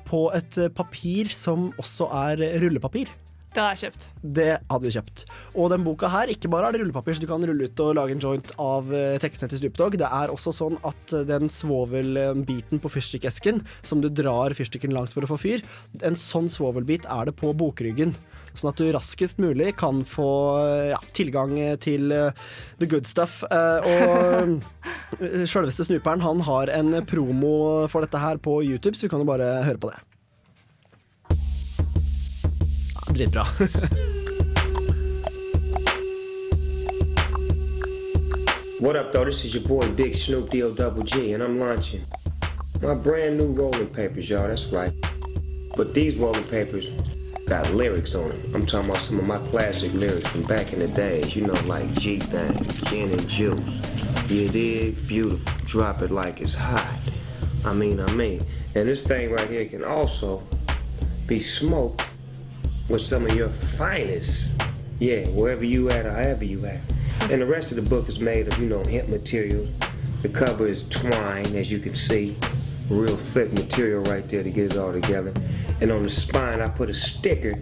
på 0.09 0.20
et 0.33 0.57
eh, 0.57 0.70
papir 0.72 1.29
som 1.29 1.68
også 1.77 2.07
er 2.24 2.40
rullepapir. 2.62 3.11
Det 3.49 3.63
har 3.65 3.73
jeg 3.73 3.89
kjøpt. 3.89 4.07
Det 4.37 4.49
hadde 4.69 4.85
du 4.85 4.93
kjøpt. 4.93 5.23
Og 5.57 5.71
den 5.73 5.85
boka 5.87 6.11
her, 6.13 6.29
ikke 6.29 6.51
bare 6.53 6.69
er 6.69 6.77
det 6.77 6.83
rullepapir, 6.83 7.17
så 7.17 7.25
du 7.25 7.29
kan 7.31 7.45
rulle 7.49 7.69
ut 7.69 7.81
og 7.81 7.95
lage 7.97 8.13
en 8.13 8.21
joint 8.21 8.51
av 8.61 8.91
eh, 8.93 9.17
tekstene 9.23 9.49
til 9.49 9.63
Snoop 9.63 9.79
Dogg. 9.81 9.97
Det 10.01 10.09
er 10.09 10.33
også 10.33 10.53
sånn 10.55 10.77
at 10.87 11.15
eh, 11.17 11.25
den 11.29 11.49
svovelbiten 11.53 12.83
på 12.83 12.91
fyrstikkesken, 12.93 13.63
som 13.81 14.03
du 14.05 14.11
drar 14.13 14.53
fyrstikken 14.57 14.93
langs 14.93 15.17
for 15.17 15.25
å 15.25 15.31
få 15.33 15.41
fyr, 15.41 15.65
en 16.05 16.19
sånn 16.19 16.51
svovelbit 16.53 17.09
er 17.09 17.31
det 17.31 17.39
på 17.41 17.55
bokryggen. 17.57 18.13
Sånn 18.53 18.73
at 18.73 18.81
du 18.81 18.91
raskest 18.93 19.41
mulig 19.41 19.73
kan 19.81 20.05
få 20.07 20.29
eh, 20.67 20.91
ja, 20.93 21.01
tilgang 21.17 21.57
til 21.81 22.13
the 22.13 22.91
good 22.91 23.09
stuff. 23.09 23.41
Og 23.49 24.59
sjølveste 25.51 25.89
snuperen, 25.89 26.23
han 26.27 26.45
har 26.45 26.75
en 26.75 27.01
promo 27.09 27.89
for 27.89 28.05
dette 28.05 28.21
her 28.21 28.43
på 28.45 28.61
YouTube, 28.67 28.99
så 28.99 29.09
vi 29.09 29.15
kan 29.15 29.25
jo 29.25 29.33
bare 29.33 29.57
høre 29.65 29.81
på 29.81 29.95
det. 29.95 30.05
Dritbra. 33.09 33.44
What 38.81 38.97
up, 38.97 39.12
though? 39.12 39.25
This 39.25 39.44
is 39.44 39.55
your 39.55 39.64
boy 39.64 39.90
Big 39.90 40.14
Snoop 40.14 40.51
D-O 40.51 40.73
Double 40.73 41.03
G, 41.03 41.33
and 41.33 41.42
I'm 41.42 41.59
launching 41.59 42.01
my 42.81 42.94
brand 42.94 43.37
new 43.37 43.49
rolling 43.49 43.88
papers, 43.88 44.31
y'all. 44.31 44.47
That's 44.47 44.66
right. 44.66 44.92
But 45.77 45.94
these 45.94 46.16
rolling 46.16 46.44
papers 46.44 46.88
got 47.47 47.73
lyrics 47.75 48.14
on 48.14 48.29
them. 48.29 48.55
I'm 48.55 48.66
talking 48.66 48.90
about 48.90 49.03
some 49.03 49.18
of 49.18 49.27
my 49.27 49.38
classic 49.51 49.92
lyrics 49.94 50.29
from 50.29 50.42
back 50.44 50.73
in 50.73 50.79
the 50.79 50.88
days, 50.88 51.35
you 51.35 51.47
know, 51.47 51.55
like 51.66 51.92
G 51.94 52.18
Thang, 52.18 52.55
Gin 52.85 53.11
and 53.11 53.29
Juice. 53.29 53.59
You 54.31 54.49
dig? 54.49 55.09
Beautiful. 55.09 55.53
Drop 55.66 56.03
it 56.03 56.11
like 56.11 56.40
it's 56.40 56.55
hot. 56.55 57.01
I 57.64 57.73
mean, 57.73 57.99
I 57.99 58.12
mean. 58.12 58.42
And 58.75 58.87
this 58.88 59.03
thing 59.03 59.33
right 59.33 59.49
here 59.49 59.64
can 59.64 59.83
also 59.83 60.42
be 61.27 61.40
smoked 61.40 62.03
with 62.88 63.03
some 63.03 63.27
of 63.27 63.35
your 63.35 63.48
finest. 63.48 64.51
Yeah, 64.98 65.27
wherever 65.29 65.64
you 65.64 65.90
at 65.90 66.07
or 66.07 66.11
however 66.11 66.44
you 66.44 66.64
at. 66.66 66.81
And 67.31 67.42
the 67.42 67.46
rest 67.46 67.70
of 67.70 67.77
the 67.77 67.83
book 67.83 68.09
is 68.09 68.20
made 68.20 68.48
of, 68.48 68.59
you 68.59 68.68
know, 68.68 68.83
hemp 68.85 69.09
materials. 69.09 69.79
The 70.22 70.29
cover 70.29 70.66
is 70.66 70.88
twine, 70.88 71.55
as 71.55 71.70
you 71.70 71.79
can 71.79 71.94
see. 71.94 72.37
Real 72.88 73.16
thick 73.16 73.53
material 73.53 74.03
right 74.05 74.24
there 74.24 74.42
to 74.42 74.51
get 74.51 74.72
it 74.72 74.79
all 74.79 74.92
together. 74.92 75.33
And 75.81 75.92
on 75.92 76.03
the 76.03 76.11
spine, 76.11 76.61
I 76.61 76.68
put 76.68 76.88
a 76.88 76.94
sticker. 76.94 77.55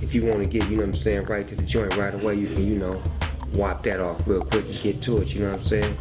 If 0.00 0.14
you 0.14 0.24
want 0.26 0.40
to 0.40 0.46
get, 0.46 0.64
you 0.70 0.76
know 0.76 0.82
what 0.82 0.90
I'm 0.90 0.94
saying, 0.94 1.24
right 1.24 1.46
to 1.48 1.56
the 1.56 1.62
joint 1.62 1.96
right 1.96 2.14
away, 2.14 2.36
you 2.36 2.46
can, 2.54 2.66
you 2.66 2.78
know, 2.78 3.02
wipe 3.54 3.82
that 3.82 4.00
off 4.00 4.26
real 4.26 4.44
quick 4.44 4.66
and 4.66 4.80
get 4.80 5.02
to 5.02 5.18
it, 5.18 5.28
you 5.28 5.40
know 5.40 5.50
what 5.50 5.58
I'm 5.58 5.64
saying? 5.64 5.96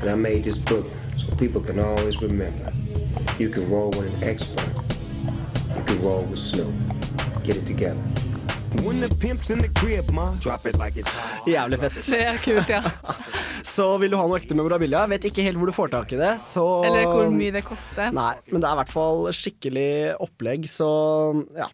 And 0.00 0.10
I 0.10 0.14
made 0.14 0.44
this 0.44 0.58
book 0.58 0.88
so 1.18 1.28
people 1.36 1.60
can 1.60 1.78
always 1.78 2.20
remember. 2.22 2.72
You 3.38 3.48
can 3.48 3.70
roll 3.70 3.90
with 3.90 4.22
an 4.22 4.28
expert. 4.28 4.68
You 5.76 5.84
can 5.84 6.02
roll 6.02 6.22
with 6.22 6.38
Snoop. 6.38 6.74
Get 7.48 7.56
it 7.56 7.66
together. 7.66 7.96
When 8.84 9.00
the 9.00 9.08
pimp's 9.08 9.48
in 9.48 9.58
the 9.58 9.68
crib, 9.80 10.10
ma, 10.12 10.34
drop 10.34 10.66
it 10.66 10.76
like 10.76 10.98
it's 11.00 11.08
hot. 11.08 11.46
Jævlig 11.48 11.78
fett. 11.80 11.94
Det 12.12 12.18
er 12.20 12.40
kult, 12.42 12.68
ja. 12.68 12.82
Så 13.64 13.86
vil 14.02 14.12
du 14.12 14.18
ha 14.18 14.26
noe 14.28 14.36
ekte 14.36 14.52
memorabilia, 14.56 15.06
vet 15.08 15.24
ikke 15.30 15.46
helt 15.46 15.56
hvor 15.56 15.70
du 15.70 15.72
får 15.72 15.90
tak 15.94 16.12
i 16.12 16.18
det, 16.20 16.34
så 16.44 16.64
Eller 16.84 17.08
hvor 17.08 17.32
mye 17.32 17.54
det 17.54 17.62
koster. 17.64 18.12
Nei, 18.12 18.34
men 18.52 18.60
det 18.60 18.68
er 18.68 18.76
i 18.76 18.80
hvert 18.82 18.92
fall 18.92 19.30
skikkelig 19.34 19.88
opplegg, 20.24 20.68
så 20.68 20.88
ja. 21.56 21.70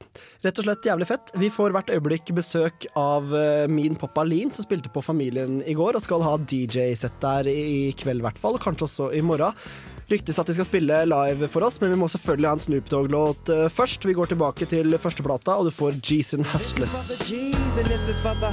Rett 0.47 0.61
og 0.63 0.69
slett 0.69 0.87
jævlig 0.87 1.09
fett. 1.11 1.33
Vi 1.43 1.51
får 1.55 1.75
hvert 1.75 1.91
øyeblikk 1.91 2.31
besøk 2.39 2.87
av 2.99 3.35
eh, 3.35 3.65
min 3.67 3.99
pappa 3.99 4.23
Lin, 4.27 4.55
som 4.55 4.67
spilte 4.67 4.93
på 4.95 5.03
Familien 5.03 5.59
i 5.67 5.75
går, 5.75 5.99
og 5.99 6.07
skal 6.07 6.23
ha 6.23 6.37
DJ-sett 6.39 7.19
der 7.25 7.51
i 7.51 7.91
kveld 7.99 8.23
i 8.23 8.29
hvert 8.29 8.39
fall, 8.39 8.63
kanskje 8.63 8.87
også 8.87 9.11
i 9.19 9.25
morgen. 9.27 9.59
Ryktes 10.11 10.39
at 10.39 10.47
de 10.47 10.55
skal 10.55 10.67
spille 10.69 10.99
live 11.09 11.49
for 11.49 11.65
oss, 11.65 11.81
men 11.81 11.91
vi 11.95 11.97
må 12.01 12.09
selvfølgelig 12.13 12.49
ha 12.49 12.57
en 12.59 12.65
Snoop 12.65 12.91
Dogg-låt 12.93 13.49
eh, 13.55 13.69
først. 13.73 14.05
Vi 14.05 14.13
går 14.17 14.27
tilbake 14.35 14.69
til 14.69 14.99
førsteplata, 15.01 15.57
og 15.59 15.71
du 15.71 15.73
får 15.75 15.97
Jason 16.05 16.45
hustlers. 16.45 16.93
This 17.85 18.09
is 18.09 18.21
for 18.23 18.35
the 18.35 18.51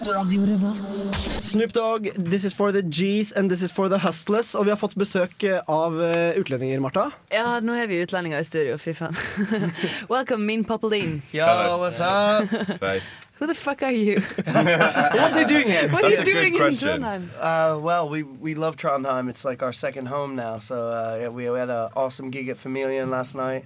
G's. 0.00 1.04
Freeze. 1.10 1.44
Snoop 1.44 1.72
Dogg, 1.72 2.04
this 2.16 2.44
is 2.44 2.52
for 2.54 2.72
the 2.72 2.82
G's 2.82 3.32
and 3.32 3.50
this 3.50 3.62
is 3.62 3.70
for 3.70 3.88
the 3.88 3.98
hustlers. 3.98 4.54
Og 4.54 4.64
vi 4.64 4.70
har 4.70 4.76
fått 4.80 4.94
besøk 4.96 5.44
eh, 5.44 5.60
av 5.68 5.98
eh, 6.02 6.38
utlendinger, 6.40 6.80
Marta. 6.80 7.10
Ja, 7.32 7.58
nå 7.60 7.74
har 7.76 7.86
vi 7.90 7.98
utlendinger 8.02 8.40
i 8.40 8.44
studio, 8.44 8.78
fy 8.80 8.94
faen. 8.96 9.16
Welcome, 10.08 10.46
min 10.46 10.64
Popeline. 10.64 11.20
Yo, 11.32 11.44
what's 11.78 12.00
up? 12.00 12.48
Who 13.40 13.46
the 13.46 13.54
fuck 13.54 13.82
are 13.82 13.90
you? 13.92 14.20
What's 14.46 15.36
he 15.36 15.44
doing 15.46 15.66
here? 15.66 15.88
What 15.88 16.04
are 16.04 16.10
you 16.10 16.24
doing 16.24 16.54
in 16.54 16.60
Trondheim? 16.76 17.28
Uh, 17.40 17.78
well, 17.80 18.06
we, 18.10 18.22
we 18.22 18.54
love 18.54 18.76
Trondheim. 18.76 19.30
It's 19.30 19.46
like 19.46 19.62
our 19.62 19.72
second 19.72 20.06
home 20.08 20.36
now. 20.36 20.58
So 20.58 20.88
uh, 20.88 21.16
yeah, 21.22 21.28
we 21.28 21.44
had 21.44 21.70
an 21.70 21.88
awesome 21.96 22.30
gig 22.30 22.50
at 22.50 22.58
Familian 22.58 23.08
last 23.10 23.34
night, 23.34 23.64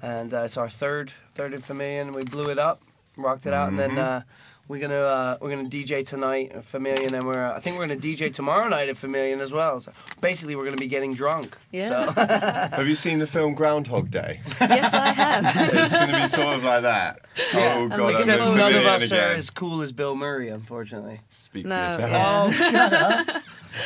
and 0.00 0.32
uh, 0.32 0.42
it's 0.46 0.56
our 0.56 0.68
third 0.68 1.12
third 1.34 1.54
at 1.54 1.64
Familian. 1.64 2.12
We 2.12 2.22
blew 2.22 2.50
it 2.50 2.58
up, 2.60 2.82
rocked 3.16 3.46
it 3.46 3.52
out, 3.52 3.68
and 3.68 3.78
then 3.78 3.90
Mhm. 3.98 3.98
uh, 3.98 4.20
we're 4.68 4.80
gonna 4.80 4.94
uh, 4.94 5.38
we're 5.40 5.50
gonna 5.50 5.68
DJ 5.68 6.04
tonight 6.06 6.52
at 6.52 6.64
Familian, 6.64 7.14
and 7.14 7.26
we're 7.26 7.46
I 7.46 7.60
think 7.60 7.78
we're 7.78 7.86
gonna 7.86 8.00
DJ 8.00 8.32
tomorrow 8.32 8.68
night 8.68 8.88
at 8.88 8.96
Familian 8.96 9.40
as 9.40 9.52
well. 9.52 9.80
So 9.80 9.92
basically, 10.20 10.56
we're 10.56 10.64
gonna 10.64 10.76
be 10.76 10.88
getting 10.88 11.14
drunk. 11.14 11.56
So. 11.72 12.12
have 12.16 12.86
you 12.86 12.96
seen 12.96 13.18
the 13.18 13.26
film 13.26 13.54
Groundhog 13.54 14.10
Day? 14.10 14.40
Yes, 14.60 14.92
I 14.92 15.08
have. 15.08 15.44
it's 15.74 15.98
going 15.98 16.10
to 16.10 16.20
be 16.22 16.28
sort 16.28 16.56
of 16.56 16.64
like 16.64 16.82
that. 16.82 17.20
Oh, 17.54 17.88
God. 17.88 18.00
I'm 18.00 18.16
Except 18.16 18.42
in 18.42 18.56
none 18.56 18.74
of 18.74 18.82
Pavilion 18.82 19.02
us 19.02 19.12
are 19.12 19.34
as 19.34 19.50
cool 19.50 19.82
as 19.82 19.92
Bill 19.92 20.14
Murray, 20.14 20.48
unfortunately. 20.48 21.20
Speak 21.30 21.66
No, 21.66 21.96
yeah. 21.98 22.44
Oh, 22.46 22.52
shut 22.52 22.92
up. 22.92 23.26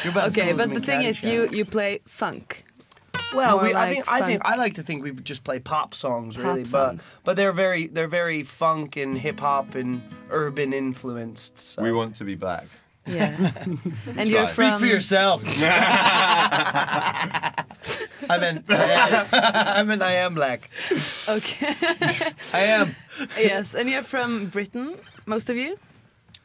You're 0.05 0.13
about 0.13 0.27
as 0.27 0.39
Okay, 0.39 0.49
cool 0.51 0.59
but 0.59 0.69
me, 0.71 0.75
the 0.77 0.83
thing 0.83 1.03
is, 1.03 1.25
you 1.25 1.49
you 1.51 1.65
play 1.65 2.01
funk. 2.07 2.65
Well, 3.35 3.57
More 3.57 3.65
we, 3.65 3.75
I 3.75 3.83
like 3.87 3.95
think 3.95 4.09
I 4.09 4.27
think. 4.27 4.43
I 4.45 4.57
like 4.57 4.75
to 4.75 4.83
think 4.83 5.05
we 5.05 5.13
just 5.13 5.45
play 5.45 5.61
pop 5.61 5.95
songs, 5.95 6.37
Pop 6.37 6.47
really, 6.47 6.65
songs. 6.65 7.17
but 7.23 7.31
but 7.31 7.37
they're 7.37 7.53
very 7.53 7.87
they're 7.87 8.09
very 8.09 8.43
funk 8.43 8.97
and 8.97 9.17
hip 9.17 9.41
hop 9.41 9.75
and 9.75 10.03
urban 10.31 10.73
influenced. 10.73 11.59
So. 11.59 11.83
We 11.83 11.93
want 11.93 12.17
to 12.17 12.25
be 12.25 12.35
black. 12.35 12.67
Yeah. 13.07 13.53
and 13.61 13.79
And 14.17 14.29
you're 14.29 14.47
from... 14.47 14.77
Speak 14.77 14.81
for 14.81 14.87
yourself. 14.87 15.43
I 15.47 17.65
mean, 18.39 18.65
I 18.69 19.85
mean, 19.87 20.03
I 20.03 20.13
am 20.13 20.35
black. 20.35 20.71
Okay. 21.29 21.75
I 22.53 22.61
am. 22.61 22.95
yes, 23.39 23.75
and 23.75 23.89
you're 23.89 24.03
from 24.03 24.47
Britain, 24.47 24.97
most 25.27 25.51
of 25.51 25.57
you? 25.57 25.79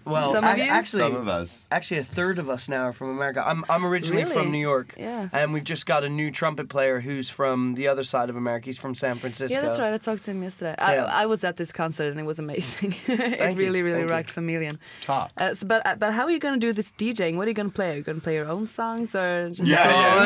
Well, 0.06 0.32
Some 0.32 0.44
of 0.44 0.58
you? 0.58 0.66
actually, 0.66 1.02
Some 1.04 1.16
of 1.16 1.28
us. 1.28 1.68
Actually, 1.72 2.00
a 2.00 2.04
third 2.04 2.38
of 2.40 2.50
us 2.50 2.70
now 2.70 2.84
are 2.84 2.94
from 2.94 3.10
America. 3.10 3.44
I'm 3.46 3.66
I'm 3.70 3.86
originally 3.86 4.24
Really? 4.24 4.36
from 4.36 4.52
New 4.52 4.60
York. 4.60 4.94
Yeah. 4.98 5.30
And 5.34 5.52
we've 5.54 5.64
just 5.64 5.86
got 5.86 6.04
a 6.04 6.10
new 6.10 6.30
trumpet 6.32 6.70
player 6.70 7.00
who's 7.00 7.30
from 7.30 7.74
the 7.74 7.88
other 7.88 8.04
side 8.04 8.30
of 8.30 8.36
America. 8.36 8.66
He's 8.68 8.78
from 8.78 8.94
San 8.96 9.18
Francisco. 9.18 9.56
Yeah, 9.56 9.62
that's 9.64 9.80
right. 9.80 9.94
I 9.94 9.98
talked 9.98 10.24
to 10.26 10.32
him 10.32 10.44
yesterday. 10.44 10.76
Yeah. 10.78 11.06
I, 11.06 11.24
I 11.24 11.26
was 11.26 11.44
at 11.44 11.58
this 11.58 11.72
concert 11.72 12.12
and 12.12 12.20
it 12.20 12.24
was 12.24 12.38
amazing. 12.40 12.92
it 13.08 13.38
Thank 13.40 13.58
you, 13.58 13.64
really, 13.64 13.82
really 13.82 13.98
thank 14.00 14.10
you. 14.10 14.16
rocked 14.16 14.30
Familian. 14.32 14.80
Top. 15.02 15.32
Uh, 15.38 15.54
so, 15.54 15.66
but 15.66 15.86
uh, 15.86 15.96
but 15.96 16.14
how 16.14 16.24
are 16.24 16.32
you 16.32 16.40
going 16.40 16.60
to 16.60 16.66
do 16.68 16.72
this 16.72 16.92
DJing? 16.92 17.36
What 17.38 17.46
are 17.48 17.50
you 17.50 17.56
going 17.56 17.70
to 17.72 17.76
play? 17.76 17.94
Are 17.94 17.98
you 17.98 18.04
going 18.04 18.18
to 18.20 18.24
play 18.24 18.36
your 18.36 18.48
own 18.48 18.68
songs 18.68 19.16
or 19.16 19.50
just 19.50 19.68
Yeah, 19.70 19.84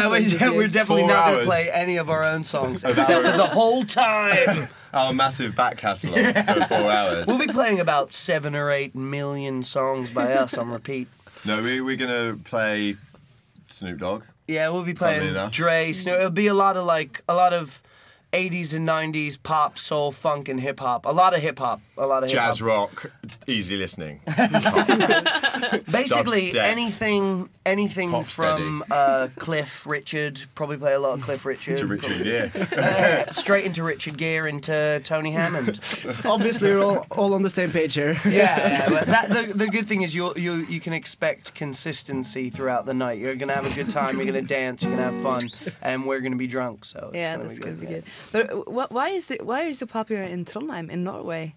play 0.10 0.22
yeah. 0.24 0.50
we're 0.52 0.68
definitely 0.68 1.04
Four 1.04 1.12
not 1.12 1.26
going 1.28 1.40
to 1.40 1.46
play 1.46 1.72
any 1.72 1.98
of 1.98 2.10
our 2.10 2.24
own 2.24 2.44
songs 2.44 2.84
except 2.84 3.08
for 3.26 3.38
the 3.38 3.48
whole 3.48 3.86
time. 3.86 4.68
Our 4.94 5.14
massive 5.14 5.56
back 5.56 5.78
catalogue 5.78 6.34
for 6.34 6.66
four 6.68 6.92
hours. 6.92 7.28
We'll 7.28 7.38
be 7.38 7.48
playing 7.48 7.80
about 7.80 8.14
seven 8.14 8.56
or 8.56 8.72
eight 8.72 8.96
million 8.96 9.64
songs 9.64 10.10
by 10.10 10.34
us 10.34 10.58
on 10.58 10.70
repeat. 10.72 11.08
No, 11.46 11.62
we, 11.62 11.80
we're 11.82 11.96
gonna 11.96 12.38
play 12.44 12.96
Snoop 13.68 14.00
Dogg. 14.00 14.24
Yeah, 14.48 14.70
we'll 14.70 14.84
be 14.84 14.94
playing. 14.96 15.50
Dre, 15.52 15.94
Snoop. 15.94 16.16
It'll 16.18 16.32
be 16.32 16.48
a 16.48 16.54
lot 16.54 16.76
of 16.76 16.86
like 16.86 17.24
a 17.30 17.36
lot 17.36 17.54
of 17.54 17.82
80s 18.32 18.74
and 18.76 18.88
90s 18.88 19.42
pop, 19.42 19.78
soul, 19.80 20.12
funk, 20.12 20.50
and 20.50 20.60
hip 20.60 20.80
hop. 20.80 21.06
A 21.06 21.10
lot 21.10 21.34
of 21.34 21.42
hip 21.42 21.58
hop. 21.60 21.82
A 21.98 22.06
lot 22.06 22.24
of 22.24 22.30
hip 22.30 22.40
hop. 22.40 22.50
Jazz 22.50 22.62
rock, 22.62 23.12
easy 23.48 23.76
listening. 23.76 24.22
Basically, 25.92 26.52
Dubstep. 26.52 26.64
anything, 26.64 27.50
anything 27.66 28.12
Pop 28.12 28.26
from 28.26 28.84
uh, 28.92 29.28
Cliff 29.38 29.86
Richard. 29.88 30.42
Probably 30.56 30.78
play 30.78 30.94
a 30.94 31.00
lot 31.00 31.18
of 31.18 31.22
Cliff 31.24 31.46
Richard. 31.46 31.78
To 31.78 31.88
Richard 31.88 32.24
Gere. 32.24 32.52
Uh, 32.80 33.30
straight 33.32 33.66
into 33.66 33.84
Richard 33.84 34.18
Gere 34.18 34.48
into 34.50 35.02
Tony 35.04 35.32
Hammond. 35.32 35.80
Obviously, 36.26 36.74
we're 36.74 36.82
all, 36.84 37.06
all 37.12 37.34
on 37.34 37.42
the 37.42 37.50
same 37.50 37.72
page 37.72 37.94
here. 37.96 38.20
yeah, 38.26 38.30
yeah 38.30 38.90
but 38.90 39.06
that, 39.08 39.30
the, 39.30 39.54
the 39.54 39.68
good 39.68 39.88
thing 39.88 40.02
is 40.02 40.16
you 40.16 40.34
you 40.36 40.66
you 40.68 40.80
can 40.80 40.94
expect 40.94 41.54
consistency 41.56 42.50
throughout 42.50 42.86
the 42.86 42.94
night. 42.94 43.18
You're 43.20 43.36
gonna 43.36 43.54
have 43.54 43.70
a 43.70 43.76
good 43.76 43.90
time. 43.90 44.18
You're 44.18 44.26
gonna 44.28 44.42
dance. 44.42 44.82
You're 44.84 44.92
gonna 44.96 45.12
have 45.12 45.22
fun, 45.24 45.50
and 45.82 46.06
we're 46.06 46.20
gonna 46.22 46.36
be 46.36 46.48
drunk. 46.48 46.86
So 46.86 47.10
it's 47.14 47.18
Yeah, 47.18 47.36
gonna 47.38 47.48
that's 47.50 47.60
be 47.60 47.66
gonna 47.66 47.76
be 47.78 47.86
yeah. 47.86 47.92
good. 47.92 48.04
But 48.32 48.50
wh- 48.50 48.92
why 48.92 49.10
is 49.10 49.32
it? 49.32 49.46
Why 49.46 49.64
is 49.64 49.82
it 49.82 49.88
popular 49.88 50.24
in 50.24 50.46
Trondheim, 50.46 50.90
in 50.90 51.04
Norway? 51.04 51.56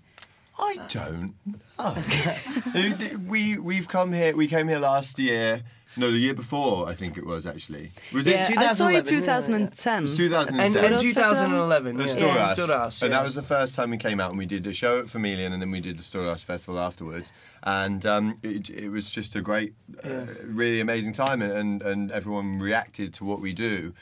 I 0.59 0.79
don't 0.89 1.35
know. 1.79 3.09
we 3.29 3.59
we've 3.59 3.89
come 3.89 4.13
here. 4.13 4.37
We 4.37 4.47
came 4.47 4.69
here 4.69 4.79
last 4.79 5.19
year. 5.19 5.63
No, 5.95 6.11
the 6.11 6.19
year 6.19 6.33
before, 6.33 6.89
I 6.89 6.95
think 6.95 7.19
it 7.19 7.27
was 7.27 7.45
actually. 7.45 7.91
Was 8.15 8.27
yeah, 8.27 8.51
it 8.51 8.57
I 8.57 8.73
saw 8.73 8.89
you 8.89 9.03
2011? 9.03 9.73
2010. 9.73 9.99
It 9.99 10.01
was 10.03 10.17
2010. 10.17 10.85
And, 10.85 10.93
and 10.93 11.03
2011, 11.03 11.97
The 11.99 12.05
yeah. 12.05 12.09
Storas. 12.09 12.35
Yeah, 12.35 12.55
Storas, 12.55 13.03
And 13.03 13.13
that 13.13 13.25
was 13.25 13.35
the 13.35 13.43
first 13.43 13.75
time 13.75 13.91
we 13.91 13.99
came 13.99 14.19
out 14.19 14.31
and 14.31 14.39
we 14.39 14.47
did 14.47 14.67
a 14.67 14.73
show 14.73 15.01
at 15.01 15.11
Familian 15.11 15.53
and 15.53 15.61
then 15.61 15.71
we 15.71 15.81
did 15.81 15.99
the 15.99 16.03
Storas 16.03 16.43
Festival 16.43 16.81
afterwards. 16.81 17.31
And 17.63 18.07
um, 18.07 18.37
it, 18.43 18.71
it 18.71 18.89
was 18.89 19.11
just 19.11 19.37
a 19.37 19.43
great, 19.43 19.75
uh, 20.03 20.25
really 20.45 20.81
amazing 20.81 21.13
time 21.13 21.43
and, 21.43 21.83
and 21.83 22.11
everyone 22.11 22.59
reacted 22.59 23.13
to 23.15 23.27
what 23.27 23.43
we 23.43 23.53
do 23.53 23.93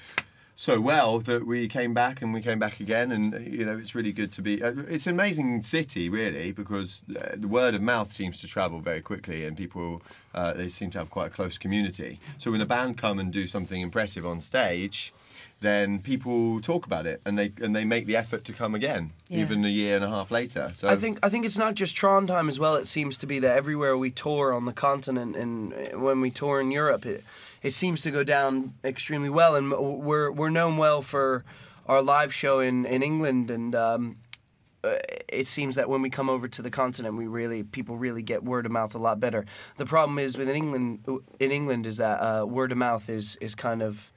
so 0.61 0.78
well 0.78 1.20
that 1.20 1.46
we 1.46 1.66
came 1.66 1.94
back 1.94 2.20
and 2.20 2.34
we 2.34 2.42
came 2.42 2.58
back 2.58 2.80
again 2.80 3.11
and 3.12 3.50
you 3.50 3.64
know 3.64 3.78
it's 3.78 3.94
really 3.94 4.12
good 4.12 4.30
to 4.30 4.42
be 4.42 4.62
uh, 4.62 4.74
it's 4.90 5.06
an 5.06 5.14
amazing 5.14 5.62
city 5.62 6.11
really 6.11 6.52
because 6.52 7.02
uh, 7.18 7.30
the 7.34 7.48
word 7.48 7.74
of 7.74 7.80
mouth 7.80 8.12
seems 8.12 8.38
to 8.42 8.46
travel 8.46 8.78
very 8.80 9.00
quickly 9.00 9.46
and 9.46 9.56
people 9.56 10.02
uh, 10.34 10.52
they 10.52 10.68
seem 10.68 10.90
to 10.90 10.98
have 10.98 11.08
quite 11.08 11.28
a 11.28 11.30
close 11.30 11.56
community 11.56 12.20
so 12.36 12.50
when 12.50 12.61
a 12.61 12.66
band 12.66 12.98
come 12.98 13.18
and 13.18 13.32
do 13.32 13.46
something 13.46 13.80
impressive 13.80 14.26
on 14.26 14.38
stage 14.38 15.14
then 15.61 15.98
people 15.98 16.61
talk 16.61 16.84
about 16.84 17.06
it 17.06 17.22
and 17.24 17.38
they 17.38 17.50
and 17.62 17.74
they 17.74 17.84
make 17.86 18.04
the 18.04 18.16
effort 18.16 18.44
to 18.44 18.52
come 18.52 18.74
again 18.74 19.12
Yeah. 19.28 19.40
even 19.40 19.64
a 19.64 19.68
year 19.68 19.96
and 19.96 20.04
a 20.04 20.11
half 20.11 20.30
later 20.30 20.72
so 20.74 20.88
I 20.88 20.96
think 20.96 21.18
I 21.22 21.30
think 21.30 21.46
it's 21.46 21.58
not 21.58 21.72
just 21.74 21.96
Trondheim 21.96 22.48
as 22.48 22.58
well. 22.58 22.76
It 22.76 22.86
seems 22.86 23.16
to 23.18 23.26
be 23.26 23.38
that 23.38 23.56
everywhere 23.56 23.96
we 23.96 24.11
tour 24.11 24.52
on 24.52 24.66
the 24.66 24.74
continent 24.74 25.36
and 25.36 25.72
uh, 25.72 25.98
when 25.98 26.20
we 26.20 26.30
tour 26.30 26.61
in 26.61 26.70
Europe, 26.70 27.06
it 27.06 27.24
it 27.62 27.72
seems 27.72 28.02
to 28.02 28.11
go 28.11 28.24
down 28.24 28.74
extremely 28.84 29.30
well. 29.30 29.56
And 29.56 29.70
we're 29.70 30.30
we're 30.30 30.50
known 30.50 30.76
well 30.76 31.02
for 31.02 31.44
our 31.86 32.02
live 32.02 32.32
show 32.32 32.61
in 32.61 32.86
in 32.86 33.02
England 33.02 33.50
and. 33.50 33.74
Um, 33.74 34.16
uh, 34.82 34.96
it 35.28 35.46
seems 35.46 35.76
that 35.76 35.90
when 35.90 36.00
we 36.00 36.08
come 36.08 36.30
over 36.30 36.48
to 36.48 36.62
the 36.62 36.70
continent, 36.70 37.14
we 37.14 37.26
really 37.26 37.62
people 37.62 37.98
really 37.98 38.22
get 38.22 38.42
word 38.42 38.64
of 38.64 38.72
mouth 38.72 38.94
a 38.94 38.98
lot 38.98 39.20
better. 39.20 39.44
The 39.76 39.84
problem 39.84 40.18
is 40.18 40.38
within 40.38 40.56
England, 40.56 41.20
in 41.38 41.50
England, 41.50 41.84
is 41.86 41.98
that 41.98 42.16
uh, 42.16 42.46
word 42.46 42.72
of 42.72 42.78
mouth 42.78 43.11
is 43.11 43.36
is 43.42 43.54
kind 43.54 43.82
of 43.82 44.11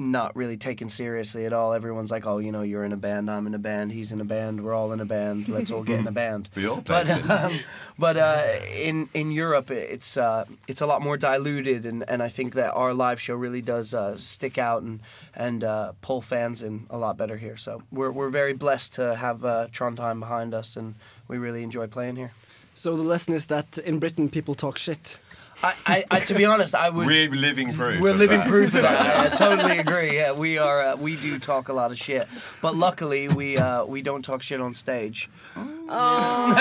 not 0.00 0.34
really 0.34 0.56
taken 0.56 0.88
seriously 0.88 1.44
at 1.44 1.52
all. 1.52 1.72
Everyone's 1.72 2.10
like, 2.10 2.26
"Oh, 2.26 2.38
you 2.38 2.50
know, 2.50 2.62
you're 2.62 2.84
in 2.84 2.92
a 2.92 2.96
band. 2.96 3.30
I'm 3.30 3.46
in 3.46 3.54
a 3.54 3.58
band. 3.58 3.92
He's 3.92 4.10
in 4.10 4.20
a 4.20 4.24
band. 4.24 4.64
We're 4.64 4.74
all 4.74 4.92
in 4.92 5.00
a 5.00 5.04
band. 5.04 5.48
Let's 5.48 5.70
all 5.70 5.82
get 5.82 6.00
in 6.00 6.06
a 6.06 6.12
band." 6.24 6.48
We 6.56 6.66
all 6.66 6.80
play 6.80 7.04
But 7.04 7.30
um, 7.30 7.58
but 7.98 8.16
uh, 8.16 8.42
in 8.74 9.08
in 9.14 9.30
Europe, 9.30 9.70
it's 9.70 10.16
uh, 10.16 10.46
it's 10.66 10.80
a 10.80 10.86
lot 10.86 11.02
more 11.02 11.16
diluted, 11.16 11.84
and, 11.84 12.02
and 12.08 12.22
I 12.22 12.28
think 12.28 12.54
that 12.54 12.72
our 12.72 12.94
live 12.94 13.20
show 13.20 13.34
really 13.34 13.62
does 13.62 13.94
uh, 13.94 14.16
stick 14.16 14.58
out 14.58 14.82
and 14.82 15.00
and 15.34 15.62
uh, 15.62 15.92
pull 16.00 16.22
fans 16.22 16.62
in 16.62 16.86
a 16.90 16.96
lot 16.96 17.16
better 17.16 17.36
here. 17.36 17.56
So 17.56 17.82
we're 17.92 18.10
we're 18.10 18.30
very 18.30 18.54
blessed 18.54 18.94
to 18.94 19.14
have 19.16 19.44
uh, 19.44 19.68
Trondheim 19.70 20.18
behind 20.20 20.54
us, 20.54 20.76
and 20.76 20.94
we 21.28 21.36
really 21.36 21.62
enjoy 21.62 21.86
playing 21.86 22.16
here. 22.16 22.32
So 22.74 22.96
the 22.96 23.02
lesson 23.02 23.34
is 23.34 23.46
that 23.46 23.76
in 23.78 23.98
Britain 23.98 24.30
people 24.30 24.54
talk 24.54 24.78
shit. 24.78 25.18
I, 25.62 25.74
I, 25.86 26.04
I 26.10 26.20
to 26.20 26.34
be 26.34 26.44
honest, 26.44 26.74
I 26.74 26.88
would. 26.88 27.06
we're 27.06 27.30
living 27.30 27.72
proof 27.72 28.00
We're 28.00 28.10
of 28.10 28.16
living 28.16 28.38
that. 28.38 28.48
proof 28.48 28.74
of 28.74 28.82
that. 28.82 29.16
I, 29.16 29.26
I 29.26 29.28
totally 29.28 29.78
agree. 29.78 30.16
Yeah, 30.16 30.32
we 30.32 30.58
are. 30.58 30.82
Uh, 30.82 30.96
we 30.96 31.16
do 31.16 31.38
talk 31.38 31.68
a 31.68 31.72
lot 31.72 31.90
of 31.90 31.98
shit, 31.98 32.26
but 32.62 32.74
luckily 32.76 33.28
we 33.28 33.58
uh, 33.58 33.84
we 33.84 34.00
don't 34.02 34.22
talk 34.22 34.42
shit 34.42 34.60
on 34.60 34.74
stage. 34.74 35.28
no, 35.56 36.54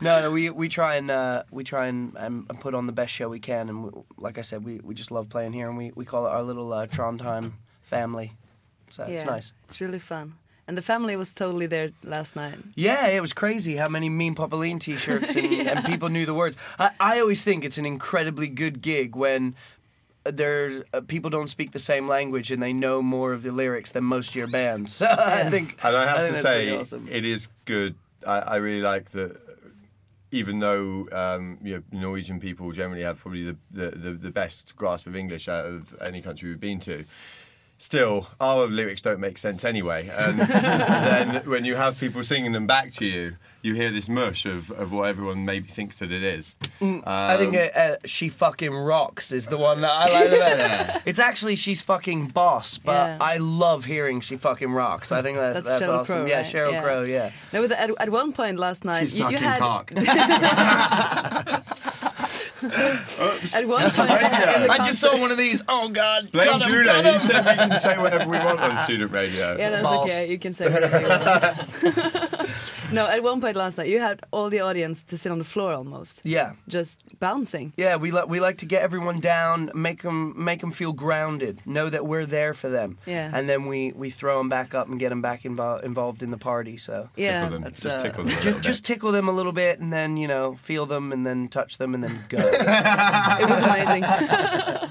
no, 0.00 0.30
we 0.32 0.50
we 0.50 0.68
try 0.68 0.96
and 0.96 1.10
uh, 1.10 1.44
we 1.50 1.64
try 1.64 1.86
and, 1.86 2.16
and 2.16 2.48
put 2.60 2.74
on 2.74 2.86
the 2.86 2.92
best 2.92 3.12
show 3.12 3.28
we 3.28 3.40
can, 3.40 3.68
and 3.68 3.84
we, 3.84 3.90
like 4.16 4.36
I 4.36 4.42
said, 4.42 4.64
we, 4.64 4.80
we 4.80 4.94
just 4.94 5.10
love 5.10 5.28
playing 5.28 5.52
here, 5.52 5.68
and 5.68 5.78
we, 5.78 5.92
we 5.94 6.04
call 6.04 6.26
it 6.26 6.30
our 6.30 6.42
little 6.42 6.72
uh, 6.72 6.86
Trondheim 6.86 7.52
family. 7.82 8.32
So 8.90 9.04
it's 9.04 9.24
nice. 9.24 9.52
It's 9.64 9.80
really 9.80 9.98
fun. 9.98 10.34
And 10.68 10.76
the 10.76 10.82
family 10.82 11.16
was 11.16 11.32
totally 11.32 11.66
there 11.66 11.92
last 12.04 12.36
night. 12.36 12.58
Yeah, 12.74 13.06
it 13.08 13.22
was 13.22 13.32
crazy 13.32 13.76
how 13.76 13.88
many 13.88 14.10
Mean 14.10 14.34
Popeline 14.34 14.78
t-shirts 14.78 15.34
and, 15.34 15.46
and 15.68 15.84
people 15.86 16.10
knew 16.10 16.26
the 16.26 16.34
words. 16.34 16.58
I, 16.78 16.90
I 17.00 17.20
always 17.20 17.42
think 17.42 17.64
it's 17.64 17.78
an 17.78 17.86
incredibly 17.86 18.48
good 18.48 18.82
gig 18.82 19.16
when 19.16 19.54
there 20.24 20.84
uh, 20.92 21.00
people 21.00 21.30
don't 21.30 21.48
speak 21.48 21.72
the 21.72 21.78
same 21.78 22.06
language 22.06 22.50
and 22.50 22.62
they 22.62 22.74
know 22.74 23.00
more 23.00 23.32
of 23.32 23.42
the 23.44 23.50
lyrics 23.50 23.92
than 23.92 24.04
most 24.04 24.28
of 24.28 24.34
your 24.36 24.46
bands. 24.46 24.92
So 24.98 25.06
I 25.06 25.48
think 25.48 25.78
And 25.82 25.96
I 25.96 26.06
have 26.06 26.20
think 26.20 26.34
to 26.36 26.42
say, 26.42 26.76
awesome. 26.78 27.08
it 27.10 27.24
is 27.24 27.48
good. 27.64 27.94
I, 28.26 28.38
I 28.40 28.56
really 28.56 28.82
like 28.82 29.10
that. 29.12 29.40
Even 30.32 30.58
though 30.58 31.08
um, 31.12 31.56
you 31.62 31.76
know, 31.76 31.82
Norwegian 32.00 32.40
people 32.40 32.70
generally 32.72 33.02
have 33.04 33.18
probably 33.18 33.44
the, 33.44 33.56
the, 33.70 33.90
the, 33.92 34.10
the 34.10 34.30
best 34.30 34.76
grasp 34.76 35.06
of 35.06 35.16
English 35.16 35.48
out 35.48 35.64
of 35.64 35.96
any 36.02 36.20
country 36.20 36.50
we've 36.50 36.60
been 36.60 36.80
to, 36.80 37.06
still 37.78 38.28
our 38.40 38.66
lyrics 38.66 39.00
don't 39.02 39.20
make 39.20 39.38
sense 39.38 39.64
anyway. 39.64 40.08
And 40.18 40.38
then 40.40 41.48
when 41.48 41.64
you 41.64 41.76
have 41.76 41.98
people 41.98 42.22
singing 42.22 42.52
them 42.52 42.66
back 42.66 42.90
to 42.94 43.04
you, 43.06 43.36
you 43.62 43.74
hear 43.74 43.90
this 43.90 44.08
mush 44.08 44.46
of, 44.46 44.70
of 44.72 44.92
what 44.92 45.08
everyone 45.08 45.44
maybe 45.44 45.68
thinks 45.68 45.98
that 45.98 46.12
it 46.12 46.22
is. 46.22 46.56
Mm, 46.80 47.02
I 47.06 47.36
think 47.36 47.54
Um, 47.54 47.60
uh, 47.74 47.78
uh, 47.78 47.96
she 48.04 48.28
fucking 48.28 48.72
rocks 48.74 49.32
is 49.32 49.46
the 49.46 49.56
one 49.56 49.80
that 49.80 49.90
I 49.90 50.12
like 50.12 50.30
the 50.30 50.36
best. 50.36 50.58
Yeah. 50.58 51.00
It's 51.06 51.18
actually 51.18 51.56
she's 51.56 51.82
fucking 51.82 52.28
boss, 52.28 52.78
but 52.78 52.92
Yeah. 52.92 53.18
I 53.20 53.38
love 53.38 53.84
hearing 53.84 54.20
she 54.20 54.36
fucking 54.36 54.70
rocks. 54.72 55.10
I 55.12 55.22
think 55.22 55.38
that's 55.38 55.56
That's, 55.56 55.68
that's, 55.80 55.88
awesome. 55.88 56.16
Crow, 56.16 56.26
yeah, 56.26 56.38
right? 56.38 56.46
Cheryl 56.46 56.82
Crow. 56.82 57.02
Yeah. 57.02 57.30
No, 57.52 57.64
at, 57.64 57.90
at 58.00 58.10
one 58.10 58.32
point 58.32 58.58
last 58.58 58.84
night, 58.84 59.00
She's 59.04 59.18
you, 59.18 59.28
you 59.30 59.38
sucking 59.38 59.96
had 59.96 61.62
cock. 62.60 63.54
at 63.54 63.66
one 63.68 63.90
point 63.90 64.10
in 64.10 64.62
the 64.62 64.70
I 64.70 64.78
just 64.86 65.00
saw 65.00 65.16
one 65.18 65.30
of 65.30 65.38
these. 65.38 65.62
Oh 65.68 65.88
God! 65.88 66.30
Blame 66.32 66.46
got 66.46 66.62
him, 66.62 66.68
Judah. 66.68 66.84
got 67.02 67.12
He 67.12 67.18
said 67.18 67.44
we 67.46 67.54
can 67.54 67.78
say 67.78 67.98
whatever 67.98 68.30
we 68.30 68.38
want 68.38 68.60
on 68.60 68.76
student 68.84 69.12
radio. 69.12 69.56
Yeah, 69.56 69.70
that's 69.70 69.82
Balls. 69.82 70.10
okay. 70.10 70.30
You 70.30 70.38
can 70.38 70.52
say 70.52 70.72
whatever 70.72 71.00
you 71.00 71.08
want. 71.08 72.50
no, 72.92 73.06
at 73.06 73.22
one 73.22 73.40
point 73.40 73.56
last 73.56 73.78
night, 73.78 73.88
you 73.88 73.98
had 74.00 74.20
all 74.30 74.48
the 74.50 74.60
audience 74.60 75.02
to 75.04 75.18
sit 75.18 75.30
on 75.32 75.38
the 75.38 75.44
floor 75.44 75.72
almost, 75.72 76.20
Yeah. 76.24 76.52
just 76.68 76.98
bouncing. 77.20 77.72
Yeah, 77.76 77.96
we 77.96 78.10
like 78.10 78.28
we 78.28 78.40
like 78.40 78.58
to 78.58 78.66
get 78.66 78.82
everyone 78.82 79.20
down, 79.20 79.70
make 79.74 80.02
them 80.02 80.32
make 80.36 80.60
them 80.60 80.70
feel 80.72 80.92
grounded, 80.92 81.60
know 81.66 81.88
that 81.90 82.06
we're 82.06 82.26
there 82.26 82.54
for 82.54 82.68
them, 82.68 82.98
Yeah. 83.06 83.30
and 83.32 83.48
then 83.48 83.66
we 83.66 83.92
we 83.94 84.10
throw 84.10 84.38
them 84.38 84.48
back 84.48 84.74
up 84.74 84.88
and 84.88 84.98
get 84.98 85.08
them 85.10 85.22
back 85.22 85.42
invo- 85.42 85.82
involved 85.82 86.22
in 86.22 86.30
the 86.30 86.38
party. 86.38 86.76
So 86.78 87.08
Yeah. 87.16 87.44
Tickle 87.44 87.60
them. 87.60 87.72
Just 87.72 87.86
uh, 87.98 88.02
tickle 88.02 88.24
them 88.24 88.32
a 88.32 88.34
just, 88.34 88.44
little 88.46 88.60
just 88.60 88.84
tickle 88.84 89.12
them 89.12 89.28
a 89.28 89.32
little 89.32 89.52
bit, 89.52 89.80
and 89.80 89.92
then 89.92 90.16
you 90.16 90.26
know 90.28 90.54
feel 90.54 90.86
them, 90.86 91.12
and 91.12 91.24
then 91.26 91.48
touch 91.48 91.78
them, 91.78 91.94
and 91.94 92.02
then 92.04 92.24
go. 92.28 92.38
It 93.40 93.48
was 93.48 93.62
amazing. 93.62 94.04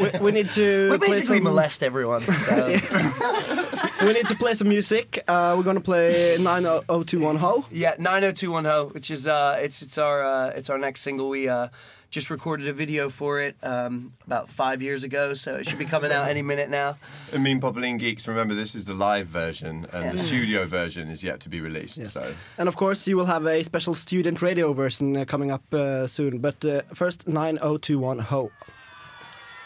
We, 0.00 0.10
we 0.20 0.30
need 0.32 0.50
to. 0.52 0.90
we 0.92 0.98
basically 0.98 1.36
some- 1.38 1.44
molest 1.44 1.82
everyone. 1.82 2.20
So. 2.20 2.76
We 4.00 4.12
need 4.12 4.28
to 4.28 4.36
play 4.36 4.54
some 4.54 4.68
music. 4.68 5.24
Uh, 5.26 5.54
we're 5.56 5.64
gonna 5.64 5.80
play 5.80 6.36
90210 6.40 7.36
Ho. 7.36 7.64
Yeah, 7.72 7.94
90210, 7.98 8.94
which 8.94 9.10
is 9.10 9.26
uh, 9.26 9.58
it's 9.60 9.82
it's 9.82 9.98
our 9.98 10.22
uh, 10.22 10.48
it's 10.50 10.70
our 10.70 10.78
next 10.78 11.00
single. 11.00 11.28
We 11.28 11.48
uh, 11.48 11.68
just 12.10 12.30
recorded 12.30 12.68
a 12.68 12.72
video 12.72 13.10
for 13.10 13.40
it 13.40 13.56
um, 13.62 14.12
about 14.24 14.48
five 14.48 14.80
years 14.80 15.02
ago, 15.04 15.34
so 15.34 15.56
it 15.56 15.68
should 15.68 15.78
be 15.78 15.84
coming 15.84 16.12
out 16.12 16.28
any 16.28 16.42
minute 16.42 16.70
now. 16.70 16.96
I 17.34 17.38
mean, 17.38 17.60
Popeline 17.60 17.98
Geeks, 17.98 18.28
remember 18.28 18.54
this 18.54 18.74
is 18.74 18.84
the 18.84 18.94
live 18.94 19.26
version, 19.26 19.86
and 19.92 20.16
the 20.16 20.18
studio 20.18 20.64
version 20.64 21.10
is 21.10 21.22
yet 21.24 21.40
to 21.40 21.48
be 21.48 21.60
released. 21.60 22.06
So 22.06 22.34
And 22.56 22.68
of 22.68 22.76
course, 22.76 23.06
you 23.08 23.16
will 23.16 23.26
have 23.26 23.46
a 23.46 23.64
special 23.64 23.94
student 23.94 24.40
radio 24.40 24.72
version 24.72 25.16
uh, 25.16 25.24
coming 25.24 25.50
up 25.50 25.62
uh, 25.74 26.06
soon. 26.06 26.38
But 26.38 26.64
uh, 26.64 26.82
first, 26.94 27.26
9021 27.26 28.20
Ho. 28.20 28.50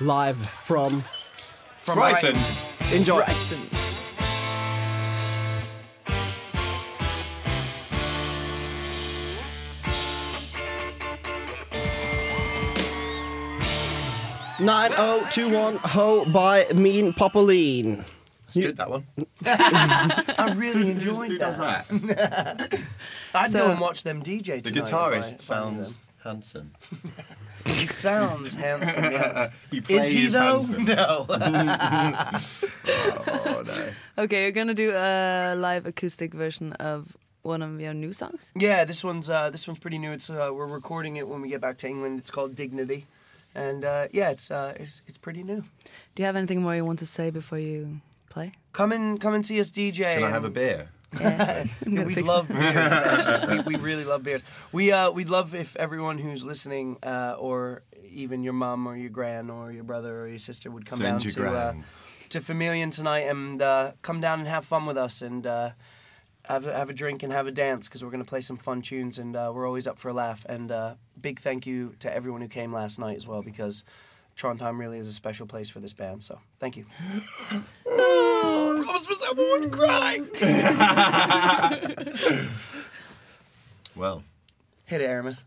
Live 0.00 0.38
from 0.64 1.04
From 1.76 1.98
Brighton. 1.98 2.36
Enjoy. 2.92 3.22
Brighton. 3.22 3.91
Nine 14.62 14.92
oh 14.96 15.26
two 15.30 15.50
one 15.50 15.76
Ho 15.78 16.24
by 16.26 16.66
Mean 16.72 17.12
Popeline. 17.12 18.04
it's 18.46 18.54
good 18.56 18.76
that 18.76 18.88
one. 18.90 19.04
I 19.46 20.54
really 20.56 20.90
enjoyed 20.90 21.32
Who 21.32 21.38
does 21.38 21.58
that. 21.58 21.86
that? 21.88 22.80
I'd 23.34 23.50
So- 23.50 23.66
go 23.66 23.70
and 23.72 23.80
watch 23.80 24.04
them 24.04 24.22
DJ 24.22 24.62
The 24.62 24.70
tonight. 24.70 24.88
if 24.88 24.94
I- 24.94 25.10
guitarist 25.10 25.34
if 25.34 25.40
I 25.40 25.54
sounds 25.54 25.92
them. 25.94 25.98
Handsome. 26.22 26.70
He 27.66 27.86
sounds 27.88 28.54
handsome. 28.54 29.04
Yes. 29.12 29.50
He 29.72 29.78
Is 29.96 30.10
he 30.10 30.26
though? 30.28 30.60
handsome. 30.62 30.84
No. 30.84 31.26
oh 31.28 31.36
no. 33.66 33.88
Okay, 34.24 34.42
you're 34.42 34.52
gonna 34.52 34.74
do 34.74 34.92
a 34.94 35.54
live 35.56 35.86
acoustic 35.86 36.32
version 36.34 36.72
of 36.74 37.16
one 37.42 37.62
of 37.62 37.80
your 37.80 37.94
new 37.94 38.12
songs. 38.12 38.52
Yeah, 38.54 38.84
this 38.84 39.02
one's 39.02 39.28
uh, 39.28 39.50
this 39.50 39.66
one's 39.66 39.80
pretty 39.80 39.98
new. 39.98 40.12
It's 40.12 40.30
uh, 40.30 40.50
we're 40.52 40.66
recording 40.66 41.16
it 41.16 41.26
when 41.26 41.40
we 41.40 41.48
get 41.48 41.60
back 41.60 41.78
to 41.78 41.88
England. 41.88 42.20
It's 42.20 42.30
called 42.30 42.54
Dignity, 42.54 43.06
and 43.54 43.84
uh, 43.84 44.08
yeah, 44.12 44.30
it's 44.30 44.50
uh, 44.50 44.74
it's 44.76 45.02
it's 45.06 45.18
pretty 45.18 45.42
new. 45.42 45.62
Do 46.14 46.22
you 46.22 46.24
have 46.24 46.36
anything 46.36 46.62
more 46.62 46.74
you 46.74 46.84
want 46.84 46.98
to 47.00 47.06
say 47.06 47.30
before 47.30 47.58
you 47.58 48.00
play? 48.30 48.52
Come 48.72 48.92
and 48.92 49.20
come 49.20 49.34
and 49.34 49.44
see 49.44 49.60
us 49.60 49.70
DJ. 49.70 50.14
Can 50.14 50.24
I 50.24 50.30
have 50.30 50.44
a 50.44 50.50
beer? 50.50 50.88
Yeah, 51.20 51.66
we 51.86 52.14
fix 52.14 52.26
love 52.26 52.48
beers. 52.48 52.60
Actually. 52.60 53.60
we, 53.60 53.74
we 53.74 53.82
really 53.82 54.04
love 54.04 54.22
beers. 54.22 54.42
We 54.72 54.92
uh, 54.92 55.10
we'd 55.10 55.28
love 55.28 55.54
if 55.54 55.76
everyone 55.76 56.18
who's 56.18 56.44
listening, 56.44 56.96
uh, 57.02 57.36
or 57.38 57.82
even 58.12 58.42
your 58.42 58.52
mom 58.52 58.86
or 58.86 58.96
your 58.96 59.10
gran 59.10 59.50
or 59.50 59.72
your 59.72 59.84
brother 59.84 60.22
or 60.22 60.28
your 60.28 60.38
sister 60.38 60.70
would 60.70 60.86
come 60.86 60.98
Send 60.98 61.20
down 61.20 61.30
to 61.30 61.46
uh, 61.46 61.74
to 62.30 62.40
Familian 62.40 62.90
tonight 62.90 63.28
and 63.28 63.60
uh, 63.60 63.92
come 64.02 64.20
down 64.20 64.40
and 64.40 64.48
have 64.48 64.64
fun 64.64 64.86
with 64.86 64.96
us 64.96 65.22
and 65.22 65.46
uh, 65.46 65.70
have 66.46 66.66
a, 66.66 66.74
have 66.74 66.90
a 66.90 66.92
drink 66.92 67.22
and 67.22 67.32
have 67.32 67.46
a 67.46 67.52
dance 67.52 67.88
because 67.88 68.02
we're 68.04 68.10
gonna 68.10 68.24
play 68.24 68.40
some 68.40 68.56
fun 68.56 68.82
tunes 68.82 69.18
and 69.18 69.36
uh, 69.36 69.50
we're 69.54 69.66
always 69.66 69.86
up 69.86 69.98
for 69.98 70.08
a 70.08 70.12
laugh. 70.12 70.44
And 70.48 70.70
uh, 70.70 70.94
big 71.20 71.40
thank 71.40 71.66
you 71.66 71.94
to 72.00 72.12
everyone 72.14 72.40
who 72.40 72.48
came 72.48 72.72
last 72.72 72.98
night 72.98 73.16
as 73.16 73.26
well 73.26 73.42
because 73.42 73.84
Trondheim 74.36 74.78
really 74.78 74.98
is 74.98 75.06
a 75.06 75.12
special 75.12 75.46
place 75.46 75.68
for 75.70 75.80
this 75.80 75.92
band. 75.92 76.22
So 76.22 76.40
thank 76.58 76.76
you. 76.76 76.84
I 77.86 78.74
was 78.76 79.02
supposed 79.02 79.20
to 79.20 79.26
have 79.26 79.38
one 79.38 79.70
cry. 79.70 80.20
Well, 83.94 84.24
Hit 84.86 85.00
it, 85.02 85.04
Aramis. 85.04 85.44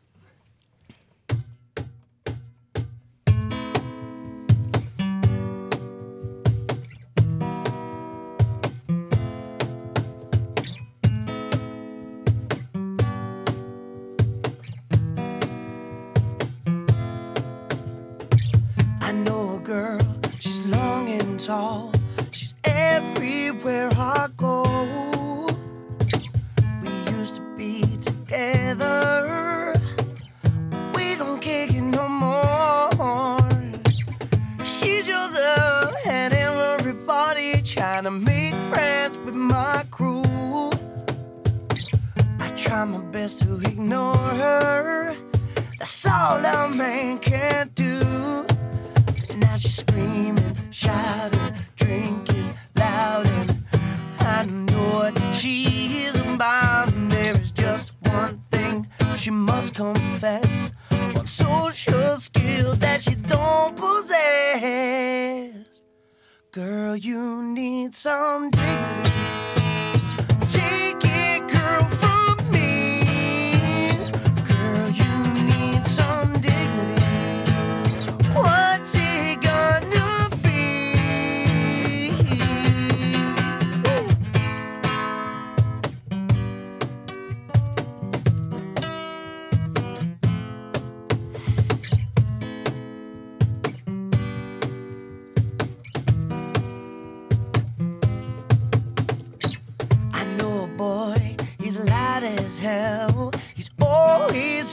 Girl, 66.56 66.96
you 66.96 67.44
need 67.44 67.96
some 67.96 68.50
dignity. 68.50 69.25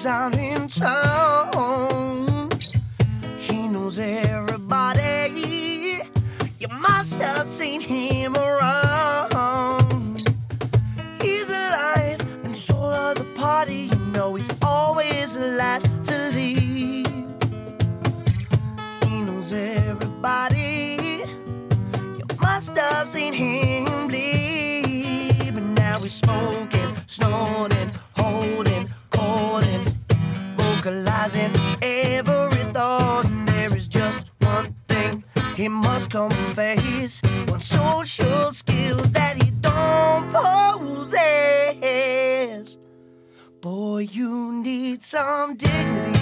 Out 0.07 0.37
in 0.37 0.69
town. 0.69 2.51
He 3.39 3.69
knows 3.69 3.99
everybody. 3.99 5.01
You 6.59 6.69
must 6.81 7.21
have 7.21 7.49
seen 7.49 7.81
him 7.81 8.35
around. 8.37 10.29
He's 11.21 11.49
alive 11.49 12.21
and 12.45 12.57
soul 12.57 12.85
of 12.85 13.19
the 13.19 13.27
party. 13.37 13.91
You 13.93 13.99
know 14.13 14.35
he's 14.35 14.51
always 14.63 15.35
the 15.35 15.49
last 15.49 15.87
to 16.07 16.31
leave. 16.35 17.07
He 19.05 19.23
knows 19.23 19.53
everybody. 19.53 21.23
You 22.19 22.25
must 22.41 22.77
have 22.77 23.11
seen 23.11 23.33
him 23.33 23.72
confess: 36.13 37.23
one 37.49 37.61
social 37.63 38.53
skill 38.53 38.99
that 39.17 39.43
he 39.43 39.51
don't 39.63 40.31
possess. 41.01 41.97
Boy, 43.63 44.01
you 44.13 44.53
need 44.53 45.03
some 45.03 45.57
dignity. 45.57 46.21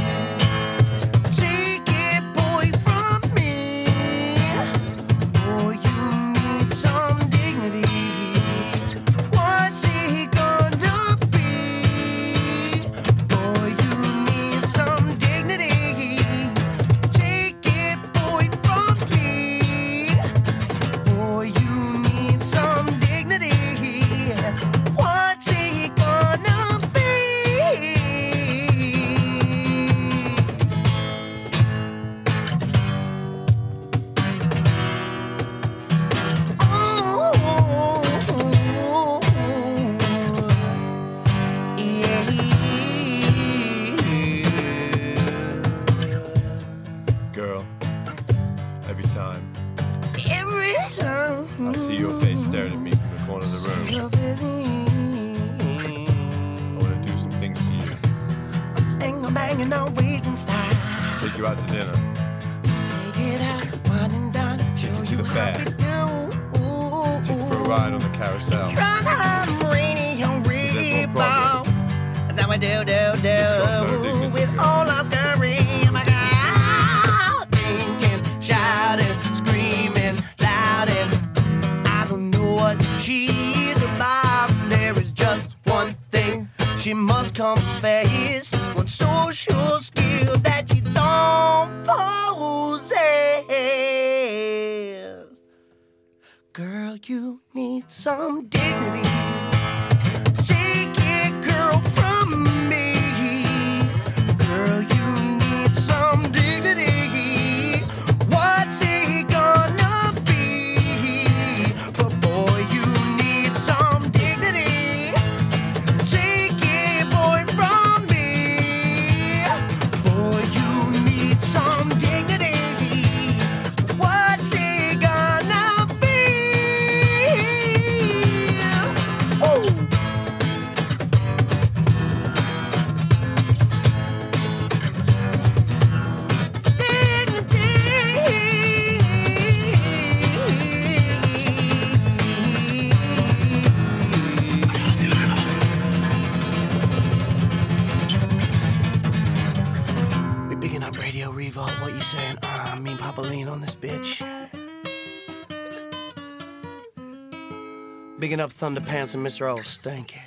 Bigging 158.41 158.53
up 158.53 158.75
Thunderpants 158.75 159.15
and 159.15 159.27
Mr. 159.27 159.51
Old 159.51 159.61
Stanky. 159.61 160.21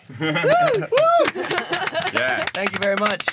Yeah. 2.14 2.38
Thank 2.54 2.74
you 2.74 2.80
very 2.80 2.96
much. 2.98 3.26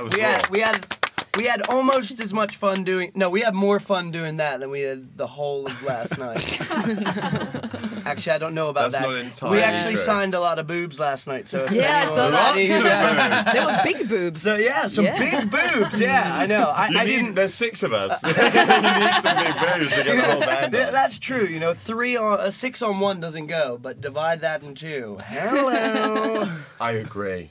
was 0.00 0.14
we 0.14 0.22
had 0.22 0.48
we 0.48 0.60
had 0.60 0.96
we 1.36 1.44
had 1.44 1.68
almost 1.68 2.18
as 2.18 2.32
much 2.32 2.56
fun 2.56 2.82
doing. 2.82 3.12
No, 3.14 3.28
we 3.28 3.42
had 3.42 3.52
more 3.52 3.78
fun 3.78 4.10
doing 4.10 4.38
that 4.38 4.60
than 4.60 4.70
we 4.70 4.80
had 4.80 5.18
the 5.18 5.26
whole 5.26 5.66
of 5.66 5.82
last 5.82 6.16
night. 6.18 6.42
actually, 8.06 8.32
I 8.32 8.38
don't 8.38 8.54
know 8.54 8.68
about 8.68 8.90
That's 8.92 9.04
that. 9.04 9.10
not 9.10 9.18
entirely 9.18 9.56
we 9.56 9.62
actually 9.62 9.94
true. 9.94 10.02
signed 10.02 10.34
a 10.34 10.40
lot 10.40 10.58
of 10.58 10.66
boobs 10.66 10.98
last 11.00 11.26
night. 11.26 11.48
So 11.48 11.64
if 11.64 11.72
Yeah, 11.72 12.02
I 12.02 12.06
saw 12.06 12.30
that. 12.30 12.56
Lots 12.56 12.70
of 12.70 13.44
boobs. 13.44 13.52
They 13.52 13.64
were 13.64 13.98
big 14.00 14.08
boobs. 14.08 14.42
So 14.42 14.54
yeah, 14.56 14.88
some 14.88 15.04
Yeah. 15.04 15.18
big 15.18 15.50
boobs. 15.50 16.00
Yeah, 16.00 16.30
I 16.34 16.46
know. 16.46 16.68
I, 16.74 16.88
You 16.88 16.98
I 16.98 17.04
need- 17.04 17.10
didn't. 17.10 17.34
There's 17.34 17.54
six 17.54 17.82
of 17.82 17.92
us. 17.92 18.20
you 18.22 18.28
need 18.28 19.22
some 19.22 19.36
big 19.36 19.54
boobs 19.80 19.94
to 19.94 20.04
get 20.04 20.16
the 20.16 20.22
whole 20.32 20.40
band 20.40 20.74
Yeah, 20.74 20.86
on. 20.88 20.92
that's 20.92 21.18
true. 21.18 21.44
You 21.46 21.60
know, 21.60 21.74
three 21.74 22.16
on 22.16 22.40
uh, 22.40 22.50
six 22.50 22.82
on 22.82 23.00
one 23.00 23.20
doesn't 23.20 23.46
go, 23.46 23.78
but 23.80 24.00
divide 24.00 24.40
that 24.40 24.62
in 24.62 24.74
two. 24.74 25.18
Hello. 25.26 26.50
I 26.80 26.92
agree. 26.92 27.48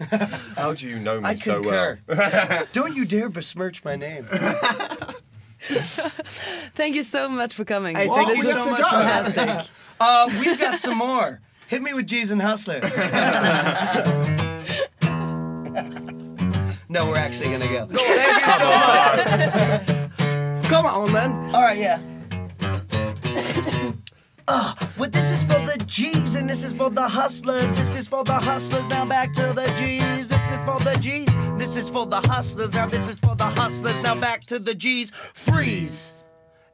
How 0.56 0.74
do 0.74 0.88
you 0.88 1.00
know 1.00 1.20
me 1.22 1.30
I 1.30 1.36
so 1.36 1.62
concur. 1.62 2.00
well? 2.08 2.66
Don't 2.74 2.96
you 2.96 3.06
dare 3.06 3.30
besmirch 3.30 3.84
my 3.84 3.96
name. 3.96 4.28
Thank 6.76 6.96
you 6.96 7.04
so 7.04 7.30
much 7.30 7.54
for 7.54 7.64
coming. 7.66 7.96
Hey, 7.96 8.08
thank 8.08 8.30
This 8.30 8.38
you 8.40 8.52
so 8.52 8.70
much 8.70 8.82
fantastic. 8.82 9.72
Uh, 10.04 10.28
we've 10.40 10.60
got 10.60 10.80
some 10.80 10.98
more. 10.98 11.40
Hit 11.68 11.84
me 11.84 11.94
with 11.94 12.08
G's 12.08 12.32
and 12.32 12.42
Hustlers. 12.42 12.82
no, 16.90 17.06
we're 17.06 17.18
actually 17.18 17.52
gonna 17.52 17.68
go. 17.68 17.86
Thank 17.86 18.42
you 18.42 18.54
so 18.58 18.66
much. 20.26 20.66
Come 20.66 20.88
on, 20.88 21.12
man. 21.12 21.54
All 21.54 21.62
right, 21.62 21.78
yeah. 21.78 22.00
Uh, 24.54 24.76
well, 24.98 25.10
this 25.10 25.32
is 25.32 25.44
for 25.44 25.66
the 25.66 25.82
G's 25.88 26.36
and 26.36 26.50
this 26.50 26.66
is 26.66 26.74
for 26.74 26.90
the 26.90 27.08
hustlers. 27.08 27.74
This 27.78 27.96
is 27.96 28.06
for 28.06 28.22
the 28.26 28.34
hustlers. 28.34 28.90
Now 28.90 29.06
back 29.06 29.32
to 29.32 29.54
the 29.54 29.66
G's. 29.80 30.28
This 30.28 30.42
is 30.52 30.60
for 30.66 30.78
the 30.84 30.98
G's. 31.00 31.30
This 31.58 31.78
is 31.78 31.90
for 31.90 32.06
the 32.06 32.20
hustlers. 32.20 32.74
Now 32.74 32.86
this 32.86 33.08
is 33.08 33.18
for 33.18 33.34
the 33.34 33.46
hustlers. 33.46 33.96
Now 34.04 34.20
back 34.20 34.44
to 34.48 34.60
the 34.60 34.76
G's. 34.76 35.12
Freeze 35.12 36.26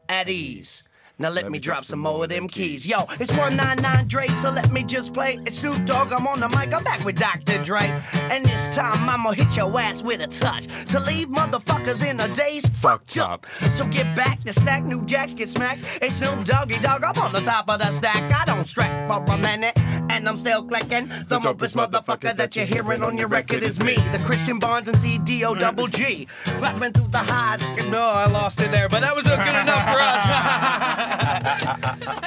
at 0.09 0.27
ease. 0.27 0.86
Now 1.19 1.29
let, 1.29 1.49
me 1.49 1.57
drop 1.57 1.83
some 1.83 1.99
more 1.99 2.23
of 2.23 2.29
them 2.29 2.47
keys. 2.47 2.85
Yo, 2.85 2.99
it's 3.19 3.31
199 3.31 4.07
Dre, 4.07 4.27
so 4.27 4.51
let 4.51 4.71
me 4.71 4.83
just 4.83 5.15
play. 5.15 5.39
It's 5.47 5.57
Snoop 5.57 5.83
Dogg, 5.83 6.13
I'm 6.13 6.27
on 6.27 6.39
the 6.39 6.49
mic, 6.49 6.71
I'm 6.75 6.83
back 6.83 7.03
with 7.03 7.17
Dr. 7.17 7.57
Dre. 7.63 7.99
And 8.13 8.45
this 8.45 8.75
time 8.75 9.09
I'ma 9.09 9.31
hit 9.31 9.55
your 9.57 9.79
ass 9.79 10.03
with 10.03 10.21
a 10.21 10.27
touch. 10.27 10.67
To 10.89 10.99
leave 10.99 11.29
motherfuckers 11.29 12.07
in 12.07 12.19
a 12.19 12.27
daze 12.35 12.67
fucked 12.67 13.17
up. 13.17 13.47
So 13.73 13.87
get 13.87 14.15
back, 14.15 14.43
the 14.43 14.53
snack, 14.53 14.83
new 14.83 15.03
jacks 15.05 15.33
get 15.33 15.49
smacked. 15.49 15.85
It's 16.03 16.17
Snoop 16.17 16.45
Doggy 16.45 16.77
Dogg, 16.79 17.03
I'm 17.03 17.17
on 17.17 17.33
the 17.33 17.41
top 17.41 17.67
of 17.67 17.79
the 17.79 17.91
stack. 17.91 18.21
I 18.31 18.45
don't 18.45 18.67
strap 18.67 19.09
for 19.09 19.33
a 19.33 19.37
minute, 19.37 19.75
and 20.09 20.27
I'm 20.27 20.37
still 20.37 20.63
clicking. 20.63 21.07
The 21.27 21.39
dopest 21.39 21.75
motherfucker 21.75 22.35
that 22.35 22.55
you're 22.55 22.65
hearing 22.65 23.03
on 23.03 23.17
your 23.17 23.27
record 23.27 23.63
is 23.63 23.79
me. 23.81 23.95
The 24.11 24.19
Christian 24.19 24.59
Barnes 24.59 24.87
and 24.87 24.97
CDO 24.97 25.59
double 25.59 25.87
G. 25.87 26.27
Rapping 26.59 26.93
through 26.93 27.07
the 27.09 27.19
highs. 27.19 27.61
No, 27.89 28.01
I 28.01 28.27
lost 28.27 28.61
it 28.61 28.71
there, 28.71 28.89
but 28.89 29.01
that 29.01 29.15
was 29.15 29.25
good 29.25 29.37
enough 29.37 29.83
for 29.91 29.99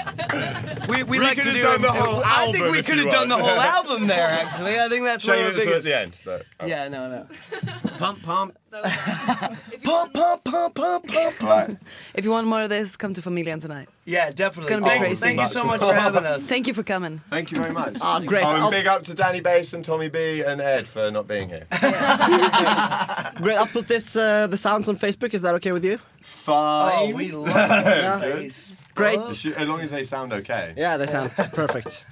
us. 0.08 0.16
we, 0.88 1.02
we, 1.02 1.18
We 1.18 1.18
like 1.18 1.36
to 1.42 1.52
do 1.52 1.62
done 1.62 1.82
the 1.82 1.92
whole 1.92 2.22
I 2.24 2.50
think 2.52 2.70
we 2.70 2.82
could 2.82 2.98
have 2.98 3.10
done 3.10 3.28
the 3.28 3.36
whole 3.36 3.48
album 3.60 4.06
there. 4.06 4.28
Actually, 4.28 4.78
I 4.78 4.88
think 4.88 5.04
that's 5.04 5.26
one 5.26 5.36
Shame 5.36 5.46
of 5.46 5.52
the 5.54 5.58
it's 5.58 5.66
biggest. 5.66 5.86
at 5.86 5.90
the 5.90 5.98
end, 5.98 6.18
but 6.24 6.46
oh. 6.60 6.66
Yeah, 6.66 6.88
no, 6.88 7.08
no. 7.08 7.26
pump, 7.98 8.22
pump. 8.22 8.56
Pump, 9.82 10.14
pump, 10.14 10.44
pump, 10.44 10.74
pump, 10.76 11.38
pump. 11.40 11.84
If 12.14 12.24
you 12.24 12.30
want 12.30 12.46
more 12.46 12.62
of 12.62 12.68
this, 12.68 12.96
come 12.96 13.12
to 13.14 13.20
Familian 13.22 13.58
tonight. 13.58 13.88
Yeah, 14.04 14.30
definitely. 14.30 14.58
It's 14.60 14.66
gonna 14.66 14.82
be 14.84 14.88
Thank- 14.90 15.02
crazy. 15.02 15.20
thank 15.20 15.40
you 15.40 15.48
so 15.48 15.64
much 15.64 15.80
for 15.80 15.92
having 15.92 16.24
us. 16.24 16.46
Thank 16.48 16.68
you 16.68 16.74
for 16.74 16.84
coming. 16.84 17.20
Thank 17.30 17.50
you 17.50 17.58
very 17.58 17.72
much. 17.72 17.96
Ah, 18.00 18.20
great. 18.20 18.44
Oh, 18.44 18.50
and 18.50 18.70
big 18.70 18.86
up 18.86 19.02
to 19.04 19.14
Danny 19.14 19.40
Bass 19.40 19.72
and 19.72 19.84
Tommy 19.84 20.08
B 20.08 20.42
and 20.46 20.60
Ed 20.60 20.86
for 20.86 21.10
not 21.10 21.26
being 21.26 21.48
here. 21.48 21.66
Great. 23.42 23.56
I'll 23.56 23.66
put 23.66 23.88
this 23.88 24.14
uh, 24.14 24.46
the 24.46 24.56
sounds 24.56 24.88
on 24.88 24.96
Facebook. 24.96 25.34
Is 25.34 25.42
that 25.42 25.54
okay 25.56 25.72
with 25.72 25.84
you? 25.84 25.98
Fine. 26.20 27.12
Oh, 27.12 27.16
we 27.16 27.30
love 27.32 27.48
Yeah. 27.56 28.48
Great. 29.00 29.56
As 29.56 29.68
long 29.68 29.80
as 29.80 29.90
they 29.90 30.04
sound 30.04 30.32
okay. 30.32 30.74
Yeah, 30.76 30.96
they 30.98 31.06
sound 31.06 31.30
perfect. 31.52 32.04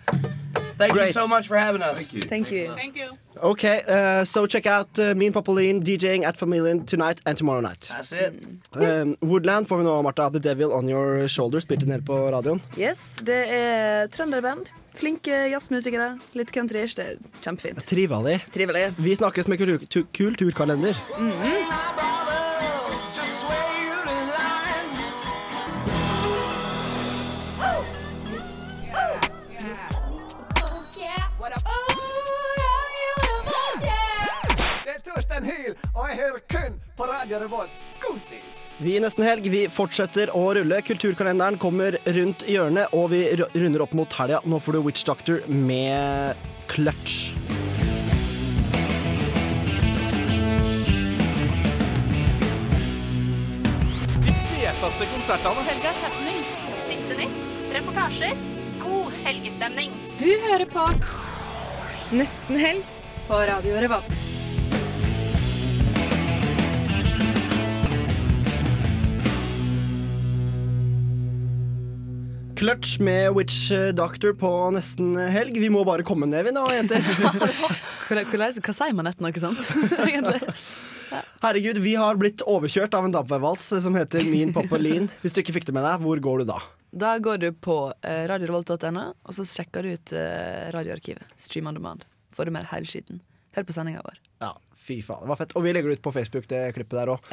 Thank 0.79 0.95
you 0.95 1.07
so 1.13 1.27
much 1.27 1.49
for 1.49 1.57
having 1.57 1.83
us. 1.83 1.99
Thank 1.99 2.13
you. 2.13 2.23
Thank 2.23 2.51
you. 2.53 2.75
Thank 2.75 2.97
you. 2.97 3.19
Okay, 3.43 3.83
uh, 3.89 4.25
so 4.25 4.47
check 4.47 4.67
out 4.67 4.89
uh, 4.99 5.15
me 5.17 5.27
and 5.27 5.35
Popoline 5.35 5.83
DJing 5.83 6.25
at 6.25 6.37
Familien 6.37 6.87
tonight 6.87 7.21
and 7.27 7.37
tomorrow 7.37 7.61
night. 7.61 7.89
That's 7.91 8.13
it. 8.13 8.33
Um, 8.73 9.17
Woodland 9.21 9.69
får 9.69 9.79
vi 9.79 9.85
nå, 9.85 10.03
Martha. 10.03 10.31
The 10.31 10.41
Devil 10.41 10.73
On 10.73 10.89
Your 10.89 11.29
Shoulder 11.29 11.61
spilte 11.61 11.87
nede 11.87 12.03
på 12.07 12.31
radioen. 12.31 12.63
Yes, 12.79 13.19
det 13.27 13.45
er 13.49 14.07
trønderband. 14.07 14.71
Flinke 14.95 15.35
jazzmusikere. 15.53 16.19
Litt 16.35 16.51
countryish. 16.55 16.97
Det 16.99 17.05
er 17.05 17.43
kjempefint. 17.43 17.83
Trivelig. 17.87 18.41
Trivelig. 18.55 18.89
Vi 18.99 19.15
snakkes 19.15 19.49
med 19.49 19.59
kultur 19.59 20.07
kulturkalender. 20.15 20.99
Mm 21.19 21.33
Det 21.43 22.48
er 35.49 35.75
og 35.95 36.07
jeg 36.09 36.19
hører 36.23 36.41
kun 36.53 36.81
på 36.97 37.09
Radio 37.09 37.43
Revolt. 37.43 37.85
God 38.03 38.21
stil! 38.23 38.45
Vi 38.79 38.93
i 38.95 39.01
Nesten 39.03 39.25
Helg 39.27 39.49
vi 39.51 39.65
fortsetter 39.75 40.31
å 40.39 40.45
rulle. 40.55 40.77
Kulturkalenderen 40.87 41.59
kommer 41.59 41.97
rundt 42.07 42.45
hjørnet, 42.47 42.93
og 42.95 43.11
vi 43.11 43.25
runder 43.35 43.83
opp 43.83 43.97
mot 43.99 44.13
helga. 44.21 44.39
Nå 44.47 44.61
får 44.63 44.79
du 44.79 44.85
Witch 44.85 45.03
Doctor 45.09 45.43
med 45.51 46.39
Clutch. 46.71 47.33
De 54.23 54.39
feteste 54.55 55.11
konsertene. 55.11 55.69
Helgas 55.73 56.01
happenings. 56.07 56.57
Siste 56.87 57.19
nytt. 57.19 57.53
Reportasjer. 57.75 58.39
God 58.79 59.11
helgestemning. 59.27 59.99
Du 60.23 60.31
hører 60.47 60.71
på 60.71 60.87
Nesten 62.15 62.63
Helg 62.63 62.99
på 63.27 63.47
Radio 63.51 63.83
Revolt. 63.83 64.38
Clutch 72.59 72.99
med 72.99 73.33
Witch 73.37 73.71
Doctor 73.95 74.33
på 74.35 74.49
nesten 74.75 75.13
helg. 75.31 75.61
Vi 75.63 75.69
må 75.71 75.85
bare 75.87 76.03
komme 76.03 76.27
ned, 76.27 76.43
vi 76.49 76.51
nå, 76.57 76.65
jenter. 76.75 77.05
Hva 78.11 78.75
sier 78.75 78.97
man 78.99 79.07
etter 79.07 79.23
noe 79.23 79.39
sånt? 79.39 79.63
Egentlig. 80.09 80.41
Herregud, 81.45 81.79
vi 81.85 81.95
har 81.95 82.19
blitt 82.19 82.43
overkjørt 82.43 82.97
av 82.99 83.07
en 83.07 83.15
dampveivals 83.15 83.69
som 83.85 83.95
heter 83.95 84.27
Min 84.27 84.51
Popolin. 84.57 85.07
Hvis 85.23 85.39
du 85.39 85.43
ikke 85.45 85.55
fikk 85.61 85.69
det 85.71 85.77
med 85.79 85.87
deg, 85.87 86.03
hvor 86.03 86.19
går 86.25 86.43
du 86.43 86.49
da? 86.51 86.59
Da 86.91 87.15
går 87.23 87.45
du 87.45 87.49
på 87.55 87.79
uh, 87.95 88.23
radiorevolt.no, 88.33 89.07
og 89.15 89.39
så 89.39 89.47
sjekker 89.47 89.87
du 89.87 89.95
ut 89.95 90.19
eh, 90.19 90.67
radioarkivet. 90.75 91.31
Stream 91.39 91.71
on 91.71 91.79
demand. 91.79 92.09
Får 92.35 92.51
du 92.51 92.57
mer 92.59 92.67
hele 92.75 92.91
skiten. 92.91 93.23
hør 93.55 93.71
på 93.71 93.79
sendinga 93.79 94.03
vår. 94.03 94.19
Ja, 94.43 94.57
fy 94.89 94.99
faen. 95.05 95.23
Det 95.27 95.31
var 95.35 95.39
fett. 95.43 95.53
Og 95.59 95.65
vi 95.67 95.73
legger 95.77 95.93
det 95.93 95.99
ut 96.01 96.05
på 96.09 96.13
Facebook, 96.17 96.49
det 96.51 96.63
klippet 96.77 96.97
der 96.99 97.13
òg. 97.15 97.31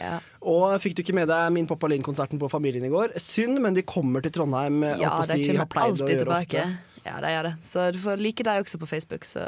Og 0.51 0.75
fikk 0.83 0.97
du 0.99 1.03
ikke 1.05 1.15
med 1.17 1.29
deg 1.31 1.49
Min 1.55 1.67
Poppa 1.71 1.87
Linn-konserten 1.91 2.41
på 2.41 2.49
Familien 2.51 2.85
i 2.87 2.91
går? 2.93 3.15
Synd, 3.23 3.61
men 3.63 3.73
de 3.77 3.83
kommer 3.87 4.23
til 4.25 4.35
Trondheim. 4.35 4.83
eh, 4.83 4.97
Ja, 5.01 5.15
de 5.23 5.39
si, 5.39 5.51
kommer 5.55 5.81
alltid 5.87 6.19
tilbake. 6.25 6.65
Ja, 7.05 7.19
de 7.21 7.33
gjør 7.35 7.43
det. 7.49 7.53
Så 7.63 7.91
du 7.95 7.99
får 8.01 8.17
like 8.21 8.43
deg 8.43 8.63
også 8.65 8.79
på 8.81 8.87
Facebook, 8.89 9.23
så 9.29 9.43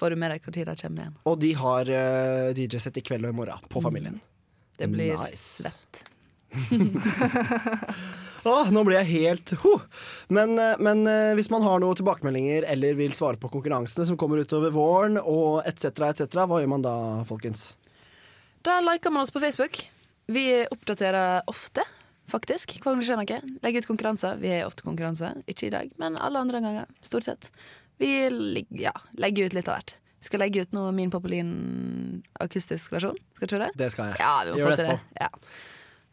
får 0.00 0.10
du 0.14 0.16
med 0.16 0.30
deg 0.32 0.40
når 0.48 0.74
de 0.74 0.76
kommer 0.82 1.02
igjen. 1.04 1.16
Og 1.28 1.38
de 1.42 1.50
har 1.60 1.90
uh, 1.92 2.52
DJ-sett 2.56 2.96
i 2.96 3.02
kveld 3.04 3.26
og 3.28 3.34
i 3.34 3.36
morgen 3.42 3.66
på 3.68 3.82
Familien. 3.84 4.16
Det 4.80 4.88
blir 4.88 5.12
Nice. 5.20 5.60
svett. 5.60 6.04
Åh, 8.44 8.70
nå 8.72 8.82
blir 8.86 8.96
jeg 9.02 9.10
helt 9.10 9.52
ho. 9.64 9.74
Men, 10.32 10.56
eh, 10.58 10.78
men 10.80 11.04
eh, 11.10 11.34
hvis 11.36 11.50
man 11.52 11.64
har 11.66 11.82
noen 11.82 11.98
tilbakemeldinger 11.98 12.64
eller 12.72 12.96
vil 12.98 13.12
svare 13.16 13.40
på 13.40 13.50
konkurransene 13.52 14.06
som 14.08 14.18
kommer 14.20 14.40
utover 14.40 14.72
våren, 14.74 15.20
og 15.20 15.60
etc., 15.68 15.90
etc., 16.08 16.40
hva 16.48 16.62
gjør 16.62 16.72
man 16.72 16.86
da, 16.86 16.94
folkens? 17.28 17.70
Da 18.66 18.78
liker 18.84 19.12
man 19.12 19.26
oss 19.26 19.34
på 19.34 19.42
Facebook. 19.42 19.82
Vi 20.30 20.46
oppdaterer 20.70 21.42
ofte, 21.50 21.84
faktisk. 22.30 22.78
Hva 22.80 22.94
om 22.94 23.00
det 23.00 23.08
skjer 23.08 23.20
noe? 23.20 23.40
Legger 23.64 23.84
ut 23.84 23.90
konkurranser. 23.90 24.40
Vi 24.40 24.52
har 24.52 24.68
ofte 24.68 24.86
konkurranser. 24.86 25.40
Ikke 25.50 25.68
i 25.68 25.74
dag, 25.74 25.92
men 26.00 26.18
alle 26.20 26.40
andre 26.40 26.60
ganger. 26.64 26.92
Stort 27.04 27.26
sett. 27.28 27.50
Vi 28.00 28.12
ja, 28.80 28.94
legger 29.20 29.50
ut 29.50 29.56
litt 29.56 29.68
av 29.68 29.80
hvert. 29.80 29.96
Skal 30.24 30.42
legge 30.42 30.62
ut 30.64 30.76
noe 30.76 30.92
Min 30.92 31.12
Popolin 31.12 31.50
akustisk 32.40 32.92
versjon. 32.92 33.16
Skal 33.36 33.48
du 33.48 33.58
det? 33.62 33.70
Det 33.80 33.88
skal 33.92 34.12
jeg. 34.12 34.20
Ja, 34.20 34.34
vi 34.44 34.52
må 34.52 34.60
Gjør 34.60 34.68
få 34.68 34.76
det 34.76 34.80
til 34.80 34.90
det. 34.92 35.20
Ja. 35.20 35.28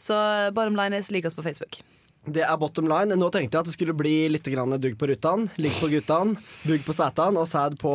Så 0.08 0.18
bottom 0.56 0.80
line 0.80 1.00
is 1.00 1.12
lik 1.12 1.28
oss 1.28 1.36
på 1.36 1.44
Facebook. 1.44 1.82
Det 2.28 2.44
er 2.44 2.58
bottom 2.60 2.88
line. 2.92 3.16
Nå 3.16 3.30
tenkte 3.32 3.56
jeg 3.56 3.64
at 3.64 3.70
det 3.70 3.76
skulle 3.78 3.96
bli 3.96 4.28
litt 4.32 4.48
grann 4.52 4.76
dugg 4.82 4.98
på 5.00 5.08
rutan, 5.08 5.48
ligg 5.56 5.76
på 5.80 5.88
guttan, 5.92 6.36
bugg 6.68 6.84
på 6.84 6.96
sætan 6.96 7.40
og 7.40 7.48
sæd 7.48 7.78
på 7.80 7.94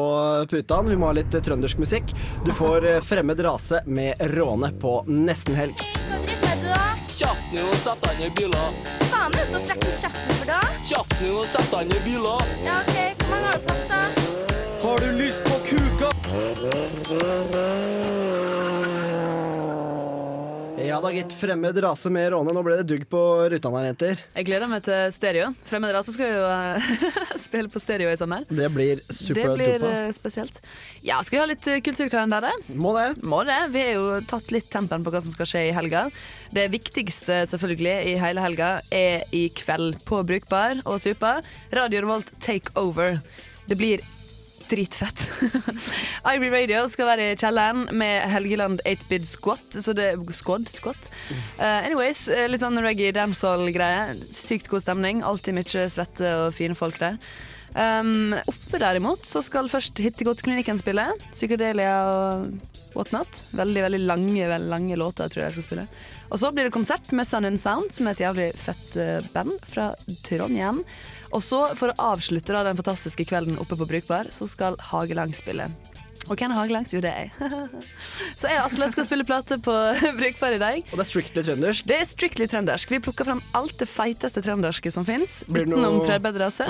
putan. 0.51 0.89
Vi 0.89 0.97
må 0.97 1.11
ha 1.11 1.17
litt 1.19 1.37
trøndersk 1.37 1.83
musikk. 1.83 2.15
Du 2.47 2.53
får 2.57 2.89
eh, 2.89 3.01
Fremmed 3.05 3.41
rase 3.45 3.83
med 3.87 4.21
Råne 4.33 4.73
på 4.81 5.03
nesten 5.09 5.59
helg. 5.59 5.77
Kjeften 7.13 7.53
din 7.53 7.67
og 7.69 7.77
sett 7.85 8.01
deg 8.07 8.15
ned 8.23 8.31
i 8.31 8.35
biler. 8.41 8.69
Faen, 9.13 9.35
det 9.35 9.43
er 9.45 9.51
så 9.53 9.61
trekker 9.69 9.93
kjeften 10.01 10.39
for 10.41 10.47
da. 10.49 10.61
Din 11.21 11.37
og 11.37 11.47
sett 11.53 11.77
i 11.83 12.01
biler. 12.07 12.41
Ja, 12.65 12.81
ok, 12.81 12.97
hvor 13.21 13.35
mange 13.35 13.47
har 13.51 13.59
du 13.59 13.63
plass 13.69 13.85
da? 13.93 14.01
Har 14.83 14.97
du 15.05 15.09
lyst 15.21 15.45
på 15.45 15.55
kuka? 15.69 16.09
Ja 20.93 20.99
da, 21.01 21.09
gitt. 21.15 21.33
Fremmed 21.41 21.79
rase 21.81 22.11
med 22.13 22.27
Råne. 22.35 22.53
Nå 22.53 22.63
ble 22.67 22.75
det 22.83 22.85
dugg 22.91 23.07
på 23.09 23.21
rutan 23.49 23.77
her, 23.79 23.87
jenter. 23.89 24.19
Jeg 24.37 24.45
gleder 24.45 24.69
meg 24.69 24.83
til 24.85 25.13
stereo. 25.17 25.47
Fremmed 25.65 25.95
rase 25.97 26.13
skal 26.13 26.35
jo 26.35 26.43
eh, 26.45 26.91
spille 27.47 27.71
på 27.73 27.81
stereo 27.81 28.11
i 28.13 28.19
sommer. 28.21 28.45
Det 28.51 28.69
blir 28.75 29.01
Det 29.01 29.47
blir 29.57 29.79
dupa. 29.81 29.93
eh, 30.03 30.13
spesielt. 30.13 30.61
Ja, 31.07 31.23
skal 31.25 31.39
vi 31.39 31.43
ha 31.43 31.49
litt 31.55 31.69
eh, 31.73 31.81
kulturkalender? 31.87 32.51
Må 32.77 32.93
det. 32.99 33.09
Må 33.25 33.41
det. 33.49 33.57
Vi 33.73 33.87
har 33.87 33.93
jo 33.97 34.21
tatt 34.29 34.53
litt 34.53 34.69
tempen 34.73 35.01
på 35.07 35.15
hva 35.15 35.23
som 35.25 35.33
skal 35.33 35.49
skje 35.49 35.65
i 35.71 35.75
helga. 35.77 36.05
Det 36.53 36.69
viktigste 36.75 37.43
selvfølgelig 37.49 37.97
i 38.13 38.17
hele 38.21 38.45
helga 38.45 38.75
er 38.93 39.25
i 39.33 39.47
kveld 39.57 39.97
på 40.05 40.21
Brukbar 40.29 40.83
og 40.85 41.01
Super. 41.01 41.41
Radio 41.73 42.05
Revolt 42.05 42.35
Take 42.45 42.77
Over. 42.77 43.17
Det 43.71 43.81
blir 43.81 44.05
dritfett. 44.73 45.23
Ivory 46.33 46.51
Radio 46.55 46.83
skal 46.91 47.11
være 47.13 47.29
i 47.31 47.39
kjelleren 47.39 47.87
med 47.99 48.27
Helgeland 48.33 48.83
8-bid 48.89 49.29
squat. 49.29 49.79
Så 49.79 49.95
det 49.97 50.15
Squad? 50.37 50.67
Squat? 50.73 51.13
Uh, 51.61 51.85
anyways, 51.85 52.27
eh, 52.33 52.49
litt 52.51 52.65
sånn 52.65 52.81
reggae 52.83 53.15
dancehall-greie. 53.17 54.19
Sykt 54.33 54.73
god 54.73 54.87
stemning. 54.87 55.23
Alltid 55.27 55.59
mye 55.61 55.89
svette 55.93 56.37
og 56.47 56.53
fine 56.57 56.79
folk 56.79 57.01
der. 57.03 57.21
Um, 57.73 58.35
oppe 58.37 58.77
derimot 58.83 59.25
så 59.25 59.41
skal 59.45 59.71
først 59.73 60.01
Hittegodsklinikken 60.03 60.81
spille. 60.81 61.07
Psykedelia 61.31 61.95
og 62.11 62.51
whatnot. 62.97 63.45
Veldig 63.57 63.87
veldig 63.87 64.03
lange 64.05 64.49
veldig 64.51 64.73
lange 64.73 64.99
låter 65.01 65.33
tror 65.33 65.43
jeg 65.43 65.51
jeg 65.51 65.57
skal 65.57 65.69
spille. 65.69 65.87
Og 66.33 66.41
så 66.41 66.53
blir 66.53 66.69
det 66.69 66.75
konsert 66.75 67.09
med 67.17 67.29
Sun 67.29 67.49
and 67.49 67.61
Sound, 67.61 67.93
som 67.93 68.09
er 68.09 68.17
et 68.17 68.25
jævlig 68.25 68.51
fett 68.57 68.97
eh, 69.01 69.25
band 69.35 69.53
fra 69.69 69.91
Trondheim. 70.25 70.81
Og 71.33 71.43
så, 71.45 71.65
for 71.79 71.93
å 71.93 72.13
avslutte 72.13 72.55
da 72.55 72.65
den 72.67 72.79
fantastiske 72.79 73.27
kvelden 73.29 73.59
oppe 73.63 73.79
på 73.81 73.89
Brukbar, 73.89 74.31
så 74.35 74.49
skal 74.51 74.77
Hagelang 74.93 75.33
spille. 75.37 75.69
Og 76.31 76.39
hvem 76.39 76.53
er 76.55 76.59
Hagelangs? 76.61 76.93
Jo, 76.95 77.01
det 77.03 77.11
er 77.11 77.25
jeg. 77.27 77.33
så 78.39 78.51
jeg 78.51 78.61
og 78.61 78.67
Asle 78.69 78.87
skal 78.95 79.07
spille 79.09 79.25
plate 79.27 79.59
på 79.63 79.73
Brukbar 80.21 80.55
i 80.55 80.61
dag. 80.63 80.85
Og 80.93 80.95
det 80.95 81.05
er 81.05 81.09
strictly 81.09 81.43
trøndersk? 81.49 81.89
Det 81.89 81.97
er 81.99 82.07
strictly 82.09 82.47
trøndersk. 82.51 82.93
Vi 82.95 83.01
plukker 83.03 83.27
fram 83.27 83.43
alt 83.59 83.75
det 83.81 83.89
feiteste 83.91 84.43
trønderske 84.45 84.93
som 84.95 85.07
fins, 85.09 85.41
utenom 85.51 85.99
noe- 85.99 86.07
Fredbed-rase. 86.07 86.69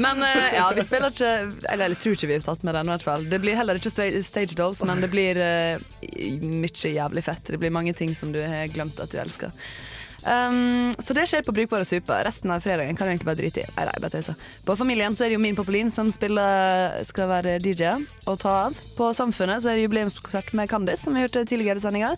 men 0.04 0.24
eh, 0.24 0.48
ja, 0.56 0.66
vi 0.76 0.82
spiller 0.84 1.12
ikke 1.12 1.30
Eller 1.72 1.92
jeg 1.92 1.98
tror 2.02 2.16
ikke 2.16 2.28
vi 2.30 2.36
har 2.38 2.46
tatt 2.48 2.64
med 2.66 2.76
den, 2.78 2.88
i 2.88 2.94
hvert 2.94 3.06
fall. 3.10 3.28
Det 3.28 3.42
blir 3.44 3.58
heller 3.60 3.80
ikke 3.80 3.92
Stage 3.92 4.56
Dolls, 4.56 4.82
men 4.88 5.04
det 5.04 5.12
blir 5.12 5.40
uh, 5.40 5.76
mye 6.40 6.94
jævlig 6.96 7.24
fett. 7.28 7.52
Det 7.52 7.60
blir 7.60 7.74
mange 7.74 7.94
ting 7.96 8.14
som 8.16 8.32
du 8.32 8.40
har 8.40 8.70
glemt 8.72 9.00
at 9.02 9.12
du 9.12 9.20
elsker. 9.20 9.52
Um, 10.20 10.92
så 10.98 11.14
det 11.16 11.26
skjer 11.30 11.44
på 11.46 11.54
Brukbare 11.56 11.86
super. 11.88 12.24
Resten 12.26 12.52
av 12.52 12.60
fredagen 12.60 12.96
kan 12.96 13.08
du 13.08 13.12
egentlig 13.12 13.30
bare 13.30 13.40
drite 13.40 13.62
i. 13.62 13.68
Nei, 13.76 13.86
nei, 13.88 13.96
bare 14.02 14.12
tøysa. 14.12 14.34
På 14.66 14.76
Familien 14.76 15.16
så 15.16 15.24
er 15.24 15.32
det 15.32 15.38
jo 15.38 15.42
min 15.42 15.56
Popolin 15.58 15.92
som 15.92 16.10
spiller, 16.12 16.96
skal 17.08 17.30
være 17.30 17.58
DJ 17.62 17.94
og 18.28 18.40
ta 18.42 18.56
av. 18.66 18.80
På 18.98 19.10
Samfunnet 19.16 19.62
så 19.62 19.72
er 19.72 19.78
det 19.78 19.86
jubileumskonsert 19.86 20.52
med 20.58 20.70
Candice, 20.70 21.04
som 21.04 21.16
vi 21.16 21.24
hørte 21.24 21.46
tidligere 21.48 21.80
i 21.80 21.84
sendinga. 21.84 22.12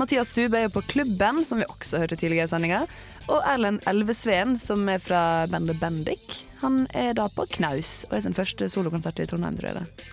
Mathias 0.00 0.32
Stube 0.32 0.58
er 0.58 0.68
jo 0.68 0.76
på 0.78 0.84
Klubben, 0.88 1.42
som 1.48 1.60
vi 1.60 1.68
også 1.68 2.00
hørte 2.02 2.16
tidligere 2.16 2.48
i 2.48 2.54
sendinga. 2.54 2.86
Og 3.28 3.44
Erlend 3.46 3.84
Elvesveen, 3.90 4.56
som 4.58 4.88
er 4.90 5.02
fra 5.02 5.44
bandet 5.52 5.78
Bendik, 5.82 6.24
han 6.62 6.86
er 6.94 7.12
da 7.18 7.28
på 7.30 7.46
Knaus 7.58 8.02
og 8.08 8.16
er 8.16 8.24
sin 8.24 8.36
første 8.36 8.68
solokonsert 8.70 9.20
i 9.22 9.28
Trondheim, 9.28 9.58
tror 9.58 9.72
jeg 9.72 9.82
det. 9.82 10.10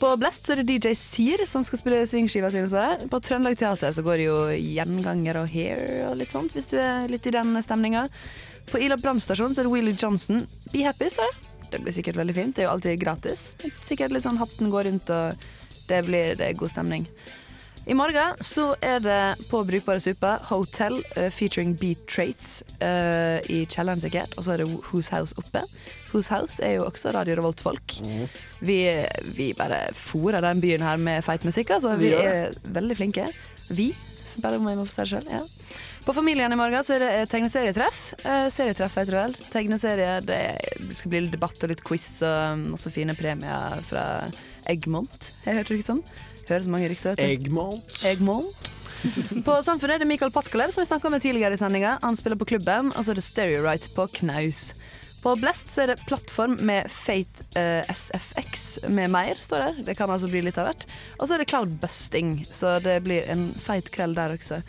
På 0.00 0.10
Blast 0.20 0.44
så 0.46 0.52
er 0.52 0.60
det 0.60 0.74
DJ 0.76 0.92
Sir 0.98 1.42
som 1.48 1.64
skal 1.64 1.80
spille 1.80 2.02
svingskiva 2.08 2.50
si. 2.52 2.60
På 3.08 3.20
Trøndelag 3.22 3.56
Teater 3.58 3.94
så 3.96 4.04
går 4.04 4.20
det 4.20 4.26
jo 4.26 4.36
gjenganger 4.52 5.40
og 5.40 5.48
hair 5.52 5.80
og 6.10 6.18
litt 6.20 6.34
sånt, 6.34 6.52
hvis 6.52 6.68
du 6.72 6.76
er 6.82 7.08
litt 7.08 7.26
i 7.26 7.32
den 7.32 7.56
stemninga. 7.64 8.06
På 8.68 8.80
Ila 8.82 8.98
brannstasjon 9.00 9.54
så 9.54 9.62
er 9.62 9.68
det 9.68 9.72
Willy 9.72 9.94
Johnson. 9.96 10.44
Be 10.72 10.84
happy, 10.84 11.08
står 11.12 11.30
det. 11.30 11.54
Det 11.70 11.80
blir 11.82 11.96
sikkert 11.96 12.20
veldig 12.20 12.36
fint. 12.36 12.56
Det 12.56 12.64
er 12.64 12.68
jo 12.68 12.74
alltid 12.74 13.00
gratis. 13.00 13.46
Sikkert 13.84 14.12
litt 14.14 14.26
sånn 14.26 14.40
hatten 14.40 14.70
går 14.72 14.88
rundt, 14.90 15.10
og 15.10 15.48
det 15.88 16.02
blir 16.06 16.36
det 16.38 16.50
er 16.50 16.60
god 16.60 16.74
stemning. 16.74 17.08
I 17.86 17.94
morgen 17.94 18.40
så 18.42 18.72
er 18.82 18.98
det 18.98 19.46
på 19.46 19.60
Brukbare 19.62 20.00
Suppe 20.02 20.32
Hotel 20.48 20.96
uh, 21.14 21.28
featuring 21.30 21.76
Beat 21.78 22.00
Traits 22.10 22.64
uh, 22.80 23.38
i 23.46 23.60
kjelleren 23.70 24.02
sikkert. 24.02 24.34
Og 24.34 24.42
så 24.42 24.56
er 24.56 24.64
det 24.64 24.66
Whose 24.88 25.14
House 25.14 25.36
oppe. 25.38 25.62
Whose 26.10 26.34
House 26.34 26.58
er 26.66 26.80
jo 26.80 26.88
også 26.88 27.12
Radio 27.14 27.36
Revolt-folk. 27.38 27.94
Vi, 28.66 28.80
vi 29.38 29.52
bare 29.54 29.84
fòrer 29.94 30.42
den 30.42 30.64
byen 30.64 30.82
her 30.82 30.98
med 30.98 31.22
feit 31.22 31.46
musikk, 31.46 31.70
altså. 31.78 31.94
Vi 31.94 32.10
Vi 32.10 32.18
er 32.18 32.58
veldig 32.74 32.98
flinke. 32.98 33.30
Vi, 33.70 33.92
så 34.26 34.42
bare 34.42 34.58
om 34.58 34.66
jeg 34.66 34.82
må 34.82 34.90
få 34.90 34.96
si 34.96 35.04
det 35.04 35.10
sjøl. 35.14 35.30
Ja. 35.30 35.44
På 36.06 36.14
Familien 36.14 36.52
i 36.52 36.58
morgen 36.58 36.82
så 36.86 36.98
er 36.98 37.06
det 37.06 37.14
et 37.22 37.30
tegneserietreff. 37.30 38.04
Uh, 38.26 38.50
serietreff 38.50 38.98
heter 38.98 39.14
det 39.14 39.22
vel. 39.22 39.42
Tegneserie. 39.54 40.14
Det 40.26 40.42
skal 40.90 41.14
bli 41.14 41.22
litt 41.22 41.38
debatt 41.38 41.62
og 41.62 41.70
litt 41.70 41.86
quiz 41.86 42.16
og 42.26 42.66
masse 42.72 42.90
fine 42.90 43.14
premier 43.14 43.78
fra 43.86 44.08
Eggmont. 44.66 45.36
Jeg 45.46 45.60
hørte 45.60 45.70
det 45.70 45.84
ikke 45.84 45.92
Hører 45.94 46.35
så 46.48 46.72
mange 46.72 46.88
rykter. 46.92 47.16
du. 47.16 47.22
Eggmalt. 47.22 48.00
Eggmalt. 48.06 48.70
På 49.46 49.56
Samfunnet 49.62 49.98
er 49.98 50.02
det 50.02 50.08
Mikael 50.08 50.32
Paskalev, 50.34 50.72
som 50.74 50.82
vi 50.82 50.88
snakka 50.88 51.10
med 51.12 51.22
tidligere 51.22 51.54
i 51.54 51.60
sendinga. 51.60 51.98
Han 52.02 52.16
spiller 52.16 52.38
på 52.40 52.48
klubben, 52.48 52.92
og 52.94 53.04
så 53.04 53.12
er 53.12 53.20
det 53.20 53.26
Stereorite 53.26 53.92
på 53.94 54.06
knaus. 54.20 54.70
På 55.22 55.34
Blest 55.40 55.72
så 55.72 55.82
er 55.82 55.92
det 55.92 56.04
plattform 56.06 56.56
med 56.66 56.90
Faith 56.92 57.42
uh, 57.58 57.82
SFX 57.90 58.78
med 58.88 59.10
mer, 59.10 59.34
står 59.34 59.64
det. 59.64 59.86
Det 59.88 59.96
kan 59.98 60.10
altså 60.10 60.30
bli 60.30 60.44
litt 60.46 60.58
av 60.60 60.68
hvert. 60.68 60.86
Og 61.18 61.26
så 61.26 61.34
er 61.34 61.42
det 61.42 61.48
Cloudbusting, 61.50 62.36
så 62.46 62.76
det 62.82 63.00
blir 63.06 63.26
en 63.32 63.48
feit 63.58 63.90
kveld 63.94 64.18
der 64.18 64.36
også. 64.36 64.60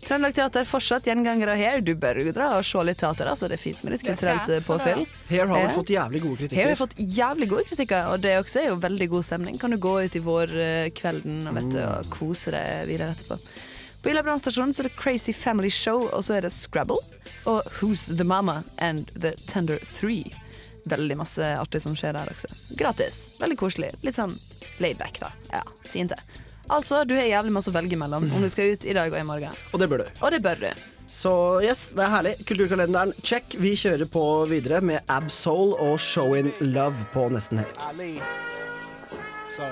Trøndelag 0.00 0.34
Teater 0.34 0.64
fortsatt 0.66 1.04
gjengangere 1.06 1.54
her. 1.60 1.80
Du 1.84 1.92
bør 2.00 2.18
jo 2.24 2.32
dra 2.34 2.48
og 2.58 2.64
se 2.66 2.80
litt 2.86 2.98
teater, 2.98 3.28
altså. 3.30 3.48
Det 3.50 3.58
er 3.58 3.62
fint 3.62 3.82
med 3.84 3.94
litt 3.94 4.04
kulturelt 4.06 4.48
eh, 4.50 4.62
påfyll. 4.64 5.04
Her 5.28 5.50
har 5.50 5.66
vi 5.68 5.74
fått 5.76 5.92
jævlig 5.94 6.22
gode 6.24 6.36
Her 6.40 6.46
har 6.46 6.48
kritikker. 6.48 6.70
vi 6.72 6.78
fått 6.80 6.96
jævlig 7.18 7.48
gode 7.52 7.64
kritikker, 7.68 8.08
og 8.14 8.22
det 8.24 8.32
også 8.40 8.62
er 8.62 8.68
jo 8.70 8.78
veldig 8.82 9.08
god 9.12 9.26
stemning. 9.28 9.58
Kan 9.60 9.74
du 9.74 9.78
gå 9.82 9.92
ut 10.06 10.16
i 10.16 10.22
vårkvelden 10.24 11.42
og, 11.46 11.54
vet 11.60 11.70
du, 11.76 11.80
og 11.84 12.10
kose 12.16 12.54
deg 12.56 12.88
videre 12.90 13.12
etterpå. 13.14 13.38
På 14.00 14.08
Ila 14.08 14.22
brannstasjon 14.24 14.72
er 14.72 14.88
det 14.88 14.94
Crazy 14.96 15.34
Family 15.36 15.68
Show, 15.70 16.06
og 16.16 16.24
så 16.24 16.38
er 16.38 16.46
det 16.48 16.54
Scrabble. 16.56 16.96
Og 17.44 17.60
Who's 17.78 18.06
the 18.08 18.24
Mama 18.24 18.62
and 18.80 19.12
The 19.20 19.34
Tender 19.46 19.76
Three. 19.98 20.24
Veldig 20.88 21.18
masse 21.20 21.44
artig 21.60 21.82
som 21.84 21.92
skjer 21.94 22.16
der 22.16 22.30
også. 22.32 22.48
Gratis. 22.80 23.26
Veldig 23.42 23.58
koselig. 23.60 23.92
Litt 24.02 24.16
sånn 24.16 24.32
laidback, 24.80 25.20
da. 25.20 25.28
Ja, 25.52 25.60
fint 25.84 26.14
det. 26.16 26.22
Altså, 26.70 27.02
du 27.04 27.16
har 27.18 27.26
jævlig 27.26 27.52
masse 27.54 27.70
å 27.72 27.74
velge 27.74 27.98
mellom 27.98 28.28
om 28.30 28.44
du 28.44 28.48
skal 28.52 28.76
ut 28.76 28.86
i 28.86 28.94
dag 28.94 29.10
og 29.10 29.18
i 29.18 29.26
morgen. 29.26 29.62
Og 29.74 29.82
det 29.82 29.90
bør 29.90 30.04
du. 30.04 30.10
Og 30.22 30.30
det 30.30 30.42
bør 30.44 30.60
du. 30.62 30.68
Så 31.10 31.32
yes, 31.66 31.88
det 31.96 32.04
er 32.06 32.12
herlig. 32.14 32.34
Kulturkalenderen 32.46 33.14
check. 33.26 33.56
Vi 33.58 33.74
kjører 33.74 34.06
på 34.06 34.22
videre 34.50 34.78
med 34.80 35.02
Absol 35.10 35.74
og 35.74 35.98
Show 35.98 36.36
in 36.38 36.52
Love 36.62 37.08
på 37.14 37.26
nesten 37.34 37.64
helg. 37.64 38.22
So. 39.50 39.66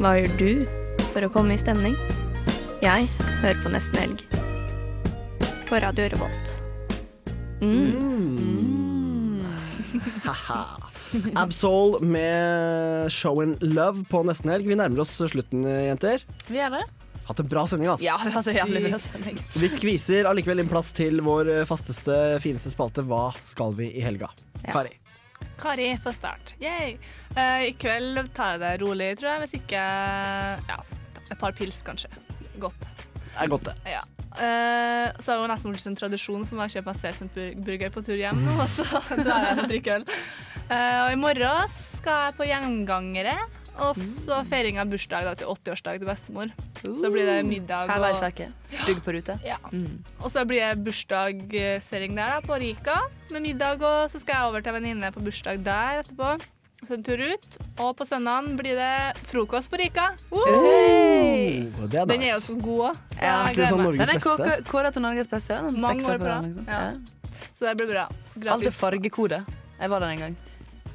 Hva 0.00 0.14
gjør 0.16 0.36
du 0.38 0.52
for 0.64 0.80
for 1.10 1.26
å 1.26 1.32
komme 1.34 1.56
i 1.56 1.60
stemning? 1.60 1.98
Jeg 2.80 3.08
hører 3.42 3.60
på 3.60 3.72
Nesten 3.74 3.98
Helg. 4.00 4.49
På 5.70 5.76
Radio 5.76 6.08
Revolt. 6.08 6.62
Mm. 7.62 7.96
Mm. 8.36 9.46
Absol 11.36 12.00
med 12.00 13.12
Show 13.12 13.42
and 13.42 13.62
Love 13.62 14.04
på 14.10 14.22
nesten 14.26 14.50
helg. 14.50 14.66
Vi 14.66 14.74
nærmer 14.74 15.04
oss 15.04 15.14
slutten, 15.30 15.62
jenter. 15.62 16.24
Vi 16.48 16.58
er 16.58 16.74
det. 16.74 16.80
Hatt 17.28 17.42
en 17.44 17.50
bra 17.52 17.62
sending, 17.70 17.86
ass. 17.92 18.02
Ja, 18.02 18.16
vi 18.18 18.32
har 18.32 18.40
hatt 18.40 18.50
en 18.50 18.58
jævlig 18.58 18.82
bra 18.88 18.98
sending. 18.98 19.38
Vi 19.62 19.70
skviser 19.70 20.26
allikevel 20.26 20.64
inn 20.64 20.72
plass 20.72 20.90
til 20.96 21.22
vår 21.22 21.52
fasteste, 21.70 22.16
fineste 22.42 22.74
spalte 22.74 23.06
Hva 23.06 23.28
skal 23.38 23.78
vi 23.78 23.92
i 23.94 24.02
helga? 24.02 24.32
Kari. 24.72 24.96
Kari 25.62 25.92
får 26.02 26.18
start. 26.18 26.56
Yay. 26.58 26.96
Uh, 27.36 27.68
I 27.68 27.76
kveld 27.78 28.24
tar 28.34 28.56
jeg 28.56 28.64
det 28.64 28.74
rolig, 28.82 29.12
tror 29.22 29.36
jeg. 29.36 29.44
Hvis 29.46 29.56
ikke 29.62 29.86
ja, 30.66 30.82
et 31.28 31.38
par 31.38 31.54
pils, 31.54 31.78
kanskje. 31.86 32.10
Godt. 32.58 32.90
Det 33.34 33.44
er 33.44 33.52
godt, 33.52 33.70
det. 33.70 33.94
Ja. 33.96 34.02
Uh, 34.30 35.10
så 35.18 35.34
har 35.34 35.40
det 35.42 35.48
nesten 35.50 35.74
blitt 35.74 35.86
en 35.90 35.96
tradisjon 35.98 36.44
for 36.46 36.60
meg 36.60 36.70
å 36.70 36.74
kjøpe 36.76 36.92
Sesam-burger 36.94 37.90
på 37.90 38.02
tur 38.06 38.18
hjem 38.18 38.44
nå, 38.46 38.54
så 38.76 38.86
drar 39.18 39.48
jeg 39.48 39.56
og 39.56 39.70
drikker 39.72 40.00
øl. 40.00 40.04
Uh, 40.70 41.00
og 41.06 41.14
i 41.16 41.18
morgen 41.18 41.72
skal 41.74 42.28
jeg 42.28 42.36
på 42.38 42.46
Gjengangere, 42.46 43.38
og 43.80 43.96
så 43.96 44.42
feiring 44.48 44.78
av 44.82 44.90
bursdag 44.92 45.26
da, 45.26 45.34
til 45.38 45.50
80-årsdag 45.50 46.00
til 46.02 46.08
bestemor. 46.08 46.54
Så 47.00 47.10
blir 47.12 47.28
det 47.28 47.38
middag 47.48 47.86
og 47.86 47.92
Highlight-taket. 47.94 48.54
Dugg 48.86 49.02
på 49.04 49.14
rute. 49.16 49.36
Ja. 49.46 49.58
Mm. 49.72 50.02
Og 50.20 50.30
så 50.32 50.44
blir 50.48 50.62
det 50.62 50.84
bursdagsfeiring 50.84 52.16
der 52.18 52.36
da, 52.36 52.40
på 52.44 52.58
Rika 52.60 52.98
med 53.32 53.46
middag, 53.48 53.82
og 53.82 54.10
så 54.12 54.20
skal 54.20 54.36
jeg 54.36 54.52
over 54.52 54.66
til 54.66 54.76
venninne 54.76 55.12
på 55.14 55.24
bursdag 55.24 55.62
der 55.64 56.02
etterpå. 56.04 56.34
Så 56.80 56.96
en 56.96 57.04
tur 57.04 57.20
ut. 57.20 57.58
Og 57.84 57.92
på 57.96 58.06
søndagen 58.08 58.54
blir 58.56 58.78
det 58.78 59.24
frokost 59.28 59.72
på 59.72 59.80
Rika. 59.80 60.10
Hey! 61.20 61.62
Det 61.90 62.00
er 62.02 62.06
Den 62.10 62.22
er 62.26 62.32
jo 62.34 62.40
så 62.44 62.56
god 62.60 62.82
òg. 62.90 63.00
Ja, 63.20 63.38
sånn 63.70 63.86
Den 63.98 64.08
er 64.08 64.20
kåka- 64.24 64.60
kåret 64.68 64.92
til 64.96 65.02
Norges 65.04 65.28
beste. 65.30 65.56
Den 65.66 65.80
Mange 65.80 66.04
år 66.04 66.18
på 66.18 66.28
rad. 66.28 66.44
liksom. 66.48 66.66
Ja. 66.66 66.92
Så 67.54 67.66
det 67.68 67.76
blir 67.80 67.90
bra. 67.92 68.06
Alt 68.08 68.36
er 68.36 68.40
Gratis. 68.46 68.78
fargekode. 68.80 69.44
Jeg 69.80 69.90
var 69.90 70.00
der 70.00 70.06
en 70.16 70.18
gang. 70.18 70.36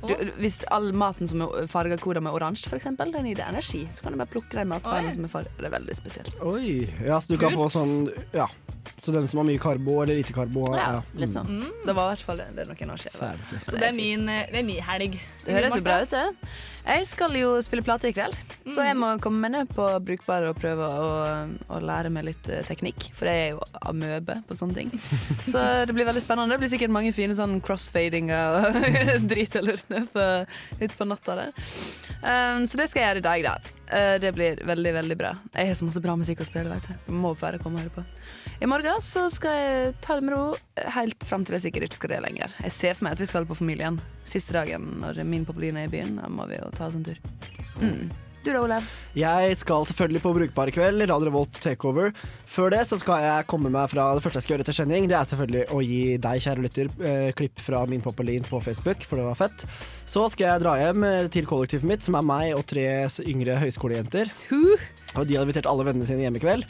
Du, 0.05 0.13
hvis 0.37 0.59
all 0.69 0.91
maten 0.93 1.25
som 1.27 1.41
er 1.41 1.65
fargekoda 1.71 2.21
med 2.21 2.31
oransje, 2.35 2.67
for 2.69 2.77
eksempel, 2.77 3.11
den 3.11 3.25
gir 3.25 3.35
deg 3.39 3.47
energi, 3.49 3.87
så 3.89 4.03
kan 4.03 4.11
du 4.13 4.19
bare 4.19 4.27
plukke 4.29 4.51
de 4.59 4.65
matvarene 4.69 5.09
som 5.11 5.23
er 5.25 5.31
farga. 5.31 5.49
Det 5.57 5.65
er 5.65 5.73
veldig 5.79 5.95
spesielt. 5.97 6.35
Oi. 6.45 6.93
Ja, 7.03 7.17
så 7.19 7.29
du 7.33 7.37
kan 7.41 7.51
få 7.57 7.69
sånn 7.73 8.11
Ja. 8.33 8.45
Så 9.01 9.11
den 9.11 9.27
som 9.27 9.39
har 9.39 9.45
mye 9.47 9.57
karbo 9.59 10.03
eller 10.03 10.13
lite 10.19 10.31
karbo 10.31 10.61
Ja, 10.75 10.91
ja. 10.99 11.01
litt 11.17 11.33
sånn. 11.33 11.47
Mm. 11.49 11.71
Det 11.87 11.95
var 11.95 12.11
i 12.11 12.15
hvert 12.15 12.21
fall 12.27 12.37
det. 12.37 12.45
Det 12.55 12.67
er 12.67 12.69
noen 12.69 12.91
år 12.93 12.99
siden. 13.01 13.17
Fancy. 13.17 13.57
Så 13.65 13.79
det 13.79 13.87
er 13.89 13.95
min, 13.97 14.29
eh, 14.29 14.45
det 14.51 14.59
er 14.59 14.63
min 14.63 14.77
helg. 14.83 15.19
Det 15.43 15.55
høres 15.57 15.73
jo 15.75 15.81
bra 15.81 16.01
ut, 16.03 16.09
det. 16.13 16.25
Jeg 16.85 17.07
skal 17.09 17.33
jo 17.33 17.55
spille 17.65 17.81
plate 17.81 18.11
i 18.11 18.13
kveld, 18.13 18.35
så 18.69 18.83
Mm. 18.83 18.85
jeg 18.85 18.95
må 19.01 19.07
komme 19.21 19.39
meg 19.41 19.51
ned 19.55 19.69
på 19.73 19.85
Brukbar 20.05 20.43
og 20.49 20.59
prøve 20.59 20.85
å, 20.85 21.07
å 21.69 21.79
lære 21.81 22.11
meg 22.13 22.27
litt 22.27 22.49
eh, 22.49 22.61
teknikk, 22.67 23.07
for 23.17 23.25
jeg 23.25 23.41
er 23.41 23.49
jo 23.55 23.63
amøbe 23.89 24.35
på 24.45 24.57
sånne 24.59 24.75
ting. 24.77 24.91
Så 25.51 25.61
det 25.89 25.95
blir 25.97 26.05
veldig 26.05 26.21
spennende. 26.21 26.53
Det 26.53 26.61
blir 26.61 26.69
sikkert 26.75 26.93
mange 26.93 27.13
fine 27.15 27.33
sånn 27.37 27.57
crossfadinger 27.65 28.59
og 28.59 28.77
drit 29.31 29.57
og 29.57 29.65
lurt 29.71 29.89
ned 29.89 30.13
ut 30.13 30.97
på 30.99 31.09
natta 31.09 31.35
der. 31.41 31.51
Um, 32.21 32.65
så 32.69 32.77
det 32.77 32.89
skal 32.91 33.01
jeg 33.01 33.09
gjøre 33.09 33.23
i 33.23 33.27
dag, 33.29 33.43
da. 33.49 33.55
Uh, 33.89 34.15
det 34.21 34.33
blir 34.37 34.61
veldig, 34.65 34.93
veldig 35.01 35.17
bra. 35.19 35.33
Jeg 35.55 35.71
har 35.71 35.77
så 35.81 35.89
masse 35.89 36.01
bra 36.05 36.15
musikk 36.17 36.41
å 36.45 36.47
spille, 36.47 36.69
vet 36.69 36.89
du. 36.89 37.13
Må 37.13 37.33
bare 37.39 37.57
komme 37.61 37.81
og 37.81 37.85
høre 37.87 37.95
på. 37.97 38.05
I 38.63 38.67
morgen 38.71 39.01
så 39.03 39.25
skal 39.33 39.55
jeg 39.59 39.95
ta 40.03 40.15
det 40.15 40.23
med 40.23 40.35
ro 40.35 40.43
helt 40.95 41.23
fram 41.27 41.43
til 41.43 41.57
jeg 41.57 41.65
sikkert 41.67 41.89
ikke 41.89 41.99
skal 41.99 42.13
det 42.13 42.21
lenger. 42.23 42.53
Jeg 42.63 42.75
ser 42.75 42.93
for 42.95 43.07
meg 43.07 43.17
at 43.17 43.23
vi 43.23 43.27
skal 43.27 43.47
på 43.49 43.57
Familien 43.59 43.99
siste 44.23 44.55
dagen 44.55 44.93
når 45.01 45.19
min 45.27 45.43
Popeline 45.47 45.83
er 45.83 45.89
i 45.89 45.91
byen. 45.91 46.15
Da 46.21 46.29
må 46.31 46.47
vi 46.47 46.61
jo 46.61 46.69
ta 46.75 46.87
oss 46.87 46.95
en 46.95 47.03
tur. 47.03 47.19
Mm. 47.81 48.13
Du 48.45 48.51
da, 48.53 48.61
Olav? 48.61 48.87
Jeg 49.17 49.55
skal 49.57 49.87
selvfølgelig 49.89 50.21
på 50.21 50.31
Brukbar 50.37 50.69
i 50.69 50.73
kveld, 50.75 51.01
Radio 51.09 51.27
Revolt 51.27 51.55
Takeover. 51.63 52.11
Før 52.45 52.69
det 52.71 52.83
så 52.85 52.99
skal 53.01 53.23
jeg 53.25 53.47
komme 53.49 53.71
meg 53.73 53.89
fra 53.89 54.11
det 54.13 54.21
første 54.21 54.37
jeg 54.37 54.45
skal 54.45 54.53
gjøre 54.53 54.65
etter 54.67 54.77
sending. 54.77 55.07
Det 55.09 55.17
er 55.17 55.29
selvfølgelig 55.31 55.63
å 55.73 55.79
gi 55.81 56.01
deg, 56.21 56.43
kjære 56.45 56.65
lytter, 56.67 56.91
eh, 57.09 57.31
klipp 57.35 57.63
fra 57.65 57.81
min 57.89 58.05
Poppelin 58.05 58.45
på 58.45 58.61
Facebook, 58.61 59.01
for 59.03 59.19
det 59.19 59.25
var 59.25 59.39
fett. 59.39 59.65
Så 60.05 60.27
skal 60.31 60.51
jeg 60.51 60.63
dra 60.63 60.75
hjem 60.77 61.07
eh, 61.09 61.31
til 61.33 61.49
kollektivet 61.49 61.89
mitt, 61.89 62.05
som 62.05 62.19
er 62.21 62.29
meg 62.29 62.53
og 62.53 62.67
tre 62.69 62.85
yngre 63.25 63.57
høyskolejenter. 63.65 64.29
Og 65.15 65.27
de 65.27 65.37
har 65.37 65.45
invitert 65.45 65.67
alle 65.69 65.85
vennene 65.87 66.07
sine 66.07 66.25
hjem 66.25 66.37
i 66.37 66.41
kveld. 66.43 66.65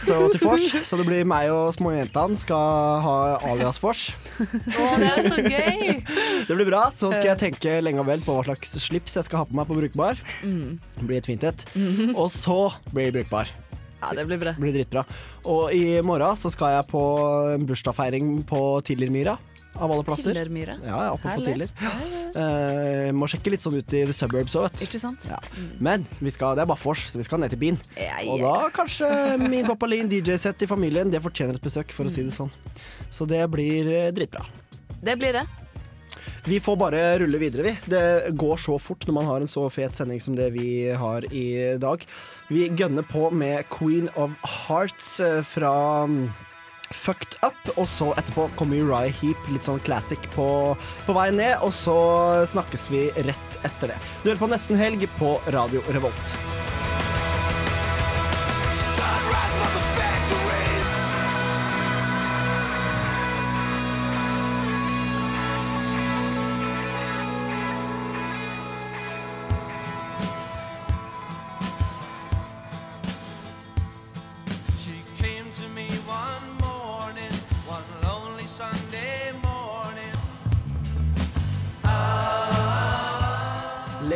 Så 0.00 0.18
til 0.32 0.42
vors. 0.44 0.66
Så 0.84 0.98
det 1.00 1.06
blir 1.08 1.24
meg 1.28 1.50
og 1.52 1.72
småjentene 1.76 2.36
skal 2.40 3.02
ha 3.04 3.16
alias 3.48 3.80
vors. 3.82 4.08
Å, 4.42 4.88
det 5.00 5.08
er 5.08 5.28
så 5.28 5.40
gøy! 5.40 5.98
Det 6.48 6.56
blir 6.58 6.66
bra. 6.68 6.86
Så 6.92 7.12
skal 7.14 7.32
jeg 7.32 7.40
tenke 7.46 7.76
lenge 7.84 8.02
og 8.02 8.08
vel 8.08 8.22
på 8.24 8.34
hva 8.34 8.44
slags 8.46 8.74
slips 8.82 9.14
jeg 9.18 9.28
skal 9.28 9.42
ha 9.42 9.48
på 9.48 9.56
meg 9.56 9.68
på 9.68 9.76
Brukbar. 9.78 10.18
Mm. 10.42 10.80
Det 10.98 11.06
blir 11.08 11.20
et 11.22 11.28
fint 11.28 11.44
et. 11.48 11.66
Og 12.12 12.28
så 12.34 12.58
blir 12.90 13.08
det 13.08 13.22
Brukbar. 13.22 13.52
Ja, 14.02 14.10
det 14.18 14.24
blir 14.26 14.40
bra. 14.40 14.50
Det 14.56 14.62
blir 14.64 14.74
dritbra. 14.74 15.04
Og 15.46 15.70
i 15.76 16.00
morgen 16.02 16.38
så 16.38 16.50
skal 16.50 16.74
jeg 16.74 16.88
på 16.90 17.02
en 17.54 17.66
bursdagsfeiring 17.68 18.40
på 18.48 18.60
Tillermyra. 18.88 19.36
Av 19.74 19.92
alle 19.92 20.04
plasser. 20.04 20.32
Tillermyra? 20.32 20.76
Ja, 20.84 20.98
ja, 21.06 21.12
oppe 21.14 21.24
på 21.26 21.32
Herlig. 21.32 21.68
Tiller. 21.70 21.70
Uh, 22.36 23.08
må 23.16 23.28
sjekke 23.30 23.52
litt 23.54 23.64
sånn 23.64 23.78
ut 23.78 23.94
i 23.96 24.04
the 24.08 24.16
suburbs 24.16 24.56
òg, 24.58 24.68
vet 24.68 24.92
du. 24.92 25.30
Ja. 25.30 25.38
Men 25.82 26.04
vi 26.20 26.32
skal, 26.34 26.56
det 26.58 26.66
er 26.66 26.70
bare 26.70 26.82
vors, 26.82 27.06
så 27.12 27.20
vi 27.20 27.26
skal 27.26 27.42
ned 27.42 27.54
til 27.54 27.62
byen. 27.62 27.80
Ja, 27.96 28.20
Og 28.28 28.44
da 28.44 28.68
kanskje 28.74 29.08
min 29.42 29.68
pappa 29.68 29.88
Lin 29.88 30.12
DJ-sett 30.12 30.66
i 30.66 30.70
familien. 30.70 31.12
Det 31.12 31.22
fortjener 31.24 31.56
et 31.56 31.64
besøk, 31.64 31.92
for 31.96 32.08
å 32.08 32.12
si 32.12 32.24
det 32.26 32.36
sånn. 32.36 32.52
Så 33.12 33.28
det 33.28 33.42
blir 33.52 33.88
eh, 33.92 34.12
dritbra. 34.14 34.44
Det 35.02 35.16
blir 35.18 35.40
det. 35.40 35.46
Vi 36.44 36.60
får 36.60 36.76
bare 36.76 37.00
rulle 37.18 37.38
videre, 37.38 37.62
vi. 37.62 37.72
Det 37.86 38.32
går 38.38 38.56
så 38.60 38.78
fort 38.78 39.06
når 39.06 39.14
man 39.14 39.28
har 39.28 39.42
en 39.42 39.50
så 39.50 39.64
fet 39.72 39.96
sending 39.96 40.20
som 40.20 40.36
det 40.38 40.50
vi 40.56 40.90
har 40.90 41.26
i 41.32 41.78
dag. 41.80 42.04
Vi 42.50 42.68
gønner 42.68 43.06
på 43.06 43.30
med 43.30 43.68
Queen 43.72 44.08
of 44.18 44.34
Hearts 44.66 45.20
eh, 45.20 45.40
fra 45.46 45.74
mm, 46.10 46.26
Fucked 46.96 47.38
Up, 47.46 47.60
og 47.76 47.86
så 47.90 48.12
etterpå 48.16 48.48
kommer 48.58 48.82
Uriah 48.82 49.12
Heap, 49.22 49.50
litt 49.52 49.66
sånn 49.68 49.82
classic 49.86 50.24
på, 50.36 50.48
på 51.06 51.16
vei 51.16 51.28
ned, 51.34 51.56
og 51.64 51.74
så 51.76 51.98
snakkes 52.52 52.90
vi 52.92 53.06
rett 53.26 53.62
etter 53.66 53.94
det. 53.94 54.02
Du 54.22 54.30
hører 54.30 54.44
på 54.44 54.52
Nesten 54.52 54.80
Helg 54.80 55.08
på 55.18 55.36
Radio 55.54 55.84
Revolt. 55.92 56.61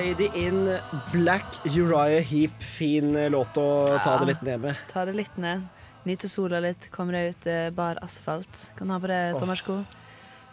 Lady 0.07 0.31
in 0.35 0.79
Black, 1.13 1.45
Uriah 1.65 2.21
Heap. 2.23 2.51
Fin 2.63 3.17
eh, 3.19 3.31
låt 3.31 3.57
å 3.59 3.65
ta 4.05 4.13
det 4.21 4.29
litt 4.29 4.43
ned 4.47 4.61
med. 4.63 4.79
Ta 4.93 5.03
det 5.09 5.17
litt 5.19 5.35
ned. 5.43 5.65
Nyte 6.07 6.29
sola 6.31 6.61
litt, 6.63 6.87
Kommer 6.95 7.17
deg 7.19 7.33
ut 7.35 7.49
eh, 7.51 7.65
bar 7.75 7.99
asfalt. 8.07 8.69
Kan 8.79 8.93
ha 8.95 9.01
på 9.03 9.11
deg 9.11 9.35
sommersko. 9.35 9.81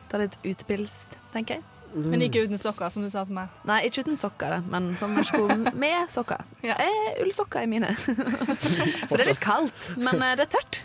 Ta 0.10 0.18
litt 0.24 0.40
utepils, 0.42 1.04
tenker 1.36 1.60
jeg. 1.60 1.70
Men 1.94 2.26
ikke 2.26 2.48
uten 2.48 2.58
sokker, 2.58 2.90
som 2.90 3.06
du 3.06 3.12
sa 3.14 3.28
til 3.30 3.38
meg. 3.38 3.54
Nei, 3.70 3.84
ikke 3.86 4.02
uten 4.08 4.18
sokker, 4.18 4.58
men 4.74 4.96
sommersko 4.98 5.46
med 5.86 6.10
sokker. 6.10 6.42
Eh, 6.66 7.22
ullsokker 7.22 7.62
er 7.62 7.70
mine. 7.70 7.94
For 9.12 9.20
det 9.20 9.28
er 9.28 9.36
litt 9.36 9.44
kaldt, 9.46 9.92
men 10.02 10.18
eh, 10.18 10.34
det 10.40 10.48
er 10.50 10.54
tørt. 10.58 10.82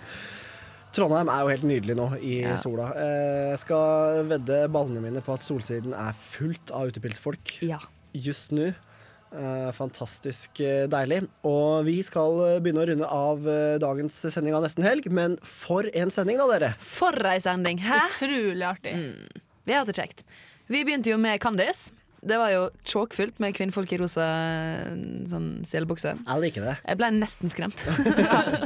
Trondheim 0.92 1.32
er 1.32 1.40
jo 1.46 1.54
helt 1.56 1.64
nydelig 1.72 1.96
nå 1.96 2.10
i 2.20 2.42
Ja. 2.44 2.58
sola. 2.60 2.92
Eh, 3.00 3.46
Jeg 3.54 3.62
skal 3.64 4.26
vedde 4.28 4.66
ballene 4.76 5.00
mine 5.08 5.24
på 5.24 5.32
at 5.40 5.46
solsiden 5.46 5.96
er 5.96 6.12
fullt 6.36 6.74
av 6.76 6.92
utepilsfolk 6.92 7.62
Ja. 7.64 7.80
Just 8.12 8.52
nå. 8.54 8.72
Eh, 9.28 9.70
fantastisk 9.76 10.60
eh, 10.64 10.86
deilig. 10.88 11.26
Og 11.46 11.84
vi 11.84 11.98
skal 12.06 12.38
eh, 12.46 12.58
begynne 12.64 12.80
å 12.80 12.88
runde 12.88 13.08
av 13.12 13.48
eh, 13.50 13.76
dagens 13.82 14.16
sending 14.32 14.56
av 14.56 14.64
Nesten 14.64 14.86
Helg, 14.86 15.10
men 15.12 15.36
for 15.44 15.88
en 15.92 16.12
sending 16.12 16.40
da, 16.40 16.46
dere! 16.48 16.70
For 16.80 17.16
ei 17.28 17.36
sending! 17.44 17.82
Hæ? 17.84 18.06
Utrolig 18.14 18.64
artig. 18.64 18.94
Vi 19.68 19.74
har 19.74 19.84
hatt 19.84 19.92
det 19.92 19.98
kjekt. 20.00 20.24
Vi 20.72 20.80
begynte 20.84 21.12
jo 21.12 21.18
med 21.20 21.40
Candice. 21.44 21.92
Det 22.18 22.38
var 22.40 22.50
jo 22.50 22.62
tjåkfullt 22.88 23.36
med 23.38 23.54
kvinnfolk 23.54 23.92
i 23.94 23.98
rosa 24.00 24.24
sånn 25.30 25.50
selbukse. 25.68 26.16
Jeg 26.16 26.42
liker 26.42 26.64
det. 26.66 26.74
Jeg 26.82 26.98
ble 26.98 27.10
nesten 27.14 27.52
skremt. 27.52 27.84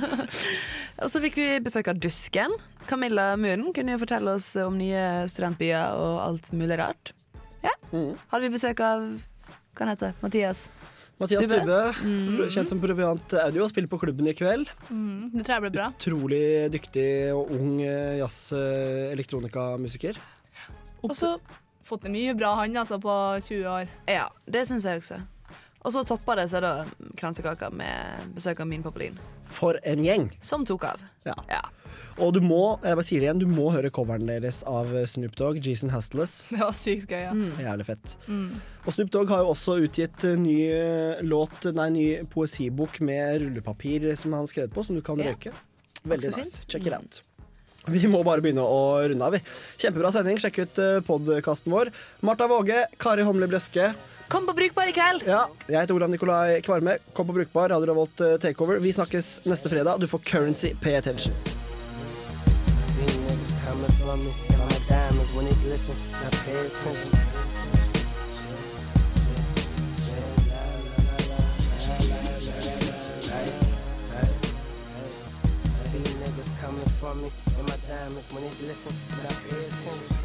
og 1.03 1.11
så 1.12 1.20
fikk 1.20 1.36
vi 1.36 1.49
besøk 1.64 1.90
av 1.93 2.01
Dusken. 2.01 2.55
Camilla 2.88 3.34
Muren 3.36 3.74
kunne 3.76 3.99
jo 3.99 4.01
fortelle 4.01 4.38
oss 4.38 4.55
om 4.62 4.78
nye 4.80 5.26
studentbyer 5.28 5.99
og 6.01 6.22
alt 6.22 6.49
mulig 6.57 6.80
rart. 6.80 7.12
Ja. 7.66 7.74
Hadde 7.93 8.43
vi 8.47 8.55
besøk 8.57 8.80
av 8.86 9.05
Hva 9.73 9.87
han 9.87 9.93
heter 9.95 10.12
Mathias? 10.20 10.66
Mathias 11.20 11.45
Stubbe. 11.45 11.59
Stubbe, 11.62 11.81
Mm. 12.03 12.51
kjent 12.51 12.68
som 12.68 12.81
Proviant 12.83 13.35
Audio, 13.45 13.68
spiller 13.68 13.89
på 13.89 13.99
klubben 14.01 14.27
i 14.29 14.35
kveld. 14.35 14.68
Mm, 14.91 15.31
det 15.33 15.45
tror 15.47 15.55
jeg 15.55 15.62
blir 15.66 15.75
bra. 15.77 15.87
Utrolig 15.97 16.70
dyktig 16.73 17.09
og 17.37 17.51
ung 17.55 17.81
eh, 17.81 18.18
jazz-elektronikamusiker. 18.23 20.16
Og 21.03 21.14
så 21.16 21.39
Fått 21.83 22.05
det 22.07 22.12
mye 22.14 22.31
bra 22.39 22.53
han 22.61 22.77
altså 22.79 22.95
på 23.03 23.11
20 23.43 23.64
år. 23.66 23.89
Ja, 24.07 24.29
det 24.47 24.61
syns 24.68 24.85
jeg 24.87 25.01
også. 25.03 25.16
Og 25.83 25.91
så 25.91 26.05
toppa 26.07 26.37
det 26.39 26.45
seg 26.53 26.62
da 26.62 26.85
kransekaka 27.18 27.73
med 27.75 28.29
besøk 28.37 28.61
av 28.62 28.68
Min 28.70 28.85
Popolin. 28.85 29.16
For 29.51 29.81
en 29.83 29.99
gjeng. 29.99 30.29
Som 30.39 30.62
tok 30.64 30.85
av. 30.93 31.03
Ja. 31.27 31.35
Og 32.20 32.34
du 32.36 32.40
må, 32.44 32.76
jeg 32.82 32.98
bare 32.98 33.06
sier 33.06 33.22
det 33.22 33.28
igjen, 33.28 33.40
du 33.40 33.48
må 33.48 33.70
høre 33.72 33.92
coveren 33.94 34.28
deres 34.28 34.60
av 34.68 34.92
Snoop 35.08 35.34
Dogg, 35.38 35.62
Jason 35.64 35.92
Hustless. 35.94 36.46
Det 36.52 36.60
var 36.60 36.76
sykt 36.76 37.10
gøy, 37.12 37.22
ja. 37.24 37.32
Jævlig 37.64 37.88
fett. 37.88 38.14
Mm. 38.28 38.60
Og 38.84 38.96
Snoop 38.96 39.12
Dogg 39.14 39.32
har 39.32 39.44
jo 39.44 39.52
også 39.54 39.78
utgitt 39.86 40.28
eh, 40.28 40.38
ny 40.40 40.56
eh, 40.68 41.24
låt, 41.24 41.68
nei, 41.76 41.88
ny 41.94 42.06
poesibok 42.32 43.00
med 43.04 43.42
rullepapir 43.44 44.10
som 44.20 44.36
han 44.36 44.48
skrev 44.50 44.72
på, 44.72 44.84
som 44.86 44.98
du 44.98 45.04
kan 45.04 45.20
yeah. 45.22 45.32
røyke. 45.32 45.54
Veldig 46.02 46.34
nice. 46.34 46.40
fint. 46.42 46.72
Check 46.72 46.90
it 46.90 46.96
out. 46.96 47.22
Vi 47.90 48.06
må 48.06 48.20
bare 48.22 48.42
begynne 48.44 48.62
å 48.62 48.82
runde 49.10 49.26
av, 49.26 49.34
vi. 49.34 49.40
Kjempebra 49.82 50.12
sending. 50.14 50.38
Sjekk 50.38 50.60
ut 50.62 50.78
uh, 50.78 51.00
podkasten 51.06 51.72
vår. 51.74 51.90
Marta 52.22 52.46
Våge, 52.50 52.84
Kari 53.02 53.26
Holmli 53.26 53.48
Brøske. 53.50 53.88
Kom 54.30 54.46
på 54.46 54.54
Brukbar 54.56 54.88
i 54.88 54.94
kveld! 54.96 55.26
Ja, 55.26 55.42
jeg 55.66 55.80
heter 55.80 55.98
Olav 55.98 56.12
Nikolai 56.12 56.62
Kvarme. 56.64 57.00
Kom 57.16 57.28
på 57.28 57.36
Brukbar, 57.36 57.72
Radio 57.74 57.90
Revolt 57.90 58.22
eh, 58.22 58.38
Takeover. 58.40 58.78
Vi 58.80 58.94
snakkes 58.94 59.42
neste 59.50 59.72
fredag. 59.72 59.98
Du 60.00 60.06
får 60.08 60.22
Currency 60.30 60.76
Pay 60.78 61.00
Attention. 61.02 61.34
Coming 63.73 63.91
for 63.93 64.16
me, 64.18 64.35
and 64.51 64.59
my 64.59 64.79
diamonds 64.87 65.33
when 65.33 65.47
they 65.47 65.55
glisten. 65.55 65.97
Now 66.11 66.29
pay 66.45 66.66
attention. 66.66 67.11
See 75.75 75.99
niggas 75.99 76.61
coming 76.61 76.85
for 77.01 77.14
me, 77.14 77.33
and 77.57 77.66
my 77.66 77.77
diamonds 77.89 78.31
when 78.31 78.45
they 78.45 78.51
glisten. 78.61 78.95
Now 79.09 79.31
pay 79.49 79.64
attention. 79.64 80.16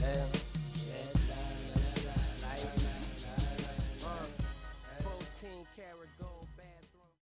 hey, 0.00 0.51